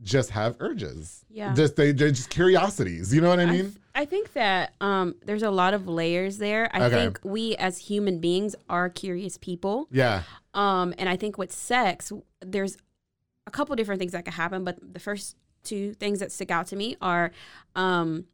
[0.01, 1.23] just have urges.
[1.29, 1.53] Yeah.
[1.53, 3.13] Just they they're just curiosities.
[3.13, 3.61] You know what I I mean?
[3.65, 6.69] th- I think that um, there's a lot of layers there.
[6.73, 6.95] I Okay.
[6.95, 9.87] think we as human beings are curious people.
[9.91, 10.23] yeah.
[10.53, 12.11] Um, and I think with sex,
[12.41, 12.77] there's
[13.47, 16.67] a couple different things that could happen, but the first two things that stick out
[16.67, 17.31] to me are
[17.75, 18.25] um,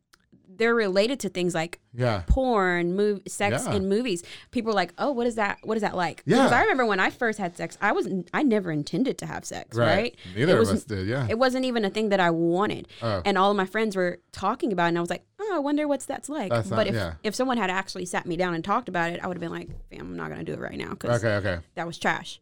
[0.58, 2.24] they're related to things like Yeah.
[2.28, 3.76] porn, move, sex Yeah.
[3.76, 4.24] in movies.
[4.52, 5.58] People are like, "Oh, what is that?
[5.64, 6.38] What is that like?" Yeah.
[6.38, 9.46] Because I remember when I first had sex, I was I never intended to have
[9.46, 10.16] sex, right?
[10.36, 11.08] Neither It of was- us did.
[11.08, 11.28] Yeah.
[11.30, 12.88] It wasn't even a thing that I wanted.
[13.02, 13.22] Oh.
[13.26, 15.60] And all of my friends were talking about it, and I was like, oh, I
[15.60, 16.50] wonder what's that's like.
[16.52, 17.14] That's but not- if, yeah.
[17.24, 19.52] if someone had actually sat me down and talked about it, I would have been
[19.52, 21.36] like, fam, I'm not going to do it right now because okay.
[21.48, 21.62] Okay.
[21.76, 22.40] that was trash.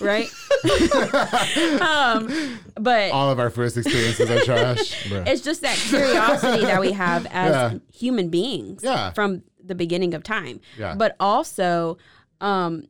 [0.00, 0.28] Right?
[1.80, 5.06] um, but All of our first experiences are trash.
[5.26, 7.78] it's just that curiosity that we have as Yeah.
[7.92, 9.10] human beings Yeah.
[9.12, 10.60] from the beginning of time.
[10.78, 10.94] Yeah.
[10.96, 11.98] But also,
[12.40, 12.84] um,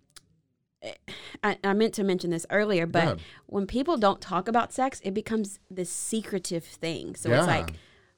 [1.42, 3.20] I, I meant to mention this earlier, but ahead.
[3.46, 7.14] when people don't talk about sex, it becomes this secretive thing.
[7.16, 7.38] So Yeah.
[7.38, 7.72] it's like,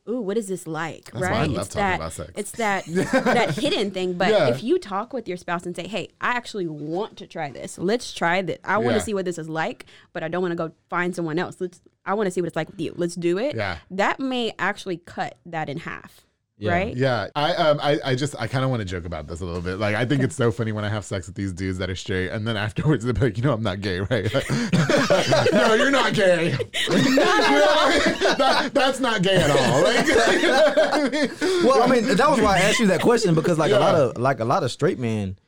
[0.09, 1.11] ooh, what is this like?
[1.13, 1.41] That's why right?
[1.41, 2.33] I love it's talking that about sex.
[2.37, 2.85] it's that
[3.25, 4.15] that hidden thing.
[4.15, 4.49] But Yeah.
[4.49, 7.79] if you talk with your spouse and say, Hey, I actually want to try this.
[7.79, 8.59] Let's try this.
[8.65, 8.99] I want Yeah.
[8.99, 11.57] to see what this is like, but I don't want to go find someone else.
[11.61, 12.93] Let's I want to see what it's like with you.
[12.97, 13.55] Let's do it.
[13.55, 13.79] Yeah.
[13.91, 16.23] That may actually cut that in half.
[16.63, 16.71] Yeah.
[16.73, 16.97] Right?
[16.97, 19.45] Yeah, I um I, I just I kind of want to joke about this a
[19.45, 19.79] little bit.
[19.79, 21.97] Like I think it's so funny when I have sex with these dudes that are
[21.97, 24.33] straight, and then afterwards they're like, you know, I'm not gay, right?
[25.53, 26.53] no, you're not gay.
[26.53, 28.39] You know what I mean?
[28.39, 29.83] That- that's not gay at all.
[29.83, 31.65] Like, you know what I mean?
[31.65, 33.95] Well, I mean, that was why I asked you that question because like a lot
[33.97, 35.39] of like a lot of straight men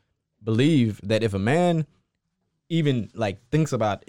[0.43, 1.87] believe that if a man
[2.69, 4.05] even like thinks about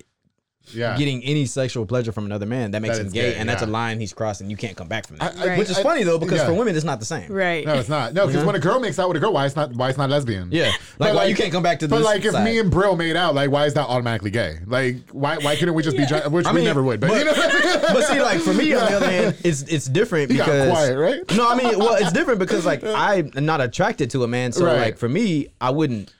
[0.73, 0.97] yeah.
[0.97, 3.61] getting any sexual pleasure from another man, that makes That him gay, gay, and that's
[3.61, 4.49] a line he's crossing.
[4.49, 5.37] You can't come back from that.
[5.37, 6.45] I- I- Which is I- funny though, because yeah.
[6.47, 7.31] for women it's not the same.
[7.31, 7.65] Right.
[7.65, 8.13] No, it's not.
[8.13, 9.97] No, because when a girl makes out with a girl, why it's not why it's
[9.97, 10.49] not lesbian?
[10.51, 11.91] Yeah, like, why you can't come back to this?
[11.91, 12.45] But this like, if side?
[12.45, 14.57] me and Brill made out, like, why is that automatically gay?
[14.65, 16.05] Like, why why couldn't we just be?
[16.05, 16.99] gi- Which I we never would.
[16.99, 17.81] But, but- you know, what I mean?
[17.93, 20.97] but see, like for me on the other hand, it's it's different You because quiet,
[20.97, 21.35] right?
[21.35, 24.65] No, I mean, well, it's different because like I'm not attracted to a man, so
[24.65, 24.79] Right.
[24.79, 26.13] like for me, I wouldn't.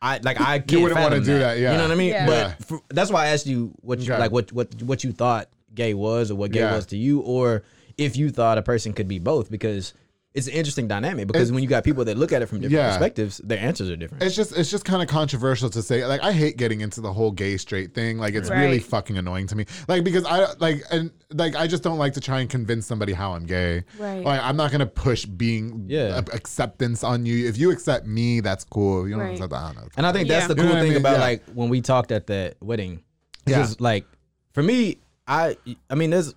[0.00, 1.72] I like I can't wouldn't wanna do that, yeah.
[1.72, 2.10] You know what I mean?
[2.10, 2.28] Yeah.
[2.28, 2.54] Yeah.
[2.58, 4.20] But for, that's why I asked you what you Okay.
[4.20, 6.76] like what what what you thought gay was or what gay Yeah.
[6.76, 7.64] was to you, or
[7.96, 9.92] if you thought a person could be both because.
[10.38, 12.60] It's an interesting dynamic because It- when you got people that look at it from
[12.60, 12.88] different Yeah.
[12.90, 14.22] perspectives, their answers are different.
[14.22, 16.06] It's just it's just kind of controversial to say.
[16.06, 18.18] Like I hate getting into the whole gay straight thing.
[18.18, 19.66] Like it's really fucking annoying to me.
[19.88, 23.12] Like because I like and like I just don't like to try and convince somebody
[23.12, 23.84] how I'm gay.
[23.98, 24.24] Right.
[24.24, 26.16] Like I'm not gonna push being Yeah.
[26.18, 27.48] a- acceptance on you.
[27.48, 29.06] If you accept me, that's cool.
[29.08, 29.32] You don't Right.
[29.32, 29.88] accept I don't know.
[29.96, 30.54] And I think that's Yeah.
[30.54, 31.00] the You know cool I thing mean?
[31.00, 31.20] about Yeah.
[31.24, 33.02] like when we talked at the wedding.
[33.46, 33.58] Yeah.
[33.58, 34.04] Because like
[34.52, 35.56] for me, I
[35.90, 36.32] I mean there's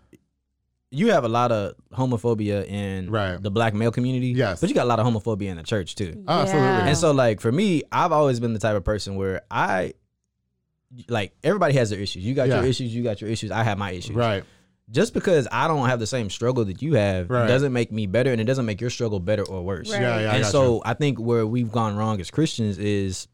[0.93, 3.41] you have a lot of homophobia in Right.
[3.41, 4.27] the black male community.
[4.27, 4.59] Yes.
[4.59, 6.23] But you got a lot of homophobia in the church too.
[6.27, 6.67] Oh, absolutely.
[6.89, 9.93] And so like for me, I've always been the type of person where I
[11.07, 12.23] like everybody has their issues.
[12.25, 12.57] You got Yeah.
[12.57, 14.15] your issues, you got your issues, I have my issues.
[14.15, 14.43] Right.
[14.89, 17.47] Just because I don't have the same struggle that you have Right.
[17.47, 20.01] doesn't make me better and it doesn't make your struggle better or worse Right.
[20.01, 20.19] Yeah.
[20.19, 20.33] Yeah.
[20.33, 20.81] And got so you.
[20.83, 23.29] I think where we've gone wrong as Christians is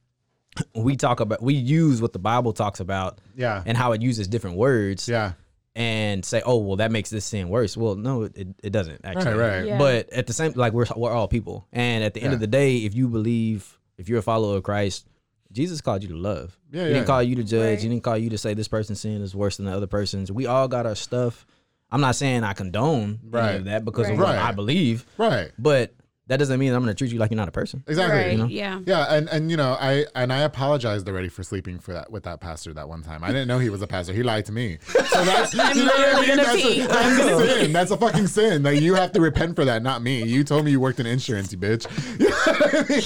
[0.76, 3.64] we talk about we use what the Bible talks about Yeah.
[3.66, 5.34] and how it uses different words Yeah.
[5.78, 7.78] And say, oh well, that makes this sin worse.
[7.78, 9.36] Well, no, it, it doesn't actually.
[9.36, 9.58] Right.
[9.60, 9.66] Right.
[9.68, 9.78] Yeah.
[9.78, 12.36] But at the same, like we're we're all people, and at the end Yeah.
[12.36, 15.08] of the day, if you believe, if you're a follower of Christ,
[15.52, 16.58] Jesus called you to love.
[16.72, 16.94] Yeah, He yeah.
[16.96, 17.62] didn't call you to judge.
[17.78, 17.80] Right.
[17.82, 20.32] He didn't call you to say this person's sin is worse than the other person's.
[20.32, 21.46] We all got our stuff.
[21.92, 23.50] I'm not saying I condone Right.
[23.52, 24.26] any of that because of Right.
[24.30, 24.50] what Right.
[24.50, 25.52] I believe, Right.
[25.60, 25.94] but
[26.28, 27.84] that doesn't mean I'm going to treat you like you're not a person.
[27.88, 28.18] Exactly.
[28.18, 28.32] Right.
[28.34, 28.46] you know?
[28.48, 28.80] Yeah.
[28.86, 32.24] Yeah, and and you know, I and I apologized already for sleeping for that with
[32.24, 33.24] that pastor that one time.
[33.24, 34.14] I didn't know he was a pastor.
[34.14, 34.78] He lied to me.
[34.88, 36.36] So that's you know what I literally mean?
[36.38, 36.82] gonna That's pee.
[36.82, 37.74] a, that's a sin.
[37.74, 38.64] That's a fucking sin.
[38.64, 40.24] Like you have to repent for that, not me.
[40.24, 41.86] You told me you worked in insurance, you bitch.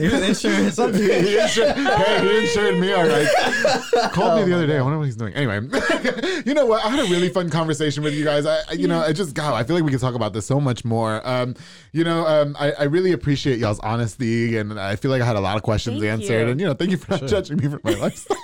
[0.00, 0.76] He was insurance.
[0.96, 3.28] he, insured, hey, he insured me, all right.
[4.12, 4.78] Called me the other day.
[4.78, 5.34] I wonder what he's doing.
[5.34, 5.60] Anyway,
[6.46, 6.84] you know what?
[6.84, 8.46] I had a really fun conversation with you guys.
[8.46, 10.46] I, I- you know, I just, God, I feel like we could talk about this
[10.46, 11.20] so much more.
[11.28, 11.54] Um,
[11.92, 15.36] you know, um, I, I really appreciate y'all's honesty, and I feel like I had
[15.36, 16.44] a lot of questions Thank answered.
[16.46, 16.48] you.
[16.52, 18.36] And you know, thank you for not judging me for my lifestyle.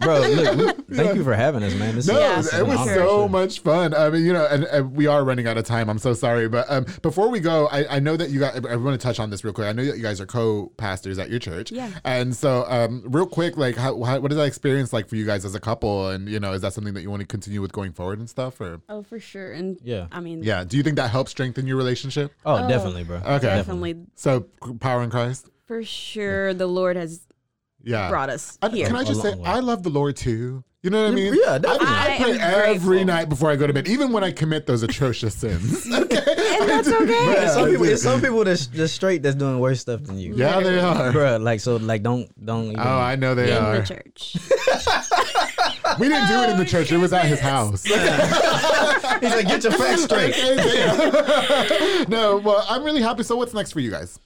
[0.00, 1.94] Bro, look, we- thank you for having us, man.
[1.94, 2.94] This No, is, Yeah, this is it was honor.
[2.94, 3.94] so much fun.
[3.94, 5.88] I mean, you know, and, and we are running out of time.
[5.88, 8.60] I'm so sorry, but um, before we go, I, I know that you guys.
[8.68, 9.66] I want to touch on this real quick.
[9.66, 11.70] I know that you guys are co-pastors at your church.
[11.72, 11.90] Yeah.
[12.04, 15.24] And so, um, real quick, like, how, how what is that experience like for you
[15.26, 16.08] guys as a couple?
[16.08, 18.28] And you know, is that something that you want to continue with going forward and
[18.28, 18.60] stuff?
[18.60, 19.52] Or Oh, for sure.
[19.52, 20.06] And Yeah.
[20.12, 22.32] I mean, yeah, do you think that helps strengthen your relationship?
[22.44, 23.20] Oh, Oh, definitely, bro.
[23.36, 23.46] Okay.
[23.56, 24.46] definitely, So,
[24.80, 25.48] power in Christ.
[25.66, 27.20] for sure, the Lord has
[27.82, 28.08] Yeah.
[28.08, 28.86] brought us I- here.
[28.86, 29.44] can I just say, way.
[29.44, 30.64] I love the Lord too.
[30.82, 31.34] You know what I mean?
[31.34, 31.86] Yeah, definitely.
[31.86, 32.38] I, I I pray
[32.74, 35.86] every night before I go to bed, even when I commit those atrocious sins.
[35.90, 36.16] okay.
[36.60, 37.06] and that's okay.
[37.06, 40.18] Bro, it's some people, it's some people that's just straight that's doing worse stuff than
[40.18, 40.34] you.
[40.36, 41.10] Yeah, they are.
[41.10, 41.38] bro.
[41.38, 42.64] Like so, like don't don't.
[42.66, 43.78] Even, Oh, I know they in are.
[43.78, 44.36] the church.
[45.98, 46.90] We didn't do it in the church.
[46.90, 47.84] It was at his oh, house.
[49.24, 50.34] He's like, get your facts straight.
[52.08, 53.22] no, well, I'm really happy.
[53.22, 54.18] So, what's next for you guys?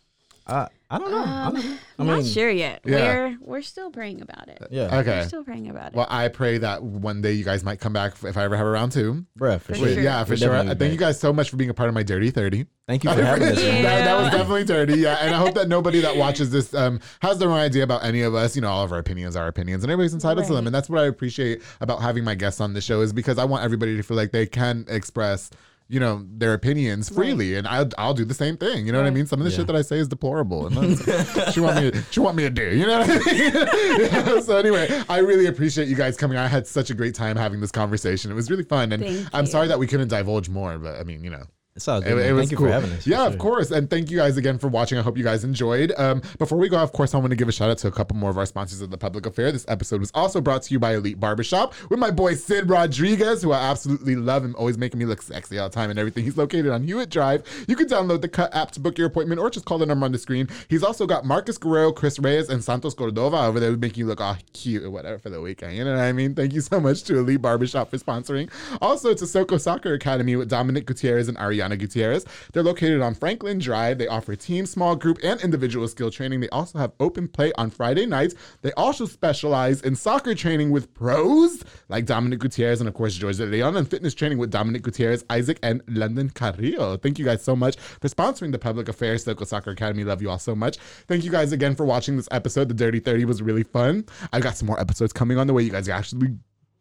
[0.46, 1.18] I, I don't know.
[1.18, 2.80] I, don't, I I'm mean, not sure yet.
[2.84, 2.96] Yeah.
[2.96, 4.68] We're we're still praying about it.
[4.70, 5.18] yeah, Okay.
[5.18, 5.94] We're still praying about it.
[5.96, 8.66] Well, I pray that one day you guys might come back if I ever have
[8.66, 9.26] a round two.
[9.36, 9.88] bro, for For sure.
[9.94, 10.02] sure.
[10.02, 10.48] Yeah, for We're sure.
[10.48, 12.64] definitely Thank you guys so much for being a part of my Dirty 30.
[12.86, 13.56] Thank you for having us.
[13.56, 13.82] man.
[13.82, 14.94] that, that was definitely dirty.
[15.00, 15.18] Yeah.
[15.20, 18.22] And I hope that nobody that watches this um, has their own idea about any
[18.22, 18.56] of us.
[18.56, 20.66] You know, all of our opinions are opinions and everybody's entitled to them.
[20.66, 23.44] And that's what I appreciate about having my guests on the show is because I
[23.44, 25.50] want everybody to feel like they can express,
[25.90, 27.54] you know, their opinions freely.
[27.56, 28.84] And I'll, I'll do the same thing.
[28.86, 29.26] You know what I mean?
[29.26, 29.56] Some of the Yeah.
[29.58, 30.66] shit that I say is deplorable.
[30.66, 30.98] And
[31.52, 34.42] she want me to, she want me to do, you know what I mean?
[34.44, 36.36] So anyway, I really appreciate you guys coming.
[36.38, 38.30] I had such a great time having this conversation.
[38.30, 38.92] It was really fun.
[38.92, 39.50] And Thank I'm you.
[39.50, 41.44] sorry that we couldn't divulge more, but I mean, you know.
[41.86, 42.18] All good.
[42.18, 42.66] It, it was Thank you cool.
[42.66, 43.06] for having us.
[43.06, 43.70] Yeah, of course.
[43.70, 44.98] And thank you guys again for watching.
[44.98, 45.92] I hope you guys enjoyed.
[45.98, 47.92] Um, before we go, of course, I want to give a shout out to a
[47.92, 49.52] couple more of our sponsors of the public affair.
[49.52, 53.42] This episode was also brought to you by Elite Barbershop with my boy Sid Rodriguez,
[53.42, 56.24] who I absolutely love him, always making me look sexy all the time and everything.
[56.24, 57.44] He's located on Hewitt Drive.
[57.68, 60.06] You can download the Cut app to book your appointment or just call the number
[60.06, 60.48] on the screen.
[60.68, 64.20] He's also got Marcus Guerrero, Chris Reyes, and Santos Cordova over there making you look
[64.20, 65.76] all cute or whatever for the weekend.
[65.76, 66.34] You know what I mean?
[66.34, 68.48] Thank you so much to Elite Barbershop for sponsoring.
[68.80, 72.24] Also to Soko Soccer Academy with Dominic Gutierrez and Ariana Gutierrez.
[72.52, 73.98] They're located on Franklin Drive.
[73.98, 76.40] They offer team, small group, and individual skill training.
[76.40, 78.34] They also have open play on Friday nights.
[78.62, 83.38] They also specialize in soccer training with pros like Dominic Gutierrez and, of course, George
[83.38, 86.96] Leon, and fitness training with Dominic Gutierrez, Isaac, and London Carrillo.
[86.96, 90.04] Thank you guys so much for sponsoring the Public Affairs Local Soccer Academy.
[90.04, 90.78] Love you all so much.
[91.06, 92.68] Thank you guys again for watching this episode.
[92.68, 94.04] The Dirty 30 was really fun.
[94.32, 95.62] I've got some more episodes coming on the way.
[95.62, 96.38] You guys actually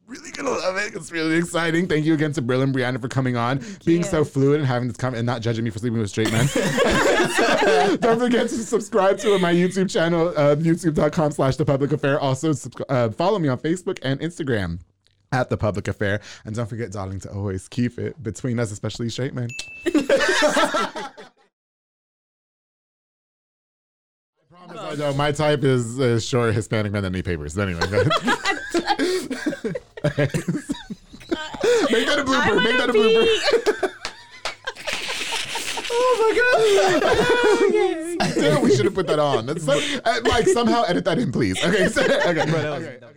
[0.07, 0.95] really gonna love it.
[0.95, 1.87] It's really exciting.
[1.87, 4.07] Thank you again to Brill and Breana for coming on, being you.
[4.07, 6.47] so fluid and having this comment and not judging me for sleeping with straight men.
[7.99, 12.19] Don't forget to subscribe to my YouTube channel, uh, youtube.com slash the public affair.
[12.19, 12.53] Also,
[12.89, 14.79] uh, follow me on Facebook and Instagram
[15.31, 16.21] at the public affair.
[16.45, 19.49] And don't forget, darling, to always keep it between us, especially straight men.
[19.85, 21.11] I
[24.49, 27.55] promise I know my type is uh, short Hispanic men that need papers.
[27.55, 27.81] But anyway.
[31.91, 32.63] make that a blooper.
[32.63, 33.91] Make that a blooper.
[35.89, 36.31] Oh my
[38.19, 38.35] god!
[38.35, 39.45] Damn, we should have put that on.
[39.45, 41.63] That's so, uh, Mike, somehow edit that in, please.
[41.63, 42.97] Okay, so, okay, Bro, that was- okay.
[42.99, 43.16] that was-